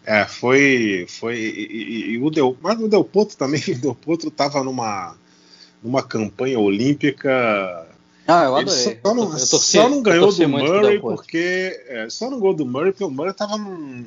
É, 0.07 0.24
foi. 0.24 1.05
foi 1.07 1.37
e, 1.37 1.66
e, 1.66 2.11
e 2.12 2.18
o 2.18 2.31
Del, 2.31 2.57
mas 2.62 2.81
o 2.81 2.89
Del 2.89 3.05
Potro 3.05 3.37
também, 3.37 3.61
o 3.68 3.79
Del 3.79 3.95
Potro 3.95 4.29
estava 4.29 4.64
numa, 4.64 5.18
numa 5.83 6.03
campanha 6.03 6.59
olímpica. 6.59 7.87
Ah, 8.29 8.45
eu 8.45 8.57
adorei. 8.57 8.85
Ele 8.85 9.01
só 9.03 9.14
não, 9.14 9.24
eu 9.24 9.31
torci, 9.31 9.76
só 9.79 9.89
não 9.89 10.03
ganhou 10.03 10.31
do 10.31 10.49
Murray 10.49 11.01
porque. 11.01 11.83
É, 11.89 12.09
só 12.11 12.31
não 12.31 12.39
ganhou 12.39 12.55
do 12.55 12.66
Murray 12.66 12.93
porque 12.93 13.05
o 13.05 13.11
Murray 13.11 13.33
estava 13.33 13.57
num 13.57 14.05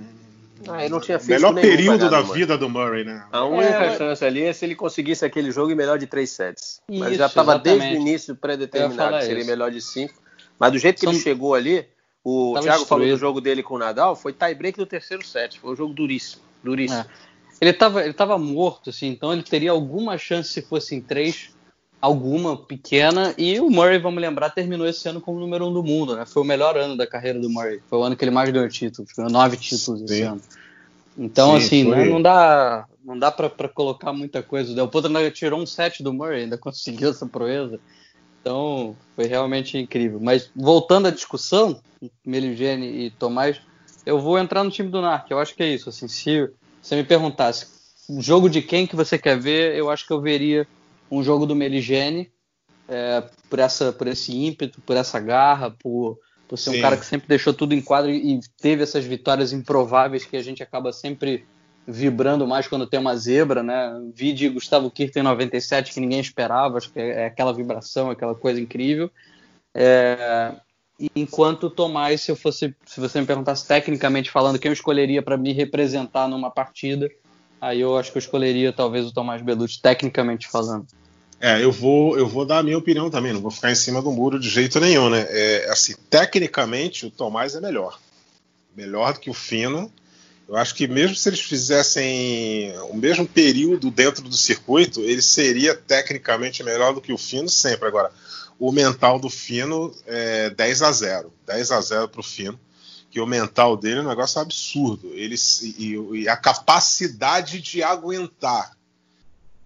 ah, 0.67 0.87
não 0.89 0.99
tinha 0.99 1.19
melhor 1.27 1.53
período 1.55 2.09
da 2.09 2.21
vida 2.21 2.57
do 2.57 2.69
Murray, 2.69 3.03
né? 3.03 3.25
A 3.31 3.45
única 3.45 3.85
é, 3.85 3.97
chance 3.97 4.23
ali 4.23 4.43
é 4.43 4.53
se 4.53 4.65
ele 4.65 4.75
conseguisse 4.75 5.25
aquele 5.25 5.51
jogo 5.51 5.71
em 5.71 5.75
melhor 5.75 5.97
de 5.97 6.05
três 6.05 6.29
sets. 6.29 6.81
Isso, 6.87 6.99
mas 6.99 7.17
já 7.17 7.25
estava 7.25 7.57
desde 7.57 7.87
o 7.87 7.93
início 7.93 8.35
pré-determinado 8.35 9.17
que 9.17 9.23
seria 9.23 9.39
isso. 9.39 9.49
melhor 9.49 9.71
de 9.71 9.81
cinco. 9.81 10.13
Mas 10.59 10.71
do 10.71 10.77
jeito 10.77 10.99
que 10.99 11.05
São... 11.05 11.13
ele 11.13 11.21
chegou 11.21 11.55
ali, 11.55 11.85
o 12.23 12.53
tava 12.53 12.65
Thiago 12.65 12.79
destruído. 12.79 12.87
falou 12.87 13.07
do 13.07 13.17
jogo 13.17 13.41
dele 13.41 13.63
com 13.63 13.75
o 13.75 13.79
Nadal, 13.79 14.15
foi 14.15 14.33
tie-break 14.33 14.77
do 14.77 14.85
terceiro 14.85 15.25
set. 15.25 15.59
Foi 15.59 15.73
um 15.73 15.75
jogo 15.75 15.93
duríssimo. 15.93 16.43
Duríssimo. 16.63 16.99
É. 16.99 17.05
Ele 17.59 17.71
estava 17.71 18.03
ele 18.03 18.13
tava 18.13 18.37
morto, 18.37 18.89
assim, 18.89 19.07
então 19.07 19.31
ele 19.33 19.43
teria 19.43 19.71
alguma 19.71 20.17
chance 20.17 20.49
se 20.49 20.61
fosse 20.61 20.95
em 20.95 21.01
três 21.01 21.51
alguma 22.01 22.57
pequena. 22.57 23.33
E 23.37 23.59
o 23.59 23.69
Murray, 23.69 23.99
vamos 23.99 24.19
lembrar, 24.19 24.49
terminou 24.49 24.87
esse 24.87 25.07
ano 25.07 25.21
como 25.21 25.39
número 25.39 25.67
um 25.67 25.73
do 25.73 25.83
mundo, 25.83 26.15
né? 26.15 26.25
Foi 26.25 26.41
o 26.41 26.45
melhor 26.45 26.75
ano 26.75 26.97
da 26.97 27.05
carreira 27.05 27.39
do 27.39 27.49
Murray. 27.49 27.79
Foi 27.87 27.99
o 27.99 28.03
ano 28.03 28.15
que 28.15 28.25
ele 28.25 28.31
mais 28.31 28.49
ganhou 28.49 28.67
títulos, 28.67 29.11
ganhou 29.15 29.31
nove 29.31 29.55
títulos 29.57 29.99
Sim. 29.99 30.05
esse 30.05 30.21
ano. 30.23 30.41
Então, 31.17 31.51
Sim, 31.51 31.65
assim, 31.65 31.83
né, 31.83 32.05
não 32.05 32.21
dá, 32.21 32.85
não 33.05 33.19
dá 33.19 33.31
para 33.31 33.69
colocar 33.69 34.11
muita 34.11 34.41
coisa. 34.41 34.71
O 34.71 34.75
Del 34.75 34.87
Potro 34.87 35.15
ainda 35.15 35.29
tirou 35.29 35.61
um 35.61 35.65
set 35.65 36.01
do 36.01 36.13
Murray, 36.13 36.43
ainda 36.43 36.57
conseguiu 36.59 37.11
essa 37.11 37.27
proeza. 37.27 37.79
Então, 38.41 38.95
foi 39.15 39.25
realmente 39.25 39.77
incrível. 39.77 40.19
Mas 40.19 40.49
voltando 40.55 41.07
à 41.07 41.11
discussão, 41.11 41.79
Meligene 42.25 43.05
e 43.05 43.11
Tomás, 43.11 43.61
eu 44.03 44.19
vou 44.19 44.39
entrar 44.39 44.63
no 44.63 44.71
time 44.71 44.89
do 44.89 45.01
Narc. 45.01 45.29
Eu 45.29 45.37
acho 45.37 45.53
que 45.53 45.61
é 45.61 45.71
isso. 45.71 45.89
Assim, 45.89 46.07
se 46.07 46.49
você 46.81 46.95
me 46.95 47.03
perguntasse 47.03 47.67
o 48.09 48.19
jogo 48.19 48.49
de 48.49 48.63
quem 48.63 48.87
que 48.87 48.95
você 48.95 49.17
quer 49.17 49.39
ver, 49.39 49.75
eu 49.75 49.91
acho 49.91 50.07
que 50.07 50.13
eu 50.13 50.19
veria 50.19 50.67
um 51.11 51.21
jogo 51.21 51.45
do 51.45 51.55
Meligene 51.55 52.31
é, 52.87 53.23
por, 53.49 53.59
essa, 53.59 53.91
por 53.91 54.07
esse 54.07 54.31
ímpeto, 54.33 54.81
por 54.81 54.95
essa 54.95 55.19
garra, 55.19 55.69
por, 55.71 56.17
por 56.47 56.57
ser 56.57 56.71
Sim. 56.71 56.79
um 56.79 56.81
cara 56.81 56.97
que 56.97 57.05
sempre 57.05 57.27
deixou 57.27 57.53
tudo 57.53 57.73
em 57.73 57.81
quadro 57.81 58.09
e 58.09 58.39
teve 58.59 58.83
essas 58.83 59.05
vitórias 59.05 59.51
improváveis 59.53 60.25
que 60.25 60.37
a 60.37 60.41
gente 60.41 60.63
acaba 60.63 60.91
sempre 60.91 61.45
vibrando 61.87 62.47
mais 62.47 62.67
quando 62.67 62.87
tem 62.87 62.99
uma 62.99 63.15
zebra, 63.15 63.63
né? 63.63 63.91
Vi 64.13 64.33
de 64.33 64.47
Gustavo 64.49 64.89
Kirten 64.89 65.21
em 65.21 65.25
97 65.25 65.93
que 65.93 65.99
ninguém 65.99 66.19
esperava, 66.19 66.77
acho 66.77 66.91
que 66.91 66.99
é 66.99 67.25
aquela 67.25 67.53
vibração, 67.53 68.09
aquela 68.09 68.35
coisa 68.35 68.61
incrível. 68.61 69.09
É, 69.73 70.53
enquanto 71.15 71.69
Tomás, 71.69 72.21
se 72.21 72.31
eu 72.31 72.35
fosse, 72.35 72.75
se 72.85 72.99
você 72.99 73.19
me 73.19 73.25
perguntasse 73.25 73.67
tecnicamente 73.67 74.29
falando 74.29 74.59
quem 74.59 74.69
eu 74.69 74.73
escolheria 74.73 75.21
para 75.21 75.37
me 75.37 75.53
representar 75.53 76.27
numa 76.27 76.51
partida, 76.51 77.09
aí 77.59 77.81
eu 77.81 77.97
acho 77.97 78.11
que 78.11 78.17
eu 78.17 78.21
escolheria 78.21 78.71
talvez 78.71 79.07
o 79.07 79.13
Tomás 79.13 79.41
Belucci, 79.41 79.81
tecnicamente 79.81 80.47
falando. 80.47 80.85
É, 81.43 81.63
eu 81.63 81.71
vou, 81.71 82.15
eu 82.15 82.27
vou 82.27 82.45
dar 82.45 82.59
a 82.59 82.63
minha 82.63 82.77
opinião 82.77 83.09
também, 83.09 83.33
não 83.33 83.41
vou 83.41 83.49
ficar 83.49 83.71
em 83.71 83.75
cima 83.75 83.99
do 83.99 84.11
muro 84.11 84.39
de 84.39 84.47
jeito 84.47 84.79
nenhum, 84.79 85.09
né? 85.09 85.25
É, 85.27 85.71
assim, 85.71 85.95
tecnicamente 86.07 87.07
o 87.07 87.09
Tomás 87.09 87.55
é 87.55 87.59
melhor. 87.59 87.99
Melhor 88.77 89.13
do 89.13 89.19
que 89.19 89.29
o 89.29 89.33
Fino. 89.33 89.91
Eu 90.47 90.55
acho 90.55 90.75
que 90.75 90.87
mesmo 90.87 91.15
se 91.15 91.27
eles 91.27 91.41
fizessem 91.41 92.71
o 92.91 92.95
mesmo 92.95 93.27
período 93.27 93.89
dentro 93.89 94.21
do 94.21 94.35
circuito, 94.35 95.01
ele 95.01 95.21
seria 95.21 95.73
tecnicamente 95.73 96.63
melhor 96.63 96.93
do 96.93 97.01
que 97.01 97.11
o 97.11 97.17
Fino 97.17 97.49
sempre. 97.49 97.87
Agora, 97.87 98.11
o 98.59 98.71
mental 98.71 99.17
do 99.17 99.29
Fino 99.29 99.91
é 100.05 100.51
10 100.51 100.81
a 100.83 100.91
0. 100.91 101.33
10 101.47 101.71
a 101.71 101.81
0 101.81 102.07
para 102.09 102.21
o 102.21 102.23
Fino. 102.23 102.59
Que 103.09 103.19
o 103.19 103.25
mental 103.25 103.75
dele 103.75 104.01
é 104.01 104.03
um 104.03 104.09
negócio 104.09 104.39
absurdo. 104.39 105.11
Ele, 105.15 105.35
e, 105.63 105.95
e 106.21 106.29
a 106.29 106.37
capacidade 106.37 107.59
de 107.59 107.81
aguentar 107.81 108.73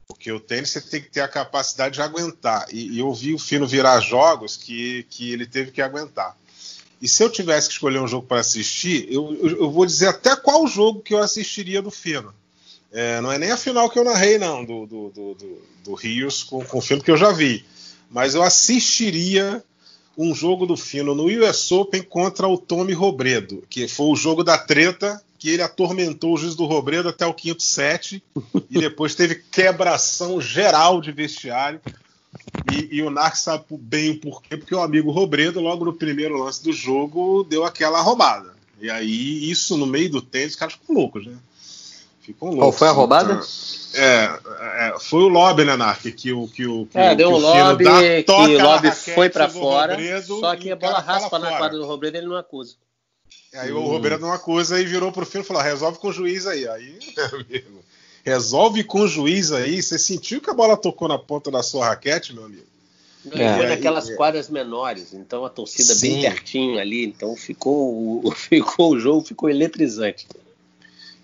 porque 0.08 0.32
o 0.32 0.39
tênis 0.39 0.70
você 0.70 0.82
tem 0.82 1.01
que 1.01 1.10
ter 1.10 1.22
a 1.22 1.28
capacidade 1.28 1.95
de 1.95 2.01
aguentar. 2.01 2.68
E, 2.72 2.89
e 2.89 2.99
eu 2.99 3.14
vi 3.14 3.34
o 3.34 3.39
Fino 3.39 3.68
virar 3.68 3.99
jogos 3.99 4.56
que, 4.56 5.06
que 5.10 5.32
ele 5.32 5.45
teve 5.45 5.72
que 5.72 5.82
aguentar. 5.82 6.38
E 7.01 7.08
se 7.08 7.24
eu 7.24 7.30
tivesse 7.30 7.68
que 7.68 7.74
escolher 7.74 7.99
um 7.99 8.08
jogo 8.08 8.26
para 8.26 8.39
assistir, 8.39 9.08
eu, 9.12 9.36
eu, 9.36 9.62
eu, 9.62 9.72
vou 9.72 9.86
dizer 9.86 10.08
até 10.08 10.36
qual 10.36 10.66
jogo 10.68 11.01
que 11.01 11.14
eu 11.14 11.20
assistiria 11.20 11.82
do 11.82 11.91
Fino. 11.91 12.34
É, 12.91 13.20
não 13.20 13.32
é 13.32 13.38
nem 13.38 13.51
a 13.51 13.58
final 13.58 13.89
que 13.89 13.99
eu 13.99 14.03
narrei, 14.03 14.38
não, 14.38 14.64
do, 14.64 14.86
do, 14.86 15.10
do, 15.10 15.62
do, 15.84 15.93
Rios 15.93 16.43
com, 16.43 16.64
com 16.64 16.78
o 16.78 16.82
Fino, 16.82 17.03
que 17.03 17.12
eu 17.12 17.18
já 17.18 17.32
vi. 17.32 17.66
Mas 18.10 18.36
eu 18.36 18.41
assistiria 18.41 19.64
um 20.18 20.34
jogo 20.34 20.66
do 20.66 20.78
Fino 20.78 21.14
no 21.14 21.26
US 21.26 21.72
Open 21.72 22.01
contra 22.03 22.47
o 22.47 22.58
Tommy 22.58 22.93
Robredo, 22.93 23.64
que 23.70 23.88
foi 23.88 24.08
o 24.08 24.16
jogo 24.16 24.43
da 24.43 24.58
treta 24.58 25.22
que 25.45 25.51
ele 25.51 25.61
atormentou 25.61 26.33
o 26.33 26.37
juiz 26.37 26.55
do 26.55 26.65
Robredo 26.65 27.07
até 27.07 27.23
o 27.23 27.31
quinto 27.33 27.61
set 27.61 28.23
e 28.67 28.79
depois 28.79 29.13
teve 29.13 29.35
quebração 29.35 30.41
geral 30.41 30.99
de 30.99 31.11
vestiário. 31.11 31.79
E, 32.73 32.97
e 32.97 33.03
o 33.03 33.11
Narc 33.11 33.35
sabe 33.35 33.63
bem 33.69 34.09
o 34.09 34.19
porquê, 34.19 34.57
porque 34.57 34.73
o 34.73 34.81
amigo 34.81 35.11
Robredo, 35.11 35.61
logo 35.61 35.85
no 35.85 35.93
primeiro 35.93 36.35
lance 36.35 36.63
do 36.63 36.73
jogo, 36.73 37.45
deu 37.47 37.63
aquela 37.63 38.01
roubada. 38.01 38.55
E 38.81 38.89
aí, 38.89 39.47
isso 39.51 39.77
no 39.77 39.85
meio 39.85 40.09
do 40.09 40.21
tênis, 40.21 40.53
os 40.53 40.55
caras 40.55 40.73
ficam 40.73 40.95
loucos, 40.95 41.27
né? 41.27 41.37
Ficam 42.21 42.47
loucos. 42.47 42.63
Qual 42.63 42.71
foi 42.71 42.87
a 42.87 42.91
roubada? 42.91 43.33
Então, 43.33 44.01
é, 44.01 44.39
é, 44.55 44.95
foi 44.99 45.21
o 45.21 45.27
lobby, 45.27 45.63
né, 45.63 45.75
Narc? 45.75 46.11
Que 46.11 46.33
o, 46.33 46.47
que 46.47 46.65
o, 46.65 46.87
que, 46.87 46.97
é, 46.97 47.13
deu 47.13 47.29
um 47.29 47.37
lobby, 47.37 47.85
que 48.23 48.31
o 48.31 48.63
lobby 48.63 48.91
foi 48.91 49.29
para 49.29 49.47
fora, 49.47 49.93
Robredo, 49.93 50.39
só 50.39 50.55
que 50.55 50.71
a 50.71 50.75
bola 50.75 50.99
raspa 50.99 51.37
na 51.37 51.55
quadra 51.55 51.77
do 51.77 51.85
Robredo 51.85 52.17
ele 52.17 52.25
não 52.25 52.35
acusa. 52.35 52.77
Aí 53.53 53.71
hum. 53.71 53.77
o 53.77 53.88
Roberto 53.88 54.21
não 54.21 54.31
acusa 54.31 54.79
e 54.79 54.86
virou 54.86 55.11
pro 55.11 55.25
filho 55.25 55.41
e 55.41 55.45
falou: 55.45 55.61
resolve 55.61 55.99
com 55.99 56.09
o 56.09 56.13
juiz 56.13 56.45
aí. 56.45 56.67
Aí, 56.67 56.99
amigo, 57.31 57.83
resolve 58.23 58.83
com 58.83 59.01
o 59.01 59.07
juiz 59.07 59.51
aí. 59.51 59.81
Você 59.81 59.97
sentiu 59.97 60.41
que 60.41 60.49
a 60.49 60.53
bola 60.53 60.75
tocou 60.75 61.07
na 61.07 61.17
ponta 61.17 61.49
da 61.49 61.63
sua 61.63 61.88
raquete, 61.88 62.33
meu 62.33 62.45
amigo? 62.45 62.65
É. 63.31 63.57
Foi 63.57 63.67
naquelas 63.67 64.09
é. 64.09 64.15
quadras 64.15 64.49
menores, 64.49 65.13
então 65.13 65.45
a 65.45 65.49
torcida 65.49 65.95
Sim. 65.95 66.13
bem 66.13 66.21
pertinho 66.21 66.79
ali, 66.79 67.05
então 67.05 67.36
ficou, 67.36 68.31
ficou 68.36 68.91
o 68.91 68.99
jogo 68.99 69.25
ficou 69.25 69.49
eletrizante. 69.49 70.27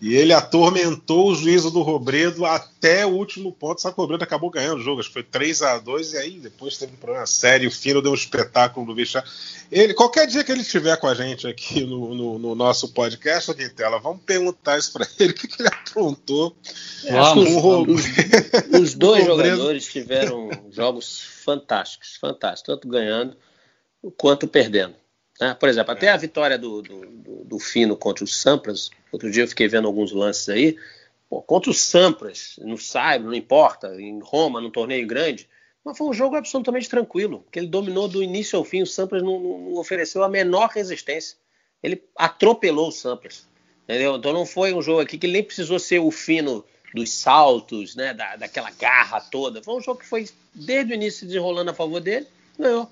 E 0.02 0.16
ele 0.16 0.34
atormentou 0.34 1.30
o 1.30 1.36
juízo 1.36 1.70
do 1.70 1.84
Robredo 1.84 2.44
até 2.44 3.06
o 3.06 3.10
último 3.10 3.52
ponto. 3.52 3.80
Só 3.80 3.92
que 3.92 4.00
o 4.00 4.02
Robredo 4.02 4.24
acabou 4.24 4.50
ganhando 4.50 4.80
o 4.80 4.84
jogo. 4.84 5.00
Acho 5.00 5.10
que 5.10 5.14
foi 5.14 5.24
3 5.24 5.62
a 5.62 5.78
2 5.78 6.14
e 6.14 6.18
aí 6.18 6.40
depois 6.40 6.76
teve 6.76 6.94
um 6.94 6.96
problema 6.96 7.28
sério. 7.28 7.70
O 7.70 7.72
Fino 7.72 8.02
deu 8.02 8.12
um 8.12 8.16
espetáculo 8.16 8.84
do 8.88 8.96
bicho. 8.96 9.22
Ele, 9.72 9.94
qualquer 9.94 10.26
dia 10.26 10.44
que 10.44 10.52
ele 10.52 10.62
estiver 10.62 10.98
com 10.98 11.06
a 11.06 11.14
gente 11.14 11.46
aqui 11.46 11.86
no, 11.86 12.16
no, 12.16 12.40
no 12.40 12.56
nosso 12.56 12.90
podcast, 12.90 13.52
aqui 13.52 13.70
tela, 13.70 14.00
vamos 14.00 14.24
perguntar 14.24 14.80
isso 14.80 14.92
para 14.92 15.08
ele, 15.20 15.34
o 15.34 15.36
que, 15.36 15.48
que, 15.48 15.62
ele 15.62 15.70
aprontou 15.70 16.56
Vamos, 17.10 17.48
os, 17.88 18.80
os, 18.82 18.94
dois 18.96 19.24
jogadores 19.26 19.86
tiveram 19.86 20.50
jogos 20.72 21.22
fantásticos, 21.46 22.18
fantásticos, 22.20 22.76
tanto 22.76 22.88
ganhando 22.88 23.38
quanto 24.18 24.48
perdendo. 24.48 24.96
Né? 25.42 25.56
Por 25.56 25.68
exemplo, 25.68 25.92
até 25.92 26.10
a 26.10 26.18
vitória 26.18 26.56
do, 26.56 26.84
do, 26.84 27.06
do, 27.06 27.44
do 27.46 27.60
Fino 27.60 27.98
contra 27.98 28.24
os 28.24 28.40
Sampras, 28.40 28.92
outro 29.12 29.32
dia 29.32 29.44
eu 29.44 29.48
fiquei 29.48 29.68
vendo 29.68 29.88
alguns 29.88 30.12
lances 30.12 30.48
aí, 30.48 30.78
pô, 31.28 31.42
contra 31.42 31.72
os 31.72 31.82
Sampras, 31.82 32.60
no 32.60 32.78
Saibro, 32.78 33.30
não 33.30 33.36
importa, 33.36 34.00
em 34.00 34.20
Roma, 34.20 34.62
num 34.62 34.70
torneio 34.70 35.08
grande, 35.08 35.50
mas 35.84 35.98
foi 35.98 36.08
um 36.08 36.14
jogo 36.14 36.36
absolutamente 36.36 36.88
tranquilo, 36.88 37.44
que 37.52 37.58
ele 37.58 37.68
dominou 37.68 38.08
do 38.08 38.22
início 38.22 38.60
ao 38.60 38.64
fim, 38.64 38.84
o 38.84 38.86
Sampras 38.86 39.24
não, 39.24 39.40
não 39.40 39.74
ofereceu 39.78 40.24
a 40.24 40.30
menor 40.30 40.70
resistência. 40.70 41.36
Ele 41.82 42.04
atropelou 42.16 42.90
o 42.90 42.92
Sampras. 42.92 43.50
Entendeu? 43.84 44.16
Então 44.16 44.32
não 44.32 44.46
foi 44.46 44.76
um 44.76 44.82
jogo 44.82 45.02
aqui 45.02 45.18
que 45.18 45.28
nem 45.28 45.44
precisou 45.44 45.80
ser 45.80 45.98
o 45.98 46.12
fino 46.12 46.64
dos 46.94 47.12
saltos, 47.12 47.96
né, 47.96 48.14
da, 48.14 48.36
daquela 48.36 48.70
garra 48.70 49.20
toda. 49.20 49.64
Foi 49.64 49.74
um 49.76 49.82
jogo 49.82 50.00
que 50.00 50.06
foi 50.06 50.30
desde 50.54 50.94
o 50.94 50.96
início 50.96 51.26
desenrolando 51.26 51.72
a 51.72 51.74
favor 51.74 52.00
dele, 52.00 52.28
ganhou. 52.60 52.88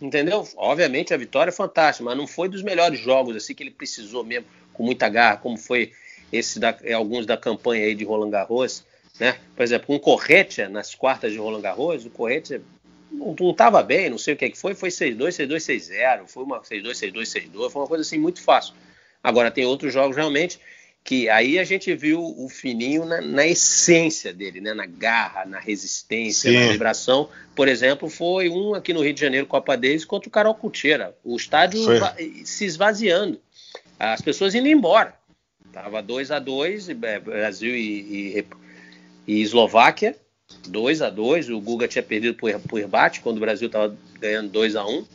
Entendeu? 0.00 0.46
Obviamente 0.56 1.12
a 1.12 1.16
vitória 1.16 1.50
é 1.50 1.52
fantástica, 1.52 2.04
mas 2.04 2.16
não 2.16 2.26
foi 2.26 2.48
dos 2.48 2.62
melhores 2.62 3.00
jogos 3.00 3.34
assim 3.36 3.54
que 3.54 3.62
ele 3.62 3.70
precisou 3.70 4.24
mesmo, 4.24 4.46
com 4.72 4.84
muita 4.84 5.08
garra, 5.08 5.38
como 5.38 5.56
foi 5.56 5.92
esse 6.32 6.60
da, 6.60 6.76
é, 6.82 6.92
alguns 6.92 7.26
da 7.26 7.36
campanha 7.36 7.84
aí 7.84 7.94
de 7.94 8.04
Roland 8.04 8.30
Garros, 8.30 8.84
né? 9.18 9.36
Por 9.56 9.62
exemplo, 9.62 9.94
um 9.94 9.98
Corretia 9.98 10.68
nas 10.68 10.94
quartas 10.94 11.32
de 11.32 11.38
Roland 11.38 11.62
Garros, 11.62 12.06
o 12.06 12.10
Corretia 12.10 12.62
não 13.10 13.50
estava 13.50 13.82
bem, 13.82 14.10
não 14.10 14.18
sei 14.18 14.34
o 14.34 14.36
que, 14.36 14.50
que 14.50 14.58
foi, 14.58 14.74
foi 14.74 14.90
6-2, 14.90 15.16
6-2, 15.16 15.56
6-0, 15.56 16.26
foi 16.28 16.44
uma 16.44 16.60
6-2, 16.60 16.90
6-2, 16.90 17.50
6-2, 17.52 17.70
foi 17.70 17.82
uma 17.82 17.88
coisa 17.88 18.02
assim 18.02 18.18
muito 18.18 18.40
fácil. 18.42 18.74
Agora 19.22 19.50
tem 19.50 19.64
outros 19.64 19.92
jogos 19.92 20.16
realmente 20.16 20.60
que 21.08 21.26
aí 21.30 21.58
a 21.58 21.64
gente 21.64 21.94
viu 21.94 22.20
o 22.20 22.50
Fininho 22.50 23.06
na, 23.06 23.22
na 23.22 23.46
essência 23.46 24.30
dele, 24.30 24.60
né? 24.60 24.74
na 24.74 24.84
garra, 24.84 25.46
na 25.46 25.58
resistência, 25.58 26.50
Sim. 26.50 26.66
na 26.66 26.72
vibração. 26.72 27.30
Por 27.56 27.66
exemplo, 27.66 28.10
foi 28.10 28.50
um 28.50 28.74
aqui 28.74 28.92
no 28.92 29.00
Rio 29.00 29.14
de 29.14 29.20
Janeiro, 29.22 29.46
Copa 29.46 29.74
Davis, 29.74 30.04
contra 30.04 30.28
o 30.28 30.30
Carol 30.30 30.54
Cuteira. 30.54 31.16
O 31.24 31.34
estádio 31.34 31.80
se 32.44 32.66
esvaziando, 32.66 33.40
as 33.98 34.20
pessoas 34.20 34.54
indo 34.54 34.68
embora. 34.68 35.14
Tava 35.72 36.02
2 36.02 36.30
a 36.30 36.38
2 36.38 36.90
é, 36.90 36.94
Brasil 37.18 37.74
e, 37.74 38.36
e, 38.36 38.46
e 39.26 39.40
Eslováquia, 39.40 40.14
2 40.68 41.00
a 41.00 41.08
2 41.08 41.48
O 41.48 41.58
Guga 41.58 41.88
tinha 41.88 42.02
perdido 42.02 42.34
por, 42.34 42.52
por 42.60 42.78
rebate 42.78 43.20
quando 43.20 43.38
o 43.38 43.40
Brasil 43.40 43.68
estava 43.68 43.96
ganhando 44.20 44.50
2 44.50 44.76
a 44.76 44.86
1 44.86 45.06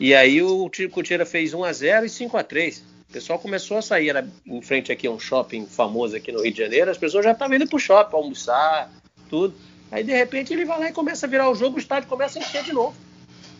E 0.00 0.14
aí 0.14 0.40
o 0.40 0.70
Cuteira 0.90 1.26
fez 1.26 1.52
1 1.52 1.62
a 1.62 1.72
0 1.74 2.06
e 2.06 2.08
5 2.08 2.38
a 2.38 2.42
3 2.42 2.95
o 2.95 2.95
pessoal 3.16 3.38
começou 3.38 3.78
a 3.78 3.82
sair, 3.82 4.10
era 4.10 4.28
em 4.46 4.60
frente 4.60 4.92
aqui 4.92 5.06
a 5.06 5.10
um 5.10 5.18
shopping 5.18 5.64
famoso 5.64 6.14
aqui 6.14 6.30
no 6.30 6.42
Rio 6.42 6.52
de 6.52 6.58
Janeiro, 6.58 6.90
as 6.90 6.98
pessoas 6.98 7.24
já 7.24 7.32
estavam 7.32 7.56
indo 7.56 7.66
pro 7.66 7.78
shopping 7.78 8.14
almoçar, 8.14 8.90
tudo. 9.30 9.54
Aí 9.90 10.04
de 10.04 10.12
repente 10.12 10.52
ele 10.52 10.66
vai 10.66 10.78
lá 10.78 10.88
e 10.90 10.92
começa 10.92 11.24
a 11.24 11.28
virar 11.28 11.48
o 11.48 11.54
jogo, 11.54 11.76
o 11.76 11.78
estádio 11.78 12.10
começa 12.10 12.38
a 12.38 12.42
encher 12.42 12.62
de 12.62 12.74
novo. 12.74 12.94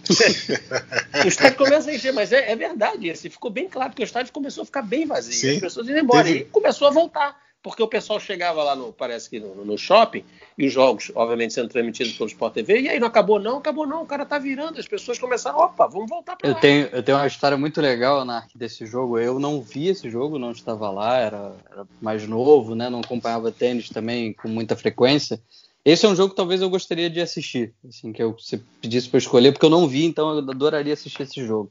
o 1.25 1.27
estádio 1.27 1.57
começa 1.57 1.91
a 1.91 1.95
encher, 1.95 2.13
mas 2.13 2.33
é, 2.33 2.53
é 2.53 2.55
verdade, 2.55 3.11
assim, 3.11 3.31
ficou 3.31 3.51
bem 3.51 3.67
claro 3.67 3.95
que 3.95 4.03
o 4.03 4.05
estádio 4.05 4.31
começou 4.31 4.63
a 4.63 4.67
ficar 4.67 4.83
bem 4.83 5.07
vazio, 5.07 5.33
Sim. 5.33 5.55
as 5.55 5.61
pessoas 5.61 5.89
indo 5.89 5.99
embora, 5.99 6.25
Teve... 6.25 6.41
e 6.41 6.45
começou 6.45 6.89
a 6.89 6.91
voltar 6.91 7.46
porque 7.67 7.83
o 7.83 7.89
pessoal 7.89 8.21
chegava 8.21 8.63
lá 8.63 8.77
no, 8.77 8.93
parece 8.93 9.29
que 9.29 9.41
no, 9.41 9.65
no, 9.65 9.77
shopping, 9.77 10.23
e 10.57 10.69
os 10.69 10.73
jogos, 10.73 11.11
obviamente, 11.17 11.53
sendo 11.53 11.69
transmitidos 11.69 12.13
pelo 12.13 12.29
Sport 12.29 12.55
TV, 12.55 12.83
e 12.83 12.89
aí 12.89 13.01
não 13.01 13.09
acabou 13.09 13.41
não, 13.41 13.59
acabou 13.59 13.85
não, 13.85 14.05
o 14.05 14.07
cara 14.07 14.25
tá 14.25 14.39
virando, 14.39 14.79
as 14.79 14.87
pessoas 14.87 15.19
começaram, 15.19 15.59
opa, 15.59 15.89
vamos 15.89 16.09
voltar 16.09 16.37
para 16.37 16.49
lá. 16.49 16.55
Eu 16.55 16.61
tenho, 16.61 16.87
eu 16.93 17.03
tenho 17.03 17.19
uma 17.19 17.27
história 17.27 17.57
muito 17.57 17.81
legal, 17.81 18.21
Anark, 18.21 18.57
desse 18.57 18.87
jogo, 18.87 19.19
eu 19.19 19.41
não 19.41 19.61
vi 19.61 19.89
esse 19.89 20.09
jogo, 20.09 20.39
não 20.39 20.53
estava 20.53 20.89
lá, 20.93 21.19
era, 21.19 21.57
era 21.69 21.85
mais 22.01 22.25
novo, 22.29 22.77
né, 22.77 22.89
não 22.89 23.01
acompanhava 23.01 23.51
tênis 23.51 23.89
também 23.89 24.33
com 24.33 24.47
muita 24.47 24.77
frequência, 24.77 25.43
esse 25.85 26.07
é 26.07 26.09
um 26.09 26.15
jogo 26.15 26.31
que 26.31 26.37
talvez 26.37 26.63
eu 26.63 26.71
gostaria 26.71 27.11
de 27.11 27.21
assistir, 27.21 27.75
assim, 27.89 28.13
que 28.13 28.23
eu, 28.23 28.33
você 28.33 28.61
pedisse 28.81 29.09
para 29.09 29.19
escolher, 29.19 29.51
porque 29.51 29.67
eu 29.67 29.71
não 29.71 29.89
vi, 29.89 30.05
então 30.05 30.35
eu 30.35 30.39
adoraria 30.39 30.93
assistir 30.93 31.25
esse 31.25 31.45
jogo. 31.45 31.71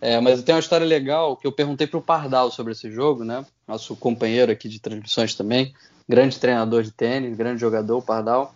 É, 0.00 0.20
mas 0.20 0.42
tem 0.42 0.54
uma 0.54 0.60
história 0.60 0.86
legal 0.86 1.36
que 1.36 1.46
eu 1.46 1.52
perguntei 1.52 1.86
para 1.86 1.98
o 1.98 2.02
Pardal 2.02 2.50
sobre 2.50 2.72
esse 2.72 2.90
jogo, 2.90 3.24
né? 3.24 3.44
Nosso 3.66 3.96
companheiro 3.96 4.52
aqui 4.52 4.68
de 4.68 4.78
transmissões 4.78 5.34
também, 5.34 5.74
grande 6.08 6.38
treinador 6.38 6.82
de 6.82 6.92
tênis, 6.92 7.36
grande 7.36 7.60
jogador, 7.60 7.98
o 7.98 8.02
Pardal. 8.02 8.54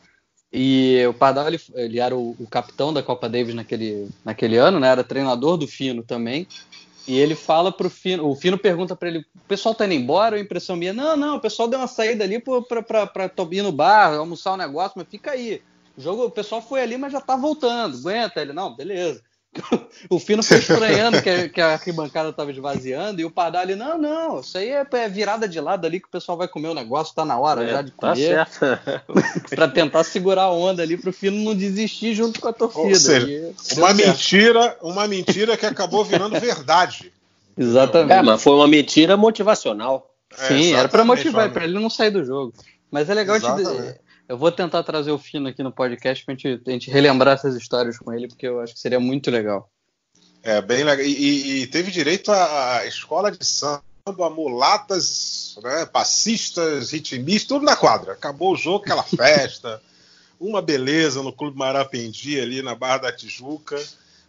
E 0.52 1.04
o 1.06 1.14
Pardal 1.14 1.48
ele, 1.48 1.60
ele 1.74 1.98
era 1.98 2.14
o, 2.14 2.36
o, 2.38 2.46
capitão 2.46 2.92
da 2.92 3.02
Copa 3.02 3.28
Davis 3.28 3.54
naquele, 3.54 4.08
naquele 4.24 4.56
ano, 4.56 4.78
né? 4.78 4.88
Era 4.88 5.02
treinador 5.02 5.56
do 5.56 5.66
Fino 5.66 6.02
também. 6.02 6.46
E 7.08 7.18
ele 7.18 7.34
fala 7.34 7.72
pro 7.72 7.90
Fino, 7.90 8.28
o 8.28 8.36
Fino 8.36 8.56
pergunta 8.56 8.94
para 8.94 9.08
ele: 9.08 9.18
o 9.18 9.48
pessoal 9.48 9.74
tá 9.74 9.84
indo 9.84 9.94
embora? 9.94 10.36
A 10.36 10.40
impressão 10.40 10.76
minha: 10.76 10.92
não, 10.92 11.16
não, 11.16 11.36
o 11.36 11.40
pessoal 11.40 11.66
deu 11.66 11.80
uma 11.80 11.88
saída 11.88 12.22
ali 12.22 12.38
para 12.38 13.32
ir 13.50 13.62
no 13.62 13.72
bar, 13.72 14.14
almoçar 14.14 14.52
um 14.52 14.58
negócio, 14.58 14.92
mas 14.94 15.08
fica 15.08 15.32
aí. 15.32 15.60
O 15.96 16.00
jogo, 16.00 16.26
o 16.26 16.30
pessoal 16.30 16.62
foi 16.62 16.80
ali, 16.80 16.96
mas 16.96 17.12
já 17.12 17.20
tá 17.20 17.34
voltando. 17.34 17.96
Aguenta 17.96 18.40
ele, 18.40 18.52
não, 18.52 18.76
beleza 18.76 19.20
o 20.08 20.18
Fino 20.18 20.42
foi 20.44 20.58
estranhando 20.58 21.22
que, 21.22 21.48
que 21.50 21.60
a 21.60 21.72
arquibancada 21.72 22.30
estava 22.30 22.50
esvaziando 22.50 23.20
e 23.20 23.24
o 23.24 23.30
Pardal 23.30 23.62
ali, 23.62 23.74
não, 23.74 23.98
não, 23.98 24.40
isso 24.40 24.56
aí 24.56 24.70
é, 24.70 24.86
é, 24.90 25.08
virada 25.08 25.48
de 25.48 25.60
lado 25.60 25.86
ali 25.86 26.00
que 26.00 26.08
o 26.08 26.10
pessoal 26.10 26.38
vai 26.38 26.48
comer 26.48 26.68
o 26.68 26.74
negócio, 26.74 27.14
tá 27.14 27.24
na 27.24 27.38
hora 27.38 27.64
é, 27.64 27.68
já 27.68 27.82
de 27.82 27.90
tá 27.90 28.12
comer. 28.12 28.46
Tá 28.46 29.02
para 29.54 29.68
tentar 29.68 30.04
segurar 30.04 30.44
a 30.44 30.52
onda 30.52 30.82
ali 30.82 30.96
para 30.96 31.10
o 31.10 31.12
Fino 31.12 31.36
não 31.42 31.54
desistir 31.54 32.14
junto 32.14 32.40
com 32.40 32.48
a 32.48 32.52
torcida. 32.52 32.88
Ou 32.88 32.94
seja, 32.94 33.28
e, 33.28 33.54
uma 33.78 33.92
mentira, 33.92 34.76
uma 34.80 35.08
mentira 35.08 35.56
que 35.56 35.66
acabou 35.66 36.04
virando 36.04 36.38
verdade. 36.40 37.12
Exatamente. 37.56 38.12
É, 38.12 38.22
mas 38.22 38.42
foi 38.42 38.54
uma 38.54 38.66
mentira 38.66 39.16
motivacional. 39.16 40.10
É, 40.38 40.48
Sim, 40.48 40.72
era 40.72 40.88
para 40.88 41.04
motivar, 41.04 41.50
para 41.50 41.64
ele 41.64 41.78
não 41.78 41.90
sair 41.90 42.10
do 42.10 42.24
jogo. 42.24 42.54
Mas 42.90 43.08
é 43.10 43.14
legal 43.14 43.38
te, 43.38 43.46
eu 44.32 44.38
vou 44.38 44.50
tentar 44.50 44.82
trazer 44.82 45.10
o 45.10 45.18
Fino 45.18 45.46
aqui 45.46 45.62
no 45.62 45.70
podcast 45.70 46.24
pra 46.24 46.34
gente, 46.34 46.62
a 46.66 46.70
gente 46.70 46.90
relembrar 46.90 47.34
essas 47.34 47.54
histórias 47.54 47.98
com 47.98 48.14
ele, 48.14 48.28
porque 48.28 48.48
eu 48.48 48.60
acho 48.60 48.72
que 48.72 48.80
seria 48.80 48.98
muito 48.98 49.30
legal. 49.30 49.70
É, 50.42 50.58
bem 50.62 50.82
legal. 50.82 51.04
E, 51.04 51.60
e 51.60 51.66
teve 51.66 51.90
direito 51.90 52.32
à 52.32 52.86
escola 52.86 53.30
de 53.30 53.44
samba, 53.44 53.82
mulatas, 54.34 55.58
né, 55.62 55.84
passistas, 55.84 56.92
ritmistas, 56.92 57.46
tudo 57.46 57.66
na 57.66 57.76
quadra. 57.76 58.14
Acabou 58.14 58.54
o 58.54 58.56
jogo, 58.56 58.82
aquela 58.82 59.02
festa, 59.04 59.82
uma 60.40 60.62
beleza 60.62 61.22
no 61.22 61.30
Clube 61.30 61.58
Marapendi, 61.58 62.40
ali 62.40 62.62
na 62.62 62.74
Barra 62.74 62.98
da 62.98 63.12
Tijuca 63.12 63.78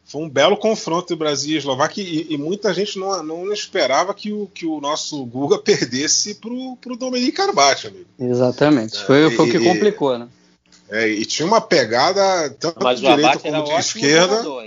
foi 0.05 0.21
um 0.21 0.29
belo 0.29 0.57
confronto 0.57 1.03
entre 1.03 1.15
Brasil 1.15 1.55
e 1.55 1.57
Eslováquia 1.57 2.03
e, 2.03 2.33
e, 2.33 2.37
muita 2.37 2.73
gente 2.73 2.99
não, 2.99 3.23
não 3.23 3.53
esperava 3.53 4.13
que 4.13 4.31
o, 4.31 4.47
que 4.53 4.65
o 4.65 4.79
nosso 4.81 5.25
Guga 5.25 5.57
perdesse 5.63 6.35
pro, 6.35 6.77
pro 6.77 6.97
Dominique 6.97 7.41
Arbate, 7.41 7.87
amigo. 7.87 8.05
Exatamente. 8.19 8.97
É, 8.97 9.05
foi, 9.05 9.31
foi 9.31 9.47
o 9.47 9.51
que 9.51 9.59
complicou, 9.59 10.17
né? 10.17 10.27
É, 10.89 11.07
e 11.07 11.25
tinha 11.25 11.47
uma 11.47 11.61
pegada 11.61 12.49
tanto 12.59 12.83
Mas 12.83 12.99
de 12.99 13.07
direita 13.07 13.39
como 13.39 13.63
de 13.63 13.71
esquerda. 13.71 14.43
Jogador, 14.43 14.63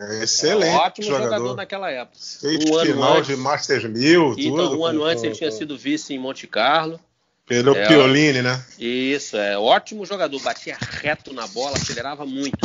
é 0.00 0.24
excelente. 0.24 0.74
Era 0.74 0.82
ótimo 0.82 1.06
jogador. 1.06 1.24
jogador. 1.24 1.56
naquela 1.56 1.90
época. 1.90 2.18
Feito 2.40 2.74
um 2.74 2.80
final 2.80 3.16
antes, 3.18 3.26
de 3.28 3.36
Masters 3.36 3.84
1000, 3.84 4.34
então, 4.38 4.56
tudo. 4.56 4.80
Um 4.80 4.84
ano 4.84 5.04
antes 5.04 5.22
ele 5.22 5.34
tinha 5.34 5.50
sido 5.50 5.78
vice 5.78 6.14
em 6.14 6.18
Monte 6.18 6.46
Carlo. 6.46 6.98
Pelo 7.46 7.76
é, 7.76 7.86
Piolini, 7.86 8.42
né? 8.42 8.64
Isso, 8.78 9.36
é 9.36 9.58
ótimo 9.58 10.06
jogador, 10.06 10.40
batia 10.40 10.76
reto 10.78 11.34
na 11.34 11.46
bola, 11.48 11.76
acelerava 11.76 12.24
muito. 12.24 12.58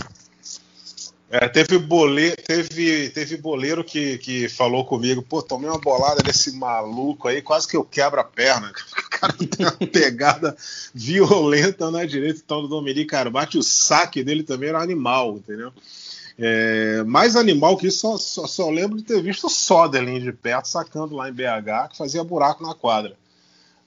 É, 1.29 1.47
teve, 1.49 1.79
boleiro, 1.79 2.35
teve, 2.37 3.09
teve 3.09 3.37
boleiro 3.37 3.83
que, 3.83 4.17
que 4.19 4.47
falou 4.47 4.85
comigo, 4.85 5.23
pô, 5.23 5.41
tomei 5.41 5.69
uma 5.69 5.79
bolada 5.79 6.21
desse 6.21 6.55
maluco 6.55 7.27
aí, 7.27 7.41
quase 7.41 7.67
que 7.67 7.75
eu 7.75 7.83
quebro 7.83 8.19
a 8.19 8.23
perna. 8.23 8.71
O 9.15 9.17
cara 9.17 9.33
tem 9.33 9.65
uma 9.65 9.71
pegada 9.87 10.57
violenta 10.93 11.89
na 11.89 12.03
direita, 12.03 12.41
então 12.43 12.61
do 12.61 12.67
Dominique 12.67 13.15
Arbate, 13.15 13.57
o 13.57 13.63
saque 13.63 14.21
dele 14.21 14.43
também 14.43 14.67
era 14.67 14.81
animal, 14.81 15.37
entendeu? 15.37 15.71
É, 16.37 17.01
mais 17.03 17.37
animal 17.37 17.77
que 17.77 17.87
isso, 17.87 17.99
só, 17.99 18.17
só, 18.17 18.45
só 18.45 18.69
lembro 18.69 18.97
de 18.97 19.03
ter 19.03 19.21
visto 19.21 19.47
o 19.47 19.49
Soderling 19.49 20.19
de 20.19 20.33
perto 20.33 20.67
sacando 20.67 21.15
lá 21.15 21.29
em 21.29 21.33
BH, 21.33 21.91
que 21.91 21.97
fazia 21.97 22.25
buraco 22.25 22.61
na 22.61 22.75
quadra. 22.75 23.15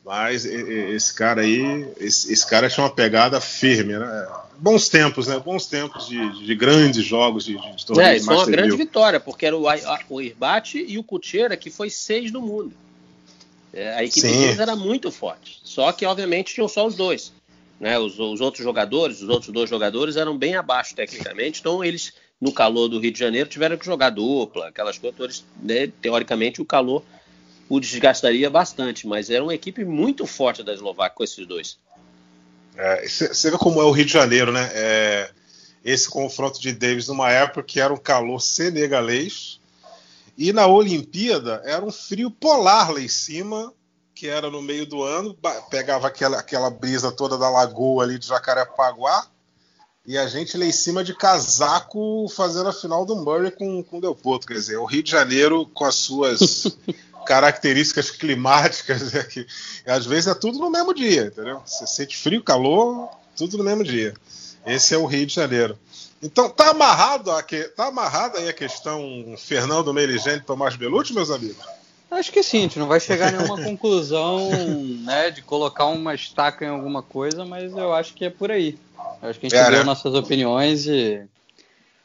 Mas 0.09 0.47
esse 0.47 1.13
cara 1.13 1.43
aí, 1.43 1.87
esse, 2.01 2.33
esse, 2.33 2.49
cara 2.49 2.71
tinha 2.71 2.83
uma 2.83 2.91
pegada 2.91 3.43
firme, 3.43 3.93
né? 3.93 4.29
Bons 4.57 4.89
tempos, 4.89 5.27
né? 5.27 5.39
Bons 5.39 5.67
tempos 5.67 6.09
de, 6.09 6.47
de 6.47 6.55
grandes 6.55 7.05
jogos 7.05 7.45
de, 7.45 7.59
de, 7.59 7.85
torneio. 7.85 8.09
É, 8.09 8.17
isso 8.17 8.25
foi 8.25 8.37
uma 8.37 8.47
grande 8.47 8.75
vitória, 8.75 9.21
porque 9.21 9.45
era 9.45 9.55
o, 9.55 9.67
o 10.09 10.21
Irbate 10.23 10.83
e 10.83 10.97
o 10.97 11.05
Kutcheira, 11.05 11.59
que 11.59 11.71
foi 11.71 11.91
seis 11.91 12.31
do 12.31 12.41
mundo. 12.41 12.73
É, 13.71 13.97
a 13.97 14.03
equipe 14.03 14.27
deles 14.27 14.59
era 14.59 14.75
muito 14.75 15.13
forte. 15.13 15.61
Só 15.63 15.93
que, 15.93 16.07
obviamente, 16.07 16.55
tinham 16.55 16.69
só 16.69 16.87
os 16.87 16.97
dois. 16.97 17.31
Né? 17.79 17.99
Os, 17.99 18.19
os 18.19 18.41
outros 18.41 18.65
jogadores, 18.65 19.21
os 19.21 19.29
outros 19.29 19.53
dois 19.53 19.69
jogadores 19.69 20.17
eram 20.17 20.39
bem 20.39 20.55
abaixo 20.57 20.95
tecnicamente, 20.95 21.61
então 21.61 21.85
eles, 21.85 22.15
no 22.41 22.51
calor 22.51 22.89
do 22.89 22.99
Rio 22.99 23.13
de 23.13 23.19
Janeiro, 23.19 23.47
tiveram 23.47 23.77
que 23.77 23.85
jogar 23.85 24.09
dupla, 24.09 24.69
aquelas 24.69 24.97
coisas, 24.97 25.45
né? 25.63 25.93
teoricamente 26.01 26.63
o 26.63 26.65
calor 26.65 27.05
o 27.69 27.81
desgastaria 27.81 28.49
bastante, 28.49 29.07
mas 29.07 29.31
era 29.31 29.43
uma 29.43 29.55
equipe 29.55 29.85
muito 29.85 30.27
forte 30.27 30.63
da 30.63 30.73
Eslováquia 30.73 31.17
com 31.17 31.25
esses 31.25 31.47
dois. 31.47 31.79
Você 33.07 33.49
é, 33.49 33.51
vê 33.51 33.59
como 33.59 33.81
é 33.81 33.85
o 33.85 33.91
Rio 33.91 34.05
de 34.05 34.13
Janeiro, 34.13 34.53
né? 34.53 34.71
É, 34.73 35.31
esse 35.85 36.09
confronto 36.09 36.61
de 36.61 36.73
Davis 36.73 37.09
numa 37.09 37.31
época 37.31 37.63
que 37.63 37.81
era 37.81 37.93
um 37.93 37.97
calor 37.97 38.41
senegalês 38.41 39.61
e 40.37 40.53
na 40.53 40.67
Olimpíada 40.67 41.63
era 41.65 41.85
um 41.85 41.91
frio 41.91 42.31
polar 42.31 42.93
lá 42.93 43.01
em 43.01 43.09
cima 43.09 43.73
que 44.19 44.27
era 44.27 44.51
no 44.51 44.61
meio 44.61 44.85
do 44.85 45.05
ano, 45.05 45.37
pegava 45.71 46.09
aquela, 46.09 46.41
aquela 46.41 46.69
brisa 46.69 47.13
toda 47.13 47.39
da 47.39 47.49
lagoa 47.49 48.03
ali 48.03 48.19
de 48.19 48.27
Jacarepaguá, 48.27 49.29
e 50.05 50.19
a 50.19 50.27
gente 50.27 50.59
lá 50.59 50.65
em 50.65 50.73
cima 50.73 51.05
de 51.05 51.15
casaco 51.15 52.27
fazendo 52.29 52.69
a 52.69 52.73
final 52.73 53.07
do 53.07 53.15
Murray 53.15 53.53
com, 53.53 53.81
com 53.85 53.99
o 53.99 54.01
Del 54.01 54.17
Potro. 54.17 54.49
Quer 54.49 54.55
dizer, 54.55 54.77
o 54.77 54.87
Rio 54.87 55.05
de 55.05 55.11
Janeiro 55.13 55.67
com 55.67 55.85
as 55.85 55.95
suas 55.95 56.77
características 57.27 58.11
climáticas, 58.11 59.15
é 59.15 59.23
que, 59.25 59.47
às 59.87 60.07
vezes 60.07 60.27
é 60.27 60.35
tudo 60.35 60.59
no 60.59 60.71
mesmo 60.71 60.95
dia, 60.95 61.27
entendeu? 61.27 61.63
Você 61.65 61.87
sente 61.87 62.17
frio, 62.17 62.43
calor, 62.43 63.11
tudo 63.37 63.59
no 63.59 63.65
mesmo 63.65 63.85
dia. 63.85 64.15
Esse 64.67 64.95
é 64.95 64.99
o 64.99 65.07
Rio 65.07 65.27
de 65.27 65.35
Janeiro. 65.35 65.79
Então, 66.23 66.51
tá 66.51 66.71
amarrado, 66.71 67.31
a 67.31 67.43
que, 67.43 67.65
tá 67.65 67.87
amarrado 67.87 68.39
aí 68.39 68.49
a 68.49 68.53
questão 68.53 69.35
Fernando 69.39 69.95
Meligeni 69.95 70.39
e 70.39 70.43
Tomás 70.43 70.75
Belucci, 70.75 71.15
meus 71.15 71.31
amigos? 71.31 71.65
Acho 72.11 72.33
que 72.33 72.43
sim, 72.43 72.59
a 72.59 72.63
gente 72.63 72.79
não 72.79 72.89
vai 72.89 72.99
chegar 72.99 73.29
a 73.29 73.31
nenhuma 73.33 73.61
conclusão, 73.63 74.51
né, 75.05 75.31
de 75.31 75.43
colocar 75.43 75.87
uma 75.87 76.15
estaca 76.15 76.65
em 76.65 76.69
alguma 76.69 77.03
coisa, 77.03 77.45
mas 77.45 77.73
eu 77.77 77.95
acho 77.95 78.15
que 78.15 78.25
é 78.25 78.31
por 78.31 78.51
aí. 78.51 78.79
Eu 79.23 79.29
acho 79.29 79.39
que 79.39 79.47
a 79.47 79.49
gente 79.49 79.59
é, 79.59 79.71
deu 79.71 79.81
né? 79.81 79.85
nossas 79.85 80.15
opiniões 80.15 80.87
e 80.87 81.23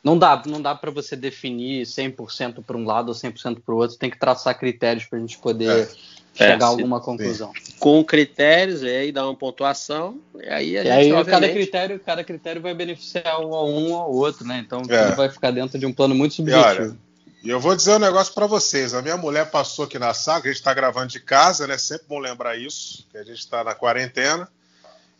não 0.03 0.17
dá, 0.17 0.41
não 0.45 0.61
dá 0.61 0.75
para 0.75 0.91
você 0.91 1.15
definir 1.15 1.85
100% 1.85 2.63
para 2.63 2.77
um 2.77 2.85
lado 2.85 3.09
ou 3.09 3.15
100% 3.15 3.61
para 3.65 3.73
o 3.73 3.77
outro, 3.77 3.97
tem 3.97 4.09
que 4.09 4.19
traçar 4.19 4.57
critérios 4.57 5.05
para 5.05 5.17
a 5.17 5.21
gente 5.21 5.37
poder 5.37 5.83
é. 5.83 5.89
chegar 6.33 6.59
é, 6.59 6.63
a 6.63 6.67
alguma 6.67 6.99
conclusão. 6.99 7.53
Com 7.79 8.03
critérios, 8.03 8.83
e 8.83 8.89
aí 8.89 9.11
dá 9.13 9.25
uma 9.25 9.35
pontuação, 9.35 10.19
e 10.35 10.49
aí 10.49 10.77
a 10.77 10.81
e 10.81 10.83
gente, 10.83 10.89
aí 10.89 11.13
obviamente... 11.13 11.29
cada 11.29 11.49
critério, 11.53 11.99
cada 11.99 12.23
critério 12.23 12.61
vai 12.61 12.73
beneficiar 12.73 13.39
um 13.39 13.55
a 13.55 13.63
um 13.63 13.93
ou 13.93 14.01
ao 14.01 14.11
outro, 14.11 14.45
né? 14.45 14.61
Então 14.65 14.81
é. 14.89 15.15
vai 15.15 15.29
ficar 15.29 15.51
dentro 15.51 15.79
de 15.79 15.85
um 15.85 15.93
plano 15.93 16.13
muito 16.13 16.35
subjetivo. 16.35 16.97
E 17.41 17.49
eu 17.49 17.59
vou 17.59 17.75
dizer 17.75 17.95
um 17.95 17.99
negócio 17.99 18.33
para 18.33 18.47
vocês. 18.47 18.93
A 18.93 19.01
minha 19.01 19.17
mulher 19.17 19.51
passou 19.51 19.83
aqui 19.83 19.99
na 19.99 20.13
sala, 20.13 20.39
a 20.39 20.47
gente 20.47 20.55
está 20.55 20.73
gravando 20.73 21.07
de 21.07 21.19
casa, 21.19 21.67
né? 21.67 21.77
Sempre 21.77 22.07
bom 22.07 22.19
lembrar 22.19 22.57
isso, 22.57 23.05
que 23.11 23.17
a 23.17 23.23
gente 23.23 23.39
está 23.39 23.63
na 23.65 23.75
quarentena. 23.75 24.47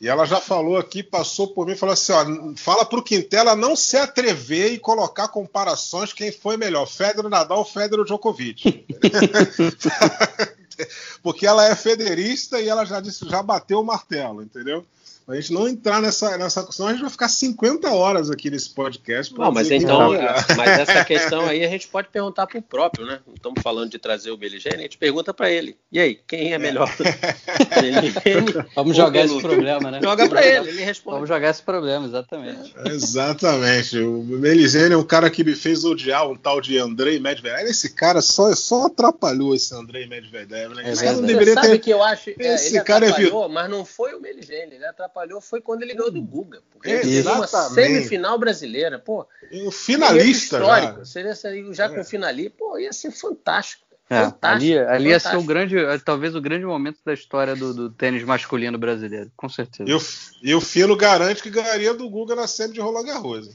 E 0.04 0.10
ela 0.10 0.26
já 0.26 0.42
falou 0.42 0.78
aqui, 0.78 1.02
passou 1.02 1.48
por 1.48 1.66
mim 1.66 1.78
falou 1.78 1.94
assim: 1.94 2.12
ó, 2.12 2.26
fala 2.58 2.84
pro 2.84 3.02
Quintela 3.02 3.56
não 3.56 3.74
se 3.74 3.96
atrever 3.96 4.74
e 4.74 4.78
colocar 4.78 5.30
comparações 5.30 6.12
quem 6.12 6.30
foi 6.30 6.58
melhor, 6.58 6.86
Federer 6.86 7.30
Nadal 7.30 7.60
ou 7.60 7.64
Federer 7.64 8.04
Djokovic. 8.04 8.86
Porque 11.24 11.48
ela 11.48 11.66
é 11.66 11.74
federista 11.74 12.60
e 12.60 12.68
ela 12.68 12.84
já 12.84 13.00
disse, 13.00 13.26
já 13.30 13.42
bateu 13.42 13.80
o 13.80 13.86
martelo, 13.86 14.42
entendeu? 14.42 14.86
A 15.28 15.36
gente 15.36 15.54
não 15.54 15.68
entrar 15.68 16.02
nessa, 16.02 16.38
nessa 16.38 16.64
questão, 16.66 16.88
a 16.88 16.92
gente 16.92 17.02
vai 17.02 17.10
ficar 17.10 17.30
50 17.30 17.90
horas 17.92 18.30
aqui 18.30 18.50
nesse 18.50 18.70
podcast. 18.72 19.34
Não, 19.34 19.52
mas 19.52 19.72
então, 19.72 20.12
mas 20.58 20.80
essa 20.80 21.04
questão 21.06 21.46
aí 21.46 21.64
a 21.64 21.70
gente 21.70 21.88
pode 21.88 22.10
perguntar 22.10 22.46
para 22.46 22.60
o 22.60 22.62
próprio, 22.62 23.06
né? 23.06 23.20
Não 23.26 23.34
estamos 23.34 23.62
falando 23.62 23.90
de 23.90 23.98
trazer 23.98 24.32
o 24.32 24.38
Beligene, 24.38 24.76
a 24.76 24.82
gente 24.82 24.98
pergunta 24.98 25.34
para 25.34 25.50
ele. 25.50 25.78
E 25.92 26.00
aí, 26.00 26.20
quem 26.28 26.54
é 26.54 26.58
melhor? 26.58 26.94
É. 27.00 28.66
Vamos 28.76 28.98
jogar 28.98 29.24
esse 29.24 29.40
problema, 29.40 29.90
né? 29.90 30.00
Joga 30.02 30.28
para 30.28 30.46
ele, 30.46 30.70
ele 30.70 30.84
responde. 30.84 31.16
Vamos 31.16 31.30
jogar 31.30 31.50
esse 31.50 31.64
problema, 31.64 32.06
exatamente. 32.06 32.74
exatamente. 32.86 34.00
O 34.00 34.24
Beligene 34.24 34.94
é 34.94 34.98
um 34.98 35.06
cara 35.06 35.30
que 35.30 35.44
me 35.44 35.56
fez 35.56 35.86
odiar 35.86 36.30
um 36.30 36.36
tal 36.36 36.60
de 36.60 36.78
Andrei 36.78 37.20
Medvedev. 37.20 37.70
Esse 37.70 37.94
cara 37.94 38.22
só, 38.22 38.54
só 38.56 38.88
atrapalhou 38.88 39.56
esse 39.56 39.74
Andrei 39.74 40.06
Medvedev, 40.06 40.76
né? 40.76 40.84
É 40.86 40.92
esse 40.92 41.04
cara 41.04 41.16
não 41.16 41.26
deveria 41.26 41.56
ter. 41.56 41.80
que 41.80 41.90
eu 41.90 42.04
acho, 42.04 42.32
é, 42.32 42.56
esse 42.56 42.76
ele 42.76 42.84
cara 42.84 43.08
é... 43.08 43.48
mas 43.50 43.70
não 43.70 43.86
foi 43.86 44.14
o 44.14 44.20
Beligene, 44.20 44.76
ele 44.76 44.86
atrapalhou 44.86 45.13
atrapalhou 45.14 45.40
foi 45.40 45.62
quando 45.62 45.84
ele 45.84 45.94
ganhou 45.94 46.12
do 46.12 46.22
Guga. 46.22 46.62
Porque 46.72 46.90
ele 46.90 47.04
fez 47.04 47.26
uma 47.26 47.48
semifinal 47.48 48.38
brasileira. 48.38 48.98
Pô, 48.98 49.26
o 49.66 49.72
finalista. 49.72 50.58
Histórico. 50.58 51.00
Já. 51.00 51.06
Seria 51.06 51.74
já 51.74 51.86
é. 51.86 51.90
com 51.90 52.04
finalista. 52.04 52.58
Pô, 52.58 52.78
ia 52.78 52.92
ser 52.92 53.12
fantástico. 53.12 53.84
É, 54.10 54.32
ali, 54.42 54.78
ali 54.78 55.10
ia 55.10 55.20
ser 55.20 55.38
o 55.38 55.44
grande, 55.44 55.76
talvez 56.04 56.36
o 56.36 56.42
grande 56.42 56.66
momento 56.66 57.00
da 57.06 57.14
história 57.14 57.56
do, 57.56 57.74
do 57.74 57.90
tênis 57.90 58.22
masculino 58.24 58.78
brasileiro, 58.78 59.32
com 59.36 59.48
certeza. 59.48 59.90
E 59.90 59.94
o, 59.94 60.00
e 60.44 60.54
o 60.54 60.62
Filo 60.62 60.96
garante 60.96 61.42
que 61.42 61.50
ganharia 61.50 61.94
do 61.94 62.08
Guga 62.10 62.36
na 62.36 62.46
semi 62.46 62.74
de 62.74 62.82
Roland 62.82 63.06
Garros. 63.06 63.50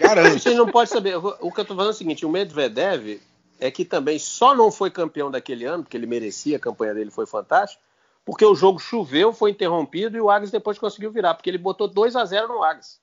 Garante. 0.00 0.38
Vocês 0.40 0.56
não 0.56 0.68
pode 0.68 0.88
saber. 0.88 1.16
O 1.16 1.50
que 1.52 1.60
eu 1.60 1.64
tô 1.64 1.74
falando 1.74 1.90
é 1.90 1.94
o 1.94 1.98
seguinte: 1.98 2.24
o 2.24 2.30
Medvedev 2.30 3.20
é 3.60 3.70
que 3.70 3.84
também 3.84 4.18
só 4.18 4.54
não 4.54 4.70
foi 4.70 4.88
campeão 4.88 5.30
daquele 5.30 5.64
ano, 5.64 5.82
porque 5.82 5.96
ele 5.96 6.06
merecia, 6.06 6.56
a 6.56 6.60
campanha 6.60 6.94
dele 6.94 7.10
foi 7.10 7.26
fantástica, 7.26 7.82
porque 8.28 8.44
o 8.44 8.54
jogo 8.54 8.78
choveu, 8.78 9.32
foi 9.32 9.52
interrompido 9.52 10.14
e 10.14 10.20
o 10.20 10.28
Agnes 10.28 10.50
depois 10.50 10.78
conseguiu 10.78 11.10
virar, 11.10 11.32
porque 11.32 11.48
ele 11.48 11.56
botou 11.56 11.88
2 11.88 12.14
a 12.14 12.26
0 12.26 12.48
no 12.48 12.62
Agnes 12.62 13.00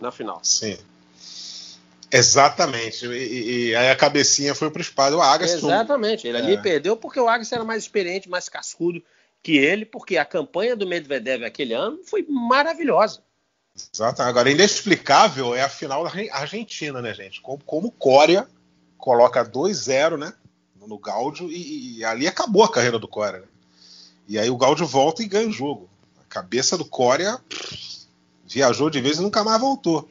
na 0.00 0.10
final. 0.10 0.40
Sim. 0.42 0.76
Exatamente. 2.10 3.06
E, 3.06 3.68
e 3.68 3.76
aí 3.76 3.88
a 3.88 3.94
cabecinha 3.94 4.52
foi 4.52 4.68
para 4.68 4.80
o 4.80 4.82
espaço 4.82 5.12
do 5.12 5.22
Agnes. 5.22 5.52
Exatamente. 5.52 6.26
Ele 6.26 6.38
é. 6.38 6.40
ali 6.40 6.60
perdeu 6.60 6.96
porque 6.96 7.20
o 7.20 7.28
Agnes 7.28 7.52
era 7.52 7.62
mais 7.62 7.84
experiente, 7.84 8.28
mais 8.28 8.48
cascudo 8.48 9.00
que 9.44 9.56
ele, 9.56 9.86
porque 9.86 10.18
a 10.18 10.24
campanha 10.24 10.74
do 10.74 10.88
Medvedev 10.88 11.44
aquele 11.44 11.72
ano 11.72 12.00
foi 12.02 12.26
maravilhosa. 12.28 13.22
Exato. 13.94 14.22
Agora, 14.22 14.50
inexplicável 14.50 15.54
é 15.54 15.62
a 15.62 15.68
final 15.68 16.02
da 16.02 16.10
Argentina, 16.32 17.00
né, 17.00 17.14
gente? 17.14 17.40
Como, 17.40 17.62
como 17.62 17.92
Coreia 17.92 18.48
coloca 18.98 19.44
2-0, 19.44 20.18
né? 20.18 20.32
No 20.84 20.98
Gáudio 20.98 21.48
e, 21.48 21.98
e, 21.98 22.04
ali 22.04 22.26
acabou 22.26 22.64
a 22.64 22.72
carreira 22.72 22.98
do 22.98 23.06
Coreia. 23.06 23.42
Né? 23.42 23.51
E 24.28 24.38
aí 24.38 24.50
o 24.50 24.56
Gaudio 24.56 24.86
volta 24.86 25.22
e 25.22 25.26
ganha 25.26 25.48
o 25.48 25.52
jogo. 25.52 25.88
A 26.20 26.24
cabeça 26.28 26.76
do 26.76 26.84
Corea 26.84 27.38
viajou 28.46 28.90
de 28.90 29.00
vez 29.00 29.18
e 29.18 29.22
nunca 29.22 29.42
mais 29.44 29.60
voltou. 29.60 30.08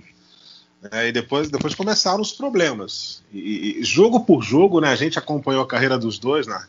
É, 0.92 1.10
e 1.10 1.12
depois, 1.12 1.50
depois 1.50 1.76
começaram 1.76 2.22
os 2.22 2.32
problemas. 2.32 3.24
E, 3.32 3.80
e, 3.80 3.84
jogo 3.84 4.22
por 4.22 4.42
jogo, 4.42 4.82
né, 4.82 4.90
a 4.90 4.96
gente 4.96 5.20
acompanhou 5.20 5.64
a 5.64 5.68
carreira 5.68 5.98
dos 5.98 6.18
dois, 6.18 6.48
né? 6.48 6.66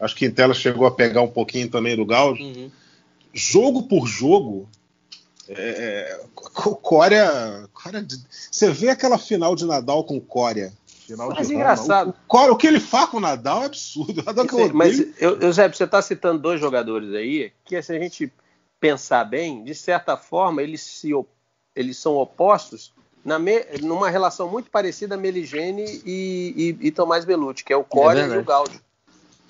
Acho 0.00 0.16
que 0.16 0.26
Intela 0.26 0.54
chegou 0.54 0.86
a 0.86 0.90
pegar 0.90 1.20
um 1.20 1.30
pouquinho 1.30 1.68
também 1.68 1.94
do 1.94 2.06
Gaudio. 2.06 2.44
Uhum. 2.44 2.70
Jogo 3.32 3.82
por 3.82 4.06
jogo, 4.06 4.68
é, 5.48 6.18
é 6.18 6.24
o 6.66 6.74
Corea, 6.74 7.68
Corea, 7.72 8.06
Você 8.50 8.70
vê 8.70 8.88
aquela 8.88 9.18
final 9.18 9.54
de 9.54 9.66
Nadal 9.66 10.04
com 10.04 10.20
Corea 10.20 10.72
Final 11.06 11.28
mas 11.30 11.50
engraçado. 11.50 12.14
O, 12.28 12.36
o, 12.36 12.52
o, 12.52 12.56
que 12.56 12.66
ele 12.66 12.80
faz 12.80 13.10
com 13.10 13.18
o 13.18 13.20
Nadal 13.20 13.62
é 13.62 13.66
absurdo. 13.66 14.22
Nadal 14.24 14.46
que 14.46 14.54
eu 14.54 14.72
mas, 14.72 14.98
eu, 15.20 15.40
Eusébio, 15.40 15.76
você 15.76 15.84
está 15.84 16.00
citando 16.00 16.40
dois 16.40 16.60
jogadores 16.60 17.12
aí 17.14 17.52
que, 17.64 17.80
se 17.82 17.92
a 17.92 17.98
gente 17.98 18.32
pensar 18.80 19.24
bem, 19.24 19.62
de 19.64 19.74
certa 19.74 20.16
forma, 20.16 20.62
eles, 20.62 20.80
se, 20.80 21.10
eles 21.74 21.98
são 21.98 22.14
opostos 22.14 22.92
na 23.24 23.38
me, 23.38 23.64
numa 23.82 24.08
relação 24.08 24.48
muito 24.48 24.70
parecida 24.70 25.14
a 25.14 25.18
Meligene 25.18 26.02
e, 26.04 26.76
e, 26.80 26.88
e 26.88 26.90
Tomás 26.90 27.24
Belucci, 27.24 27.64
que 27.64 27.72
é 27.72 27.76
o 27.76 27.84
Core 27.84 28.20
é 28.20 28.26
e 28.26 28.38
o 28.38 28.44
Gaudio. 28.44 28.80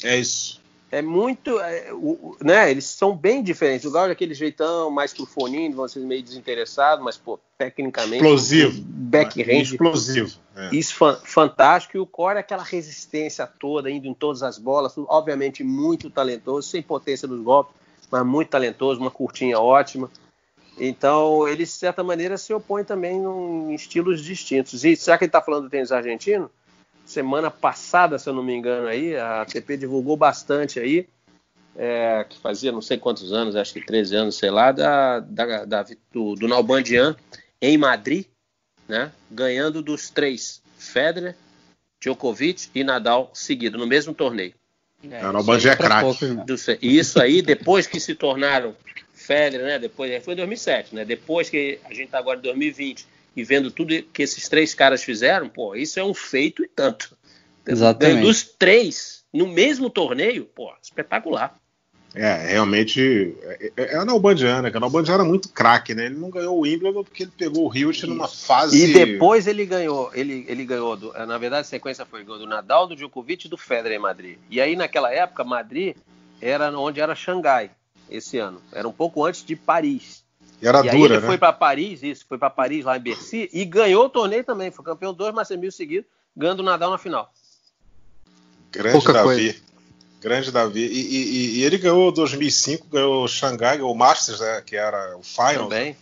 É 0.02 0.18
isso 0.18 0.63
é 0.94 1.02
muito. 1.02 1.58
É, 1.58 1.92
o, 1.92 2.36
né, 2.40 2.70
eles 2.70 2.84
são 2.84 3.16
bem 3.16 3.42
diferentes. 3.42 3.84
O 3.84 3.90
Gaudio 3.90 4.10
é 4.10 4.12
aquele 4.12 4.32
jeitão 4.32 4.90
mais 4.90 5.12
pro 5.12 5.26
foninho, 5.26 5.74
vão 5.74 5.88
ser 5.88 6.00
meio 6.00 6.22
desinteressado, 6.22 7.02
mas, 7.02 7.16
pô, 7.16 7.38
tecnicamente. 7.58 8.16
Explosivo. 8.16 8.80
Backhand. 8.80 9.62
Explosivo. 9.62 10.38
É. 10.56 10.70
Isso 10.72 10.94
fan, 10.94 11.18
fantástico. 11.24 11.96
E 11.96 12.00
o 12.00 12.06
Core 12.06 12.36
é 12.36 12.40
aquela 12.40 12.62
resistência 12.62 13.44
toda, 13.46 13.90
indo 13.90 14.06
em 14.06 14.14
todas 14.14 14.44
as 14.44 14.56
bolas. 14.56 14.94
Obviamente, 14.96 15.64
muito 15.64 16.08
talentoso, 16.10 16.68
sem 16.68 16.80
potência 16.80 17.26
dos 17.26 17.42
golpes, 17.42 17.74
mas 18.08 18.24
muito 18.24 18.50
talentoso, 18.50 19.00
uma 19.00 19.10
curtinha 19.10 19.58
ótima. 19.58 20.08
Então, 20.78 21.48
ele, 21.48 21.64
de 21.64 21.70
certa 21.70 22.04
maneira, 22.04 22.38
se 22.38 22.54
opõe 22.54 22.84
também 22.84 23.16
em 23.16 23.74
estilos 23.74 24.22
distintos. 24.22 24.84
E 24.84 24.94
já 24.94 25.18
que 25.18 25.24
ele 25.24 25.28
está 25.28 25.40
falando 25.40 25.64
do 25.64 25.70
tênis 25.70 25.90
argentino, 25.90 26.48
semana 27.04 27.50
passada, 27.50 28.18
se 28.18 28.28
eu 28.28 28.34
não 28.34 28.42
me 28.42 28.54
engano, 28.54 28.86
aí, 28.86 29.16
a 29.16 29.42
ATP 29.42 29.76
divulgou 29.76 30.16
bastante 30.16 30.80
aí, 30.80 31.06
é, 31.76 32.24
que 32.28 32.38
fazia 32.38 32.72
não 32.72 32.80
sei 32.80 32.98
quantos 32.98 33.32
anos, 33.32 33.56
acho 33.56 33.72
que 33.72 33.84
13 33.84 34.16
anos, 34.16 34.36
sei 34.36 34.50
lá, 34.50 34.72
da, 34.72 35.20
da, 35.20 35.64
da 35.64 35.86
do, 36.12 36.34
do 36.34 36.48
Nalbandian 36.48 37.16
em 37.60 37.76
Madrid, 37.76 38.26
né, 38.88 39.12
ganhando 39.30 39.82
dos 39.82 40.10
três, 40.10 40.62
Federer, 40.78 41.34
Djokovic 42.00 42.68
e 42.74 42.84
Nadal 42.84 43.30
seguido, 43.34 43.78
no 43.78 43.86
mesmo 43.86 44.14
torneio. 44.14 44.54
É, 45.10 45.26
o 45.26 45.32
Nalbandian 45.32 45.72
é 45.72 45.76
craque. 45.76 46.16
Isso 46.80 47.20
aí, 47.20 47.42
depois 47.42 47.86
que 47.86 47.98
se 47.98 48.14
tornaram 48.14 48.74
Federer, 49.12 49.66
né, 49.66 49.78
depois, 49.78 50.24
foi 50.24 50.34
em 50.34 50.36
2007, 50.36 50.94
né, 50.94 51.04
depois 51.04 51.50
que 51.50 51.78
a 51.84 51.88
gente 51.88 52.06
está 52.06 52.18
agora 52.18 52.38
em 52.38 52.42
2020, 52.42 53.06
e 53.36 53.42
vendo 53.42 53.70
tudo 53.70 54.02
que 54.02 54.22
esses 54.22 54.48
três 54.48 54.74
caras 54.74 55.02
fizeram, 55.02 55.48
pô, 55.48 55.74
isso 55.74 55.98
é 55.98 56.04
um 56.04 56.14
feito 56.14 56.64
e 56.64 56.68
tanto. 56.68 57.16
Exatamente. 57.66 58.22
Dos 58.22 58.42
três, 58.42 59.24
no 59.32 59.46
mesmo 59.46 59.90
torneio, 59.90 60.44
pô, 60.44 60.72
espetacular. 60.82 61.58
É, 62.14 62.52
realmente. 62.52 63.34
É, 63.42 63.72
é, 63.76 63.94
é 63.94 63.96
a 63.96 64.04
Nalbandiana, 64.04 64.70
que 64.70 64.76
a 64.76 64.80
Nalbandiana 64.80 65.22
era 65.22 65.28
muito 65.28 65.48
craque, 65.48 65.94
né? 65.94 66.06
Ele 66.06 66.14
não 66.14 66.30
ganhou 66.30 66.56
o 66.56 66.60
Wimbledon 66.60 67.02
porque 67.02 67.24
ele 67.24 67.32
pegou 67.36 67.68
o 67.68 67.76
Hilt 67.76 68.04
numa 68.04 68.28
fase. 68.28 68.84
E 68.84 68.92
depois 68.92 69.48
ele 69.48 69.66
ganhou, 69.66 70.10
ele, 70.14 70.44
ele 70.48 70.64
ganhou, 70.64 70.96
do, 70.96 71.12
na 71.12 71.36
verdade 71.38 71.62
a 71.62 71.64
sequência 71.64 72.06
foi 72.06 72.22
do 72.22 72.46
Nadal, 72.46 72.86
do 72.86 72.94
Djokovic 72.94 73.46
e 73.46 73.50
do 73.50 73.56
Federer 73.56 73.98
em 73.98 74.00
Madrid. 74.00 74.38
E 74.48 74.60
aí 74.60 74.76
naquela 74.76 75.12
época, 75.12 75.42
Madrid 75.42 75.96
era 76.40 76.70
onde 76.78 77.00
era 77.00 77.16
Xangai 77.16 77.70
esse 78.08 78.38
ano. 78.38 78.62
Era 78.72 78.86
um 78.86 78.92
pouco 78.92 79.24
antes 79.24 79.44
de 79.44 79.56
Paris. 79.56 80.23
E 80.60 80.66
era 80.66 80.78
e 80.80 80.82
dura, 80.82 80.92
aí 80.92 81.02
ele 81.02 81.20
né? 81.20 81.26
foi 81.26 81.38
para 81.38 81.52
Paris, 81.52 82.02
isso, 82.02 82.24
foi 82.28 82.38
para 82.38 82.50
Paris 82.50 82.84
lá 82.84 82.96
em 82.96 83.00
Bercy 83.00 83.50
e 83.52 83.64
ganhou 83.64 84.06
o 84.06 84.08
torneio 84.08 84.44
também. 84.44 84.70
Foi 84.70 84.84
campeão 84.84 85.12
dois 85.12 85.34
Master 85.34 85.58
Mil 85.58 85.70
seguidos, 85.70 86.08
ganhando 86.36 86.60
o 86.60 86.62
Nadal 86.62 86.90
na 86.90 86.98
final. 86.98 87.32
Grande 88.70 88.92
Pouca 88.92 89.12
Davi. 89.12 89.24
Coisa. 89.24 89.56
Grande 90.20 90.50
Davi. 90.50 90.86
E, 90.86 91.00
e, 91.00 91.58
e 91.58 91.64
ele 91.64 91.78
ganhou 91.78 92.10
2005, 92.10 92.88
ganhou 92.88 93.24
o 93.24 93.28
Xangai, 93.28 93.80
o 93.82 93.94
Masters, 93.94 94.40
né, 94.40 94.62
que 94.64 94.74
era 94.74 95.16
o 95.16 95.22
Final. 95.22 95.68
Também. 95.68 95.96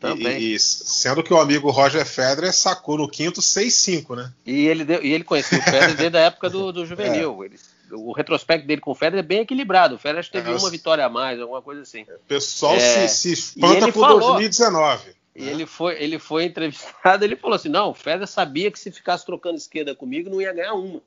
Também. 0.00 0.38
E, 0.38 0.54
e, 0.54 0.58
sendo 0.58 1.22
que 1.22 1.32
o 1.32 1.38
amigo 1.38 1.70
Roger 1.70 2.04
Federer 2.04 2.52
sacou 2.52 2.98
no 2.98 3.08
quinto 3.08 3.40
6-5, 3.40 4.16
né? 4.16 4.32
E 4.44 4.66
ele, 4.66 4.84
deu, 4.84 5.04
e 5.04 5.12
ele 5.12 5.22
conheceu 5.22 5.60
o 5.60 5.62
Federer 5.62 5.94
desde 5.94 6.16
a 6.16 6.22
época 6.22 6.50
do, 6.50 6.72
do 6.72 6.84
juvenil. 6.84 7.42
É. 7.42 7.46
Ele, 7.46 7.60
o 7.92 8.12
retrospecto 8.12 8.66
dele 8.66 8.80
com 8.80 8.90
o 8.90 8.94
Federer 8.94 9.24
é 9.24 9.26
bem 9.26 9.40
equilibrado. 9.40 9.94
O 9.94 9.98
Federer 9.98 10.28
teve 10.28 10.50
é, 10.50 10.54
uma 10.54 10.70
vitória 10.70 11.04
a 11.04 11.08
mais, 11.08 11.40
alguma 11.40 11.62
coisa 11.62 11.82
assim. 11.82 12.02
O 12.02 12.26
pessoal 12.26 12.74
é, 12.74 13.08
se, 13.08 13.16
se 13.16 13.32
espanta 13.32 13.92
com 13.92 14.00
falou, 14.00 14.32
2019. 14.32 15.14
E 15.34 15.42
né? 15.42 15.50
ele 15.50 15.66
foi, 15.66 16.02
ele 16.02 16.18
foi 16.18 16.44
entrevistado, 16.44 17.24
ele 17.24 17.36
falou 17.36 17.56
assim: 17.56 17.68
não, 17.68 17.90
o 17.90 17.94
Federer 17.94 18.26
sabia 18.26 18.70
que 18.70 18.78
se 18.78 18.90
ficasse 18.90 19.24
trocando 19.24 19.56
esquerda 19.56 19.94
comigo, 19.94 20.30
não 20.30 20.40
ia 20.40 20.52
ganhar 20.52 20.74
uma. 20.74 21.00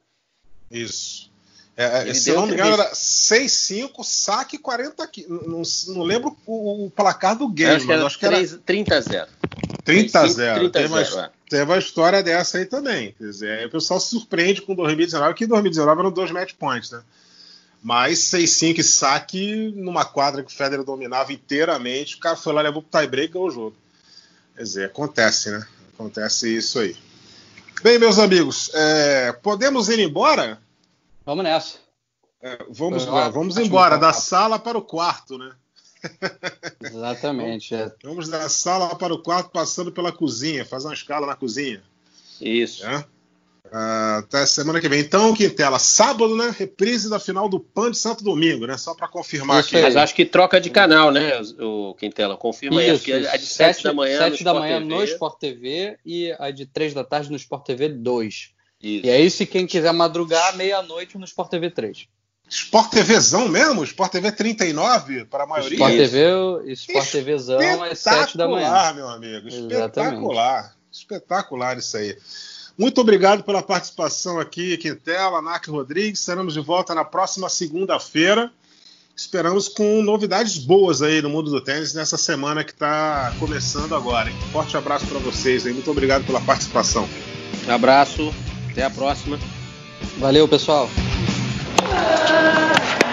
Isso. 0.70 1.32
É, 1.78 2.10
é 2.10 2.14
se 2.14 2.30
eu 2.30 2.38
não 2.38 2.48
me 2.48 2.54
engano, 2.54 2.74
era 2.74 2.92
6-5, 2.94 4.02
saque 4.02 4.58
40 4.58 5.10
não, 5.28 5.62
não 5.90 6.04
lembro 6.04 6.38
o, 6.46 6.86
o, 6.86 6.90
placar 6.90 7.38
do 7.38 7.50
game, 7.50 7.76
acho 7.76 7.86
mas 7.86 8.02
acho 8.02 8.18
que 8.18 8.26
era 8.26 8.38
30-0. 8.40 9.28
30-0. 9.86 9.86
30 9.86 10.20
a 10.20 10.28
0 10.28 11.32
teve 11.50 11.74
a 11.74 11.78
história 11.78 12.22
dessa 12.24 12.58
aí 12.58 12.66
também. 12.66 13.14
Quer 13.18 13.24
dizer, 13.24 13.68
o 13.68 13.72
pessoal 13.72 14.00
se 14.00 14.10
surpreende 14.10 14.62
com 14.62 14.76
2019, 14.76 15.34
que 15.34 15.48
2019 15.48 16.00
eram 16.00 16.12
dois 16.12 16.32
match 16.32 16.54
points, 16.54 16.92
né? 16.92 17.02
Mas 17.82 18.20
6-5 18.20 18.82
saque 18.82 19.72
numa 19.76 20.06
quadra 20.06 20.44
que 20.44 20.52
o 20.52 20.56
Federer 20.56 20.84
dominava 20.84 21.32
inteiramente, 21.32 22.16
o 22.16 22.20
cara 22.20 22.36
foi 22.36 22.52
lá, 22.52 22.62
levou 22.62 22.82
pro 22.82 23.00
tiebreak 23.00 23.30
e 23.30 23.34
ganhou 23.34 23.48
o 23.48 23.52
jogo. 23.52 23.76
Quer 24.56 24.64
dizer, 24.64 24.86
acontece, 24.86 25.52
né? 25.52 25.68
Acontece 25.94 26.56
isso 26.56 26.80
aí. 26.80 26.96
Bem, 27.84 28.00
meus 28.00 28.18
amigos, 28.18 28.72
é, 28.74 29.32
podemos 29.34 29.90
ir 29.90 30.00
embora? 30.00 30.60
Vamos 31.26 31.44
nessa. 31.44 31.78
É, 32.42 32.58
vamos, 32.70 33.04
é, 33.04 33.30
vamos 33.30 33.58
embora, 33.58 33.98
da 33.98 34.14
sala 34.14 34.58
para 34.58 34.78
o 34.78 34.82
quarto, 34.82 35.38
né? 35.38 35.52
Exatamente. 36.82 37.76
É. 37.76 37.92
Vamos 38.04 38.28
da 38.28 38.48
sala 38.50 38.96
para 38.96 39.14
o 39.14 39.22
quarto, 39.22 39.52
passando 39.52 39.92
pela 39.92 40.12
cozinha, 40.12 40.66
fazer 40.66 40.88
uma 40.88 40.94
escala 40.94 41.28
na 41.28 41.36
cozinha. 41.36 41.82
Isso. 42.42 42.86
É? 42.86 43.06
Uh, 43.66 44.20
até 44.20 44.46
semana 44.46 44.80
que 44.80 44.88
vem. 44.88 45.00
Então, 45.00 45.34
Quintela, 45.34 45.80
sábado, 45.80 46.36
né? 46.36 46.54
Reprise 46.58 47.10
da 47.10 47.20
final 47.20 47.50
do 47.50 47.60
PAN 47.60 47.92
de 47.92 47.98
Santo 47.98 48.24
Domingo, 48.24 48.68
né? 48.68 48.78
Só 48.78 48.94
para 48.94 49.08
confirmar 49.08 49.60
Isso 49.60 49.70
aqui. 49.76 49.84
Mas 49.84 49.96
acho 49.96 50.14
que 50.14 50.24
troca 50.24 50.62
de 50.62 50.70
canal, 50.70 51.12
né, 51.12 51.42
o 51.60 51.94
Quintela? 51.96 52.38
Confirma 52.38 52.82
Isso, 52.82 52.90
aí. 52.90 52.96
Acho 52.96 53.04
que 53.04 53.12
é 53.12 53.38
de 53.38 53.46
7 53.46 53.84
da 53.84 53.94
manhã 53.94 54.18
7 54.20 54.44
da 54.44 54.54
manhã 54.54 54.78
TV. 54.80 54.94
no 54.94 55.04
Sport 55.04 55.40
TV 55.40 55.98
e 56.06 56.34
a 56.38 56.52
de 56.52 56.66
3 56.66 56.94
da 56.94 57.04
tarde 57.04 57.30
no 57.30 57.36
Sport 57.36 57.66
TV 57.66 57.90
2. 57.90 58.52
Isso. 58.82 59.06
E 59.06 59.10
aí, 59.10 59.32
se 59.32 59.46
quem 59.46 59.66
quiser 59.66 59.92
madrugar, 59.94 60.56
meia-noite 60.56 61.18
no 61.18 61.26
Sport 61.26 61.50
TV 61.50 61.72
3. 61.72 62.08
Sport 62.48 62.92
TVzão 62.92 63.48
mesmo? 63.48 63.84
Sport 63.84 64.12
TV 64.12 64.32
39 64.32 65.26
para 65.26 65.44
a 65.44 65.48
maioria? 65.48 65.76
Sport 65.76 65.94
TV, 65.94 66.74
Sport 66.74 67.12
TVzão 67.12 67.86
é 67.86 67.96
7 67.96 68.38
da 68.38 68.48
manhã. 68.48 68.68
Espetacular, 68.68 68.96
meu 68.96 69.10
amigo. 69.10 69.48
Espetacular. 69.48 70.58
Exatamente. 70.60 70.76
Espetacular 70.92 71.78
isso 71.78 71.98
aí. 71.98 72.18
Muito 72.78 73.00
obrigado 73.02 73.44
pela 73.44 73.62
participação 73.62 74.40
aqui, 74.40 74.78
Quintela, 74.78 75.42
Nac 75.42 75.68
Rodrigues. 75.68 76.20
Estaremos 76.20 76.54
de 76.54 76.60
volta 76.60 76.94
na 76.94 77.06
próxima 77.06 77.50
segunda-feira. 77.50 78.52
Esperamos 79.16 79.70
com 79.70 80.02
novidades 80.02 80.58
boas 80.58 81.02
aí 81.02 81.22
no 81.22 81.30
mundo 81.30 81.50
do 81.50 81.62
tênis 81.62 81.94
nessa 81.94 82.18
semana 82.18 82.66
que 82.66 82.72
está 82.72 83.34
começando 83.40 83.96
agora. 83.96 84.30
Hein? 84.30 84.36
Forte 84.52 84.76
abraço 84.76 85.08
para 85.08 85.20
vocês 85.20 85.66
aí. 85.66 85.72
Muito 85.72 85.90
obrigado 85.90 86.26
pela 86.26 86.42
participação. 86.42 87.08
Um 87.66 87.72
abraço. 87.72 88.34
Até 88.72 88.84
a 88.84 88.90
próxima. 88.90 89.40
Valeu, 90.18 90.46
pessoal. 90.50 90.90